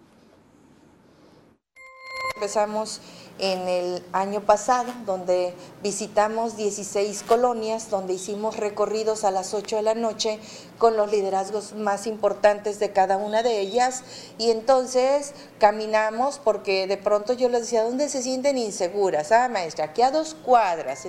Empezamos 2.38 3.00
en 3.40 3.66
el 3.66 4.02
año 4.12 4.42
pasado, 4.42 4.92
donde 5.04 5.54
visitamos 5.82 6.56
16 6.56 7.24
colonias, 7.24 7.90
donde 7.90 8.14
hicimos 8.14 8.56
recorridos 8.56 9.24
a 9.24 9.32
las 9.32 9.54
8 9.54 9.74
de 9.74 9.82
la 9.82 9.96
noche 9.96 10.38
con 10.78 10.96
los 10.96 11.10
liderazgos 11.10 11.74
más 11.74 12.06
importantes 12.06 12.78
de 12.78 12.92
cada 12.92 13.16
una 13.16 13.42
de 13.42 13.58
ellas. 13.58 14.04
Y 14.38 14.52
entonces 14.52 15.34
caminamos 15.58 16.38
porque 16.38 16.86
de 16.86 16.96
pronto 16.96 17.32
yo 17.32 17.48
les 17.48 17.62
decía, 17.62 17.82
¿dónde 17.82 18.08
se 18.08 18.22
sienten 18.22 18.56
inseguras? 18.56 19.32
Ah, 19.32 19.48
maestra, 19.48 19.86
aquí 19.86 20.02
a 20.02 20.12
dos 20.12 20.36
cuadras. 20.36 21.08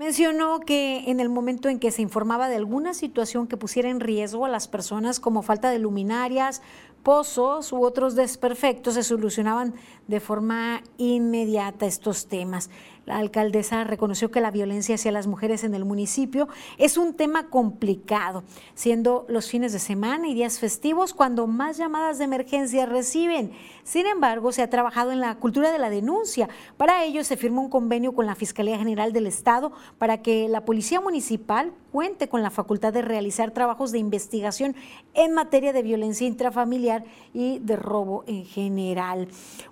Mencionó 0.00 0.60
que 0.60 1.10
en 1.10 1.20
el 1.20 1.28
momento 1.28 1.68
en 1.68 1.78
que 1.78 1.90
se 1.90 2.00
informaba 2.00 2.48
de 2.48 2.56
alguna 2.56 2.94
situación 2.94 3.46
que 3.46 3.58
pusiera 3.58 3.90
en 3.90 4.00
riesgo 4.00 4.46
a 4.46 4.48
las 4.48 4.66
personas 4.66 5.20
como 5.20 5.42
falta 5.42 5.68
de 5.68 5.78
luminarias, 5.78 6.62
pozos 7.02 7.70
u 7.70 7.84
otros 7.84 8.14
desperfectos, 8.14 8.94
se 8.94 9.02
solucionaban 9.02 9.74
de 10.10 10.20
forma 10.20 10.82
inmediata 10.98 11.86
estos 11.86 12.26
temas. 12.26 12.68
La 13.06 13.18
alcaldesa 13.18 13.82
reconoció 13.84 14.30
que 14.30 14.40
la 14.40 14.50
violencia 14.50 14.94
hacia 14.94 15.10
las 15.10 15.26
mujeres 15.26 15.64
en 15.64 15.74
el 15.74 15.84
municipio 15.84 16.48
es 16.78 16.96
un 16.96 17.14
tema 17.14 17.48
complicado, 17.48 18.44
siendo 18.74 19.24
los 19.28 19.48
fines 19.48 19.72
de 19.72 19.78
semana 19.78 20.28
y 20.28 20.34
días 20.34 20.58
festivos 20.58 21.14
cuando 21.14 21.46
más 21.46 21.76
llamadas 21.76 22.18
de 22.18 22.24
emergencia 22.24 22.86
reciben. 22.86 23.52
Sin 23.82 24.06
embargo, 24.06 24.52
se 24.52 24.62
ha 24.62 24.70
trabajado 24.70 25.12
en 25.12 25.20
la 25.20 25.34
cultura 25.36 25.72
de 25.72 25.78
la 25.78 25.90
denuncia. 25.90 26.48
Para 26.76 27.02
ello 27.02 27.24
se 27.24 27.36
firmó 27.36 27.62
un 27.62 27.70
convenio 27.70 28.12
con 28.12 28.26
la 28.26 28.34
Fiscalía 28.34 28.78
General 28.78 29.12
del 29.12 29.26
Estado 29.26 29.72
para 29.98 30.22
que 30.22 30.48
la 30.48 30.64
Policía 30.64 31.00
Municipal 31.00 31.72
cuente 31.90 32.28
con 32.28 32.42
la 32.42 32.50
facultad 32.50 32.92
de 32.92 33.02
realizar 33.02 33.50
trabajos 33.50 33.90
de 33.90 33.98
investigación 33.98 34.76
en 35.14 35.32
materia 35.32 35.72
de 35.72 35.82
violencia 35.82 36.26
intrafamiliar 36.26 37.04
y 37.34 37.58
de 37.60 37.76
robo 37.76 38.22
en 38.26 38.44
general. 38.44 39.28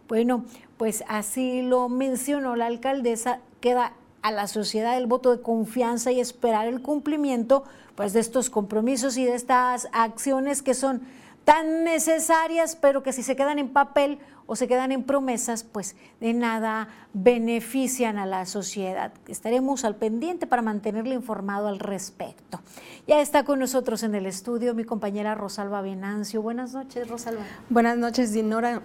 Bueno, 0.08 0.44
pues 0.78 1.04
así 1.06 1.62
lo 1.62 1.88
mencionó 1.88 2.56
la 2.56 2.66
alcaldesa, 2.66 3.40
queda 3.60 3.92
a 4.22 4.30
la 4.30 4.46
sociedad 4.46 4.96
el 4.96 5.06
voto 5.06 5.34
de 5.34 5.42
confianza 5.42 6.10
y 6.10 6.20
esperar 6.20 6.66
el 6.66 6.82
cumplimiento 6.82 7.64
pues 7.94 8.12
de 8.12 8.20
estos 8.20 8.48
compromisos 8.48 9.16
y 9.16 9.24
de 9.24 9.34
estas 9.34 9.88
acciones 9.92 10.62
que 10.62 10.74
son 10.74 11.02
tan 11.44 11.84
necesarias, 11.84 12.76
pero 12.76 13.02
que 13.02 13.12
si 13.12 13.22
se 13.22 13.34
quedan 13.34 13.58
en 13.58 13.70
papel 13.70 14.18
o 14.46 14.54
se 14.56 14.68
quedan 14.68 14.92
en 14.92 15.02
promesas, 15.02 15.64
pues 15.64 15.96
de 16.20 16.32
nada 16.32 16.88
benefician 17.12 18.18
a 18.18 18.26
la 18.26 18.46
sociedad. 18.46 19.12
Estaremos 19.26 19.84
al 19.84 19.96
pendiente 19.96 20.46
para 20.46 20.62
mantenerle 20.62 21.14
informado 21.14 21.68
al 21.68 21.78
respecto. 21.78 22.60
Ya 23.06 23.20
está 23.20 23.44
con 23.44 23.58
nosotros 23.58 24.02
en 24.02 24.14
el 24.14 24.26
estudio 24.26 24.74
mi 24.74 24.84
compañera 24.84 25.34
Rosalba 25.34 25.80
Venancio. 25.80 26.40
Buenas 26.40 26.72
noches, 26.72 27.08
Rosalba. 27.08 27.42
Buenas 27.68 27.98
noches, 27.98 28.32
Dinora. 28.32 28.82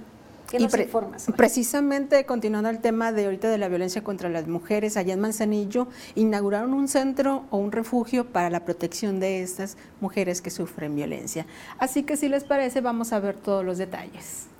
¿Qué 0.53 0.59
nos 0.59 0.77
informas? 0.77 1.25
Precisamente, 1.35 2.27
continuando 2.27 2.69
el 2.69 2.77
tema 2.77 3.11
de 3.11 3.25
ahorita 3.25 3.49
de 3.49 3.57
la 3.57 3.69
violencia 3.69 4.03
contra 4.03 4.29
las 4.29 4.47
mujeres, 4.47 4.97
allá 4.97 5.15
en 5.15 5.19
Manzanillo 5.19 5.87
inauguraron 6.13 6.75
un 6.75 6.87
centro 6.87 7.45
o 7.49 7.57
un 7.57 7.71
refugio 7.71 8.27
para 8.31 8.51
la 8.51 8.63
protección 8.63 9.19
de 9.19 9.41
estas 9.41 9.77
mujeres 9.99 10.43
que 10.43 10.51
sufren 10.51 10.95
violencia. 10.95 11.47
Así 11.79 12.03
que 12.03 12.17
si 12.17 12.29
les 12.29 12.43
parece, 12.43 12.81
vamos 12.81 13.13
a 13.13 13.19
ver 13.19 13.35
todos 13.35 13.65
los 13.65 13.79
detalles. 13.79 14.52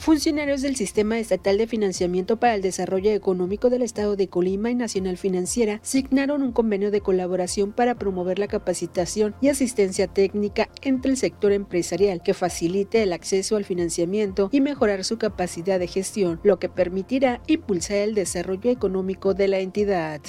Funcionarios 0.00 0.62
del 0.62 0.76
Sistema 0.76 1.18
Estatal 1.18 1.58
de 1.58 1.66
Financiamiento 1.66 2.40
para 2.40 2.54
el 2.54 2.62
Desarrollo 2.62 3.10
Económico 3.10 3.68
del 3.68 3.82
Estado 3.82 4.16
de 4.16 4.28
Colima 4.28 4.70
y 4.70 4.74
Nacional 4.74 5.18
Financiera 5.18 5.78
signaron 5.82 6.42
un 6.42 6.52
convenio 6.52 6.90
de 6.90 7.02
colaboración 7.02 7.72
para 7.72 7.96
promover 7.96 8.38
la 8.38 8.48
capacitación 8.48 9.34
y 9.42 9.48
asistencia 9.48 10.06
técnica 10.06 10.70
entre 10.80 11.10
el 11.10 11.18
sector 11.18 11.52
empresarial 11.52 12.22
que 12.22 12.32
facilite 12.32 13.02
el 13.02 13.12
acceso 13.12 13.56
al 13.56 13.66
financiamiento 13.66 14.48
y 14.50 14.62
mejorar 14.62 15.04
su 15.04 15.18
capacidad 15.18 15.78
de 15.78 15.86
gestión, 15.86 16.40
lo 16.44 16.58
que 16.58 16.70
permitirá 16.70 17.42
impulsar 17.46 17.98
el 17.98 18.14
desarrollo 18.14 18.70
económico 18.70 19.34
de 19.34 19.48
la 19.48 19.58
entidad. 19.58 20.22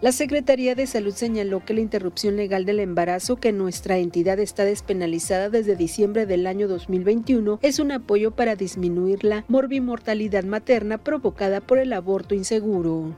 La 0.00 0.12
Secretaría 0.12 0.76
de 0.76 0.86
Salud 0.86 1.12
señaló 1.12 1.64
que 1.64 1.74
la 1.74 1.80
interrupción 1.80 2.36
legal 2.36 2.64
del 2.64 2.78
embarazo 2.78 3.34
que 3.34 3.50
nuestra 3.50 3.98
entidad 3.98 4.38
está 4.38 4.64
despenalizada 4.64 5.50
desde 5.50 5.74
diciembre 5.74 6.24
del 6.24 6.46
año 6.46 6.68
2021 6.68 7.58
es 7.62 7.80
un 7.80 7.90
apoyo 7.90 8.30
para 8.30 8.54
disminuir 8.54 9.24
la 9.24 9.44
morbimortalidad 9.48 10.44
materna 10.44 10.98
provocada 10.98 11.60
por 11.60 11.78
el 11.78 11.92
aborto 11.92 12.36
inseguro. 12.36 13.16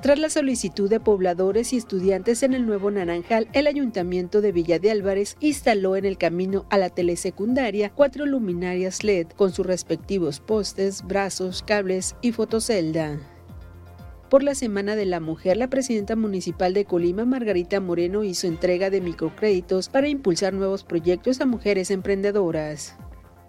Tras 0.00 0.20
la 0.20 0.30
solicitud 0.30 0.88
de 0.88 1.00
pobladores 1.00 1.72
y 1.72 1.78
estudiantes 1.78 2.44
en 2.44 2.54
el 2.54 2.66
Nuevo 2.66 2.92
Naranjal, 2.92 3.48
el 3.52 3.66
Ayuntamiento 3.66 4.42
de 4.42 4.52
Villa 4.52 4.78
de 4.78 4.92
Álvarez 4.92 5.36
instaló 5.40 5.96
en 5.96 6.04
el 6.04 6.18
camino 6.18 6.66
a 6.70 6.78
la 6.78 6.90
telesecundaria 6.90 7.90
cuatro 7.90 8.26
luminarias 8.26 9.02
LED 9.02 9.28
con 9.30 9.50
sus 9.50 9.66
respectivos 9.66 10.38
postes, 10.38 11.02
brazos, 11.04 11.64
cables 11.64 12.14
y 12.22 12.30
fotocelda. 12.30 13.33
Por 14.30 14.42
la 14.42 14.54
Semana 14.54 14.96
de 14.96 15.04
la 15.04 15.20
Mujer, 15.20 15.56
la 15.56 15.68
presidenta 15.68 16.16
municipal 16.16 16.72
de 16.72 16.86
Colima, 16.86 17.24
Margarita 17.24 17.78
Moreno, 17.80 18.24
hizo 18.24 18.46
entrega 18.46 18.90
de 18.90 19.00
microcréditos 19.00 19.88
para 19.88 20.08
impulsar 20.08 20.54
nuevos 20.54 20.82
proyectos 20.82 21.40
a 21.40 21.46
mujeres 21.46 21.90
emprendedoras. 21.90 22.96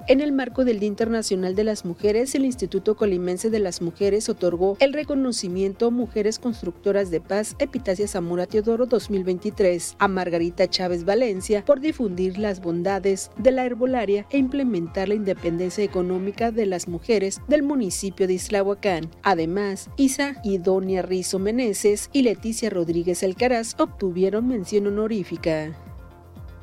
En 0.07 0.21
el 0.21 0.31
marco 0.31 0.65
del 0.65 0.79
Día 0.79 0.87
Internacional 0.87 1.55
de 1.55 1.63
las 1.63 1.83
Mujeres, 1.83 2.35
el 2.35 2.45
Instituto 2.45 2.95
Colimense 2.95 3.49
de 3.49 3.57
las 3.57 3.81
Mujeres 3.81 4.29
otorgó 4.29 4.77
el 4.79 4.93
reconocimiento 4.93 5.89
Mujeres 5.89 6.37
Constructoras 6.37 7.09
de 7.09 7.21
Paz 7.21 7.55
Epitasia 7.57 8.07
Zamora 8.07 8.45
Teodoro 8.45 8.85
2023 8.85 9.95
a 9.97 10.07
Margarita 10.07 10.69
Chávez 10.69 11.05
Valencia 11.05 11.65
por 11.65 11.79
difundir 11.79 12.37
las 12.37 12.61
bondades 12.61 13.31
de 13.37 13.49
la 13.49 13.65
herbolaria 13.65 14.27
e 14.29 14.37
implementar 14.37 15.09
la 15.09 15.15
independencia 15.15 15.83
económica 15.83 16.51
de 16.51 16.67
las 16.67 16.87
mujeres 16.87 17.41
del 17.47 17.63
municipio 17.63 18.27
de 18.27 18.33
Islahuacán. 18.35 19.09
Además, 19.23 19.89
Isa 19.97 20.39
Idonia 20.43 21.01
Rizo 21.01 21.39
Meneses 21.39 22.11
y 22.13 22.21
Leticia 22.21 22.69
Rodríguez 22.69 23.23
Alcaraz 23.23 23.73
obtuvieron 23.79 24.47
mención 24.47 24.85
honorífica. 24.85 25.75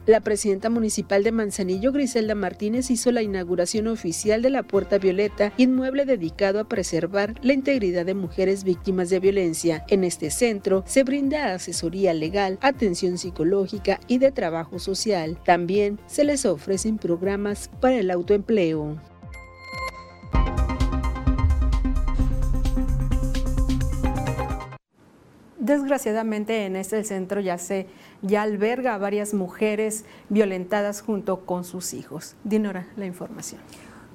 La 0.04 0.20
presidenta 0.20 0.68
municipal 0.68 1.22
de 1.22 1.30
Manzanillo, 1.30 1.92
Griselda 1.92 2.34
Martínez, 2.34 2.90
hizo 2.90 3.12
la 3.12 3.22
inauguración 3.22 3.86
oficial 3.86 4.42
de 4.42 4.50
la 4.50 4.64
Puerta 4.64 4.98
Violeta, 4.98 5.52
inmueble 5.58 6.04
dedicado 6.04 6.58
a 6.58 6.64
preservar 6.64 7.34
la 7.40 7.52
integridad 7.52 8.04
de 8.04 8.14
mujeres 8.14 8.64
víctimas 8.64 9.10
de 9.10 9.20
violencia. 9.20 9.84
En 9.88 10.02
este 10.02 10.30
centro 10.30 10.82
se 10.88 11.04
brinda 11.04 11.54
asesoría 11.54 12.14
legal, 12.14 12.58
atención 12.62 13.16
psicológica 13.16 14.00
y 14.08 14.18
de 14.18 14.32
trabajo 14.32 14.80
social. 14.80 15.38
También 15.44 16.00
se 16.08 16.24
les 16.24 16.46
ofrecen 16.46 16.98
programas 16.98 17.70
para 17.80 17.96
el 17.96 18.10
autoempleo. 18.10 19.11
Desgraciadamente 25.62 26.66
en 26.66 26.74
este 26.74 27.04
centro 27.04 27.40
ya 27.40 27.56
se 27.56 27.86
ya 28.20 28.42
alberga 28.42 28.94
a 28.94 28.98
varias 28.98 29.32
mujeres 29.32 30.04
violentadas 30.28 31.02
junto 31.02 31.46
con 31.46 31.62
sus 31.62 31.94
hijos. 31.94 32.34
Dinora, 32.42 32.88
la 32.96 33.06
información. 33.06 33.60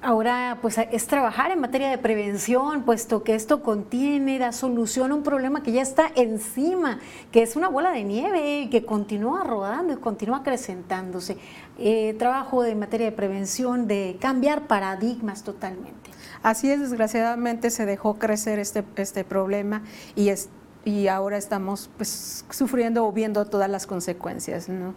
Ahora, 0.02 0.58
pues 0.60 0.76
es 0.76 1.06
trabajar 1.06 1.50
en 1.50 1.60
materia 1.60 1.88
de 1.88 1.96
prevención, 1.96 2.82
puesto 2.82 3.24
que 3.24 3.34
esto 3.34 3.62
contiene, 3.62 4.38
da 4.38 4.52
solución 4.52 5.10
a 5.10 5.14
un 5.14 5.22
problema 5.22 5.62
que 5.62 5.72
ya 5.72 5.80
está 5.80 6.12
encima, 6.16 6.98
que 7.32 7.42
es 7.42 7.56
una 7.56 7.70
bola 7.70 7.92
de 7.92 8.04
nieve 8.04 8.68
que 8.70 8.84
continúa 8.84 9.42
rodando 9.42 9.94
y 9.94 9.96
continúa 9.96 10.38
acrecentándose. 10.38 11.38
Eh, 11.78 12.14
trabajo 12.18 12.62
de 12.62 12.74
materia 12.74 13.06
de 13.06 13.12
prevención, 13.12 13.88
de 13.88 14.18
cambiar 14.20 14.66
paradigmas 14.66 15.44
totalmente. 15.44 16.10
Así 16.42 16.70
es, 16.70 16.78
desgraciadamente 16.78 17.70
se 17.70 17.86
dejó 17.86 18.18
crecer 18.18 18.58
este, 18.58 18.84
este 18.96 19.24
problema 19.24 19.82
y 20.14 20.28
es, 20.28 20.50
y 20.88 21.06
ahora 21.06 21.36
estamos 21.36 21.90
pues, 21.98 22.46
sufriendo 22.48 23.06
o 23.06 23.12
viendo 23.12 23.44
todas 23.44 23.68
las 23.68 23.86
consecuencias. 23.86 24.70
¿no? 24.70 24.94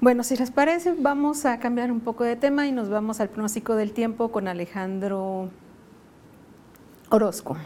Bueno, 0.00 0.24
si 0.24 0.36
les 0.36 0.50
parece, 0.50 0.94
vamos 0.98 1.44
a 1.46 1.60
cambiar 1.60 1.92
un 1.92 2.00
poco 2.00 2.24
de 2.24 2.34
tema 2.34 2.66
y 2.66 2.72
nos 2.72 2.88
vamos 2.88 3.20
al 3.20 3.28
pronóstico 3.28 3.76
del 3.76 3.92
tiempo 3.92 4.32
con 4.32 4.48
Alejandro 4.48 5.50
Orozco. 7.10 7.56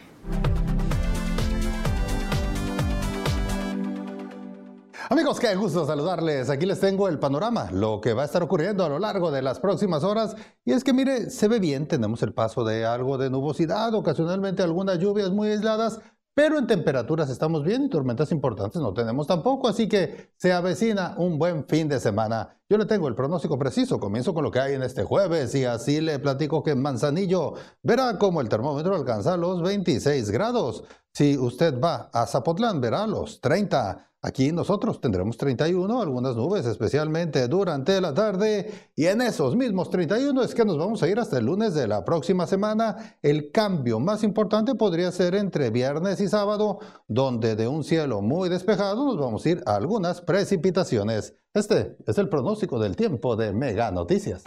Amigos, 5.09 5.39
qué 5.39 5.55
gusto 5.55 5.87
saludarles. 5.87 6.51
Aquí 6.51 6.67
les 6.67 6.81
tengo 6.81 7.09
el 7.09 7.19
panorama, 7.19 7.71
lo 7.71 8.01
que 8.01 8.13
va 8.13 8.23
a 8.23 8.25
estar 8.25 8.43
ocurriendo 8.43 8.85
a 8.85 8.89
lo 8.89 8.99
largo 8.99 9.31
de 9.31 9.41
las 9.41 9.61
próximas 9.61 10.03
horas. 10.03 10.35
Y 10.65 10.73
es 10.73 10.83
que 10.83 10.93
mire, 10.93 11.31
se 11.31 11.47
ve 11.49 11.61
bien, 11.61 11.87
tenemos 11.87 12.23
el 12.23 12.35
paso 12.35 12.65
de 12.65 12.85
algo 12.85 13.17
de 13.17 13.31
nubosidad, 13.31 13.95
ocasionalmente 13.95 14.65
algunas 14.65 14.99
lluvias 14.99 15.31
muy 15.31 15.49
aisladas, 15.49 16.01
pero 16.37 16.59
en 16.59 16.67
temperaturas 16.67 17.31
estamos 17.31 17.65
bien 17.65 17.85
y 17.85 17.89
tormentas 17.89 18.31
importantes 18.31 18.83
no 18.83 18.93
tenemos 18.93 19.27
tampoco, 19.27 19.69
así 19.69 19.89
que 19.89 20.33
se 20.37 20.53
avecina 20.53 21.15
un 21.17 21.39
buen 21.39 21.67
fin 21.67 21.89
de 21.89 21.99
semana. 21.99 22.61
Yo 22.69 22.77
le 22.77 22.85
tengo 22.85 23.09
el 23.09 23.15
pronóstico 23.15 23.59
preciso, 23.59 23.99
comienzo 23.99 24.35
con 24.35 24.45
lo 24.45 24.51
que 24.51 24.61
hay 24.61 24.75
en 24.75 24.83
este 24.83 25.03
jueves 25.03 25.55
y 25.55 25.65
así 25.65 26.03
le 26.03 26.19
platico 26.19 26.63
que 26.63 26.73
en 26.73 26.83
Manzanillo 26.83 27.55
verá 27.83 28.19
como 28.19 28.43
el 28.43 28.51
termómetro 28.51 28.95
alcanza 28.95 29.39
los 29.39 29.63
26 29.63 30.31
grados. 30.31 30.85
Si 31.15 31.39
usted 31.39 31.81
va 31.81 32.11
a 32.13 32.27
Zapotlán 32.27 32.83
verá 32.83 33.07
los 33.07 33.41
30. 33.41 34.11
Aquí 34.27 34.51
nosotros 34.51 35.01
tendremos 35.01 35.37
31, 35.37 36.03
algunas 36.03 36.35
nubes, 36.35 36.67
especialmente 36.67 37.47
durante 37.47 38.01
la 38.01 38.13
tarde. 38.13 38.73
Y 38.97 39.07
en 39.07 39.21
esos 39.23 39.55
mismos 39.55 39.89
31 39.89 40.43
es 40.43 40.53
que 40.53 40.65
nos 40.65 40.77
vamos 40.77 41.01
a 41.05 41.09
ir 41.09 41.21
hasta 41.21 41.39
el 41.39 41.47
lunes 41.47 41.75
de 41.75 41.87
la 41.87 42.05
próxima 42.05 42.49
semana. 42.49 43.19
El 43.23 43.53
cambio 43.53 44.01
más 44.01 44.25
importante 44.25 44.75
podría 44.75 45.13
ser 45.13 45.37
entre 45.37 45.71
viernes 45.71 46.21
y 46.21 46.27
sábado, 46.27 46.81
donde 47.07 47.55
de 47.55 47.69
un 47.69 47.85
cielo 47.85 48.21
muy 48.21 48.49
despejado 48.49 49.05
nos 49.05 49.17
vamos 49.17 49.47
a 49.47 49.49
ir 49.49 49.63
a 49.65 49.77
algunas 49.77 50.21
precipitaciones. 50.23 51.37
Este 51.55 51.97
es 52.05 52.19
el 52.19 52.29
pronóstico 52.29 52.81
del 52.81 52.97
tiempo 52.97 53.37
de 53.37 53.53
Mega 53.53 53.93
Noticias. 53.93 54.43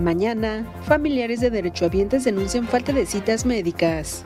Mañana, 0.00 0.66
familiares 0.84 1.40
de 1.40 1.50
derechohabientes 1.50 2.24
denuncian 2.24 2.66
falta 2.66 2.90
de 2.90 3.04
citas 3.04 3.44
médicas. 3.44 4.24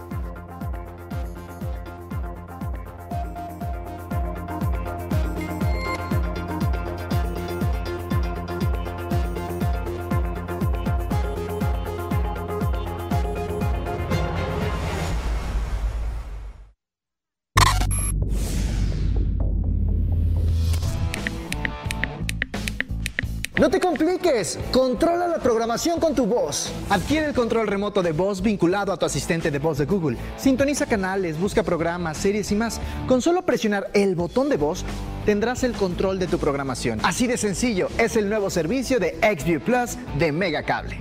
Controla 24.72 25.26
la 25.26 25.38
programación 25.38 26.00
con 26.00 26.14
tu 26.14 26.26
voz. 26.26 26.70
Adquiere 26.90 27.26
el 27.26 27.34
control 27.34 27.66
remoto 27.66 28.02
de 28.02 28.12
voz 28.12 28.42
vinculado 28.42 28.92
a 28.92 28.96
tu 28.96 29.06
asistente 29.06 29.50
de 29.50 29.58
voz 29.58 29.78
de 29.78 29.86
Google. 29.86 30.18
Sintoniza 30.36 30.86
canales, 30.86 31.38
busca 31.40 31.62
programas, 31.62 32.18
series 32.18 32.50
y 32.52 32.54
más. 32.54 32.80
Con 33.06 33.22
solo 33.22 33.42
presionar 33.42 33.88
el 33.94 34.14
botón 34.14 34.48
de 34.48 34.56
voz, 34.56 34.84
tendrás 35.24 35.64
el 35.64 35.72
control 35.72 36.18
de 36.18 36.26
tu 36.26 36.38
programación. 36.38 37.00
Así 37.02 37.26
de 37.26 37.38
sencillo, 37.38 37.88
es 37.96 38.16
el 38.16 38.28
nuevo 38.28 38.50
servicio 38.50 39.00
de 39.00 39.18
XView 39.22 39.60
Plus 39.60 39.96
de 40.18 40.32
Megacable. 40.32 40.98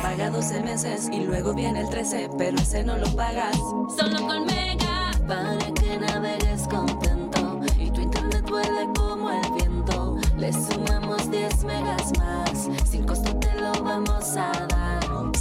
Paga 0.00 0.30
12 0.30 0.60
meses 0.60 1.08
y 1.12 1.20
luego 1.20 1.54
viene 1.54 1.80
el 1.80 1.88
13, 1.88 2.30
pero 2.38 2.56
ese 2.58 2.84
no 2.84 2.98
lo 2.98 3.16
pagas. 3.16 3.56
Solo 3.96 4.26
con 4.26 4.46
Mega. 4.46 5.10
Para 5.26 5.56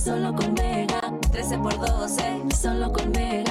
Solo 0.04 0.34
con 0.34 0.54
Mega, 0.54 1.00
13 1.32 1.60
por 1.60 1.78
12, 1.78 2.24
solo 2.60 2.92
con 2.92 3.12
Mega. 3.12 3.51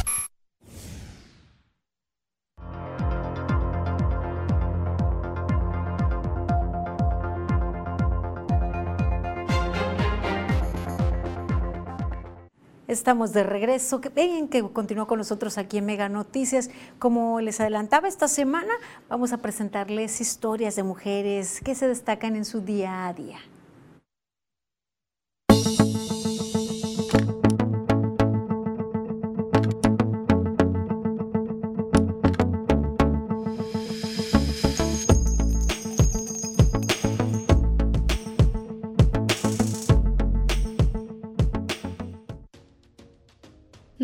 Estamos 12.91 13.31
de 13.31 13.43
regreso. 13.43 14.01
Ven 14.13 14.49
que 14.49 14.61
continúa 14.63 15.07
con 15.07 15.17
nosotros 15.17 15.57
aquí 15.57 15.77
en 15.77 15.85
Mega 15.85 16.09
Noticias. 16.09 16.69
Como 16.99 17.39
les 17.39 17.61
adelantaba 17.61 18.09
esta 18.09 18.27
semana, 18.27 18.73
vamos 19.07 19.31
a 19.31 19.37
presentarles 19.37 20.19
historias 20.19 20.75
de 20.75 20.83
mujeres 20.83 21.61
que 21.63 21.73
se 21.73 21.87
destacan 21.87 22.35
en 22.35 22.43
su 22.43 22.59
día 22.59 23.07
a 23.07 23.13
día. 23.13 23.37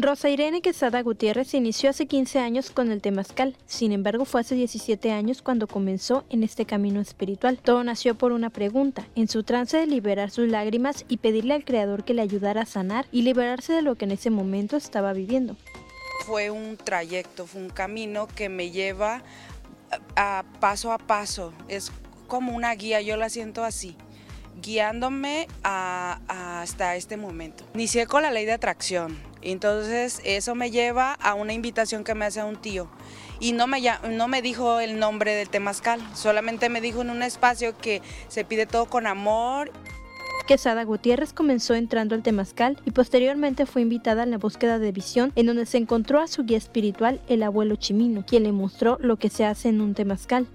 Rosa 0.08 0.30
Irene 0.30 0.62
Quesada 0.62 1.02
Gutiérrez 1.02 1.54
inició 1.54 1.90
hace 1.90 2.06
15 2.06 2.40
años 2.40 2.72
con 2.72 2.94
el 2.94 3.02
temazcal, 3.02 3.58
sin 3.66 3.92
embargo 3.92 4.24
fue 4.24 4.40
hace 4.40 4.56
17 4.56 5.12
años 5.12 5.42
cuando 5.42 5.68
comenzó 5.68 6.24
en 6.30 6.44
este 6.44 6.66
camino 6.66 7.02
espiritual. 7.02 7.60
Todo 7.62 7.84
nació 7.84 8.18
por 8.18 8.32
una 8.32 8.50
pregunta, 8.50 9.06
en 9.16 9.28
su 9.28 9.44
trance 9.44 9.76
de 9.76 9.86
liberar 9.86 10.32
sus 10.32 10.48
lágrimas 10.48 11.04
y 11.10 11.18
pedirle 11.18 11.56
al 11.56 11.66
Creador 11.66 12.06
que 12.06 12.14
le 12.14 12.22
ayudara 12.22 12.62
a 12.62 12.66
sanar 12.66 13.06
y 13.12 13.24
liberarse 13.24 13.74
de 13.74 13.82
lo 13.82 13.96
que 13.96 14.06
en 14.06 14.12
ese 14.12 14.30
momento 14.30 14.78
estaba 14.78 15.12
viviendo. 15.12 15.58
Fue 16.26 16.52
un 16.52 16.78
trayecto, 16.78 17.46
fue 17.46 17.64
un 17.64 17.70
camino 17.70 18.28
que 18.28 18.48
me 18.48 18.72
lleva 18.72 19.24
paso 20.62 20.94
a 20.94 21.00
paso, 21.00 21.52
es 21.68 21.92
como 22.30 22.56
una 22.56 22.74
guía, 22.76 23.02
yo 23.02 23.18
la 23.18 23.28
siento 23.28 23.66
así 23.66 23.98
guiándome 24.62 25.48
hasta 25.64 26.96
este 26.96 27.18
momento. 27.18 27.66
Inicié 27.74 28.08
con 28.08 28.24
la 28.24 28.32
ley 28.32 28.46
de 28.46 28.54
atracción, 28.54 29.27
entonces 29.42 30.22
eso 30.24 30.56
me 30.56 30.72
lleva 30.72 31.14
a 31.14 31.34
una 31.34 31.54
invitación 31.54 32.04
que 32.04 32.16
me 32.16 32.26
hace 32.26 32.44
un 32.44 32.56
tío 32.56 32.90
y 33.40 33.54
no 33.54 33.68
me, 33.68 33.82
no 34.10 34.28
me 34.28 34.42
dijo 34.42 34.80
el 34.80 35.00
nombre 35.00 35.34
del 35.34 35.50
temazcal, 35.50 36.02
solamente 36.16 36.70
me 36.70 36.82
dijo 36.82 37.02
en 37.02 37.10
un 37.10 37.24
espacio 37.24 37.78
que 37.78 38.02
se 38.28 38.46
pide 38.46 38.66
todo 38.66 38.86
con 38.86 39.08
amor 39.08 39.72
Quesada 40.48 40.86
Gutiérrez 40.86 41.34
comenzó 41.34 41.76
entrando 41.76 42.16
al 42.16 42.24
temazcal 42.24 42.82
y 42.86 42.92
posteriormente 42.92 43.66
fue 43.66 43.82
invitada 43.82 44.24
en 44.24 44.32
la 44.32 44.38
búsqueda 44.38 44.80
de 44.80 44.94
visión, 44.94 45.34
en 45.36 45.46
donde 45.46 45.66
se 45.66 45.78
encontró 45.78 46.22
a 46.22 46.28
su 46.28 46.46
guía 46.46 46.58
espiritual, 46.58 47.20
el 47.28 47.44
abuelo 47.44 47.76
Chimino, 47.76 48.26
quien 48.26 48.44
le 48.44 48.54
mostró 48.54 48.98
lo 49.02 49.18
que 49.18 49.30
se 49.30 49.44
hace 49.44 49.68
en 49.68 49.82
un 49.82 49.94
temazcal. 49.94 50.48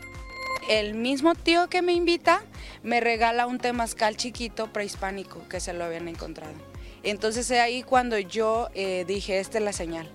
El 0.71 0.95
mismo 0.95 1.35
tío 1.35 1.69
que 1.69 1.83
me 1.83 1.93
invita 1.93 2.43
me 2.83 3.01
regala 3.01 3.47
un 3.47 3.59
temazcal 3.59 4.17
chiquito 4.17 4.73
prehispánico 4.73 5.47
que 5.51 5.61
se 5.61 5.75
lo 5.75 5.85
habían 5.85 6.09
encontrado. 6.09 6.72
Entonces 7.03 7.51
es 7.51 7.59
ahí 7.59 7.83
cuando 7.83 8.19
yo 8.19 8.69
eh, 8.75 9.05
dije, 9.07 9.41
esta 9.41 9.59
es 9.59 9.65
la 9.65 9.73
señal. 9.73 10.09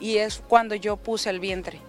Y 0.00 0.18
es 0.18 0.42
cuando 0.46 0.74
yo 0.74 0.96
puse 0.96 1.30
el 1.30 1.40
vientre. 1.40 1.80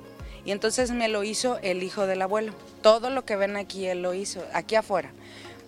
Y 0.45 0.51
entonces 0.51 0.91
me 0.91 1.09
lo 1.09 1.23
hizo 1.23 1.59
el 1.61 1.83
hijo 1.83 2.07
del 2.07 2.21
abuelo. 2.21 2.53
Todo 2.81 3.09
lo 3.09 3.25
que 3.25 3.35
ven 3.35 3.57
aquí 3.57 3.85
él 3.85 4.01
lo 4.01 4.13
hizo, 4.13 4.45
aquí 4.53 4.75
afuera. 4.75 5.11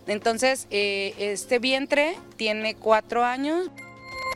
Entonces 0.08 0.68
eh, 0.70 1.14
este 1.18 1.60
vientre 1.60 2.16
tiene 2.38 2.76
cuatro 2.76 3.26
años. 3.26 3.70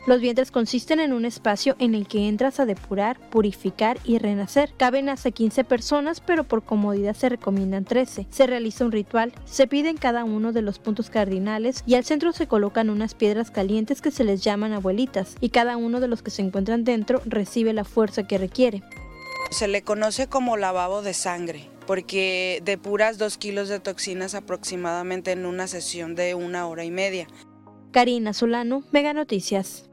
Los 0.06 0.20
vientres 0.20 0.50
consisten 0.50 1.00
en 1.00 1.14
un 1.14 1.24
espacio 1.24 1.76
en 1.78 1.94
el 1.94 2.06
que 2.06 2.28
entras 2.28 2.60
a 2.60 2.66
depurar, 2.66 3.18
purificar 3.30 3.98
y 4.04 4.18
renacer. 4.18 4.70
Caben 4.76 5.08
hasta 5.08 5.30
15 5.30 5.64
personas, 5.64 6.20
pero 6.20 6.44
por 6.44 6.62
comodidad 6.62 7.16
se 7.16 7.30
recomiendan 7.30 7.86
13. 7.86 8.26
Se 8.28 8.46
realiza 8.46 8.84
un 8.84 8.92
ritual, 8.92 9.32
se 9.46 9.66
piden 9.66 9.96
cada 9.96 10.24
uno 10.24 10.52
de 10.52 10.60
los 10.60 10.78
puntos 10.78 11.08
cardinales 11.08 11.82
y 11.86 11.94
al 11.94 12.04
centro 12.04 12.32
se 12.32 12.46
colocan 12.46 12.90
unas 12.90 13.14
piedras 13.14 13.50
calientes 13.50 14.02
que 14.02 14.10
se 14.10 14.24
les 14.24 14.42
llaman 14.42 14.74
abuelitas 14.74 15.36
y 15.40 15.48
cada 15.48 15.78
uno 15.78 16.00
de 16.00 16.08
los 16.08 16.22
que 16.22 16.30
se 16.30 16.42
encuentran 16.42 16.84
dentro 16.84 17.22
recibe 17.24 17.72
la 17.72 17.84
fuerza 17.84 18.26
que 18.26 18.36
requiere. 18.36 18.82
Se 19.50 19.68
le 19.68 19.82
conoce 19.82 20.26
como 20.26 20.58
lavabo 20.58 21.00
de 21.00 21.14
sangre 21.14 21.70
porque 21.86 22.60
depuras 22.64 23.16
dos 23.16 23.38
kilos 23.38 23.68
de 23.70 23.80
toxinas 23.80 24.34
aproximadamente 24.34 25.32
en 25.32 25.46
una 25.46 25.66
sesión 25.66 26.14
de 26.14 26.34
una 26.34 26.66
hora 26.66 26.84
y 26.84 26.90
media. 26.90 27.26
Karina 27.90 28.32
Solano, 28.32 28.82
Mega 28.90 29.12
Noticias. 29.12 29.88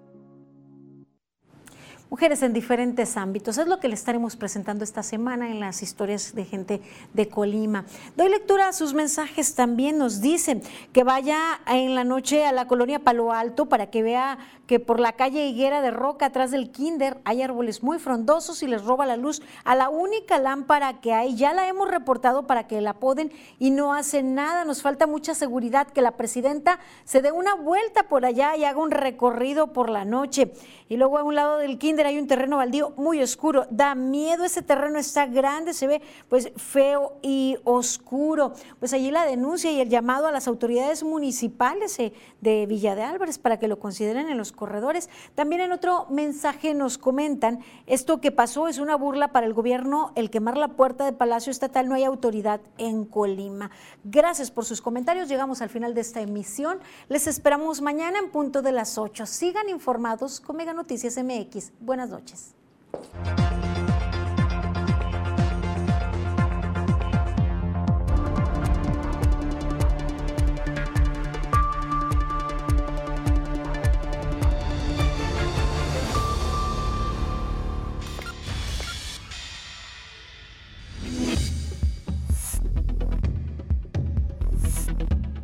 Mujeres 2.11 2.43
en 2.43 2.51
diferentes 2.51 3.15
ámbitos. 3.15 3.57
Es 3.57 3.67
lo 3.67 3.79
que 3.79 3.87
le 3.87 3.93
estaremos 3.93 4.35
presentando 4.35 4.83
esta 4.83 5.01
semana 5.01 5.49
en 5.49 5.61
las 5.61 5.81
historias 5.81 6.35
de 6.35 6.43
gente 6.43 6.81
de 7.13 7.29
Colima. 7.29 7.85
Doy 8.17 8.27
lectura 8.27 8.67
a 8.67 8.73
sus 8.73 8.93
mensajes 8.93 9.55
también. 9.55 9.97
Nos 9.97 10.19
dicen 10.19 10.61
que 10.91 11.05
vaya 11.05 11.61
en 11.67 11.95
la 11.95 12.03
noche 12.03 12.45
a 12.45 12.51
la 12.51 12.67
colonia 12.67 12.99
Palo 12.99 13.31
Alto 13.31 13.67
para 13.67 13.89
que 13.89 14.03
vea 14.03 14.39
que 14.67 14.81
por 14.81 14.99
la 14.99 15.13
calle 15.13 15.47
Higuera 15.47 15.81
de 15.81 15.91
Roca, 15.91 16.27
atrás 16.27 16.51
del 16.51 16.71
Kinder, 16.71 17.19
hay 17.23 17.41
árboles 17.41 17.81
muy 17.81 17.97
frondosos 17.97 18.61
y 18.61 18.67
les 18.67 18.83
roba 18.83 19.05
la 19.05 19.17
luz 19.17 19.41
a 19.63 19.75
la 19.75 19.89
única 19.89 20.37
lámpara 20.37 20.99
que 20.99 21.13
hay. 21.13 21.35
Ya 21.35 21.53
la 21.53 21.67
hemos 21.67 21.89
reportado 21.89 22.45
para 22.45 22.67
que 22.67 22.81
la 22.81 22.93
poden 22.93 23.31
y 23.57 23.71
no 23.71 23.93
hacen 23.93 24.35
nada. 24.35 24.65
Nos 24.65 24.81
falta 24.81 25.07
mucha 25.07 25.33
seguridad 25.33 25.87
que 25.87 26.01
la 26.01 26.17
presidenta 26.17 26.79
se 27.05 27.21
dé 27.21 27.31
una 27.31 27.55
vuelta 27.55 28.03
por 28.03 28.25
allá 28.25 28.55
y 28.57 28.65
haga 28.65 28.79
un 28.79 28.91
recorrido 28.91 29.71
por 29.71 29.89
la 29.89 30.03
noche. 30.03 30.53
Y 30.89 30.97
luego 30.97 31.17
a 31.17 31.23
un 31.23 31.35
lado 31.35 31.57
del 31.57 31.77
Kinder 31.77 32.00
hay 32.05 32.19
un 32.19 32.27
terreno 32.27 32.57
baldío 32.57 32.93
muy 32.97 33.21
oscuro. 33.21 33.65
Da 33.69 33.95
miedo, 33.95 34.43
ese 34.43 34.61
terreno 34.61 34.99
está 34.99 35.25
grande, 35.25 35.73
se 35.73 35.87
ve 35.87 36.01
pues 36.29 36.51
feo 36.55 37.17
y 37.21 37.57
oscuro. 37.63 38.53
Pues 38.79 38.93
allí 38.93 39.11
la 39.11 39.25
denuncia 39.25 39.71
y 39.71 39.81
el 39.81 39.89
llamado 39.89 40.27
a 40.27 40.31
las 40.31 40.47
autoridades 40.47 41.03
municipales 41.03 41.97
eh, 41.99 42.13
de 42.41 42.65
Villa 42.65 42.95
de 42.95 43.03
Álvarez 43.03 43.37
para 43.37 43.59
que 43.59 43.67
lo 43.67 43.79
consideren 43.79 44.29
en 44.29 44.37
los 44.37 44.51
corredores. 44.51 45.09
También 45.35 45.61
en 45.61 45.71
otro 45.71 46.07
mensaje 46.09 46.73
nos 46.73 46.97
comentan, 46.97 47.59
esto 47.87 48.21
que 48.21 48.31
pasó 48.31 48.67
es 48.67 48.79
una 48.79 48.95
burla 48.95 49.31
para 49.31 49.45
el 49.45 49.53
gobierno, 49.53 50.11
el 50.15 50.29
quemar 50.29 50.57
la 50.57 50.69
puerta 50.69 51.05
de 51.05 51.13
Palacio 51.13 51.51
Estatal, 51.51 51.87
no 51.87 51.95
hay 51.95 52.03
autoridad 52.03 52.61
en 52.77 53.05
Colima. 53.05 53.71
Gracias 54.03 54.51
por 54.51 54.65
sus 54.65 54.81
comentarios, 54.81 55.29
llegamos 55.29 55.61
al 55.61 55.69
final 55.69 55.93
de 55.93 56.01
esta 56.01 56.21
emisión. 56.21 56.79
Les 57.09 57.27
esperamos 57.27 57.81
mañana 57.81 58.19
en 58.19 58.29
punto 58.29 58.61
de 58.61 58.71
las 58.71 58.97
8. 58.97 59.25
Sigan 59.25 59.69
informados 59.69 60.39
con 60.39 60.55
Mega 60.55 60.73
Noticias 60.73 61.17
MX. 61.17 61.71
Buenas 61.91 62.09
noches. 62.09 62.55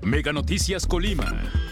Mega 0.01 0.31
Noticias 0.31 0.87
Colima. 0.87 1.66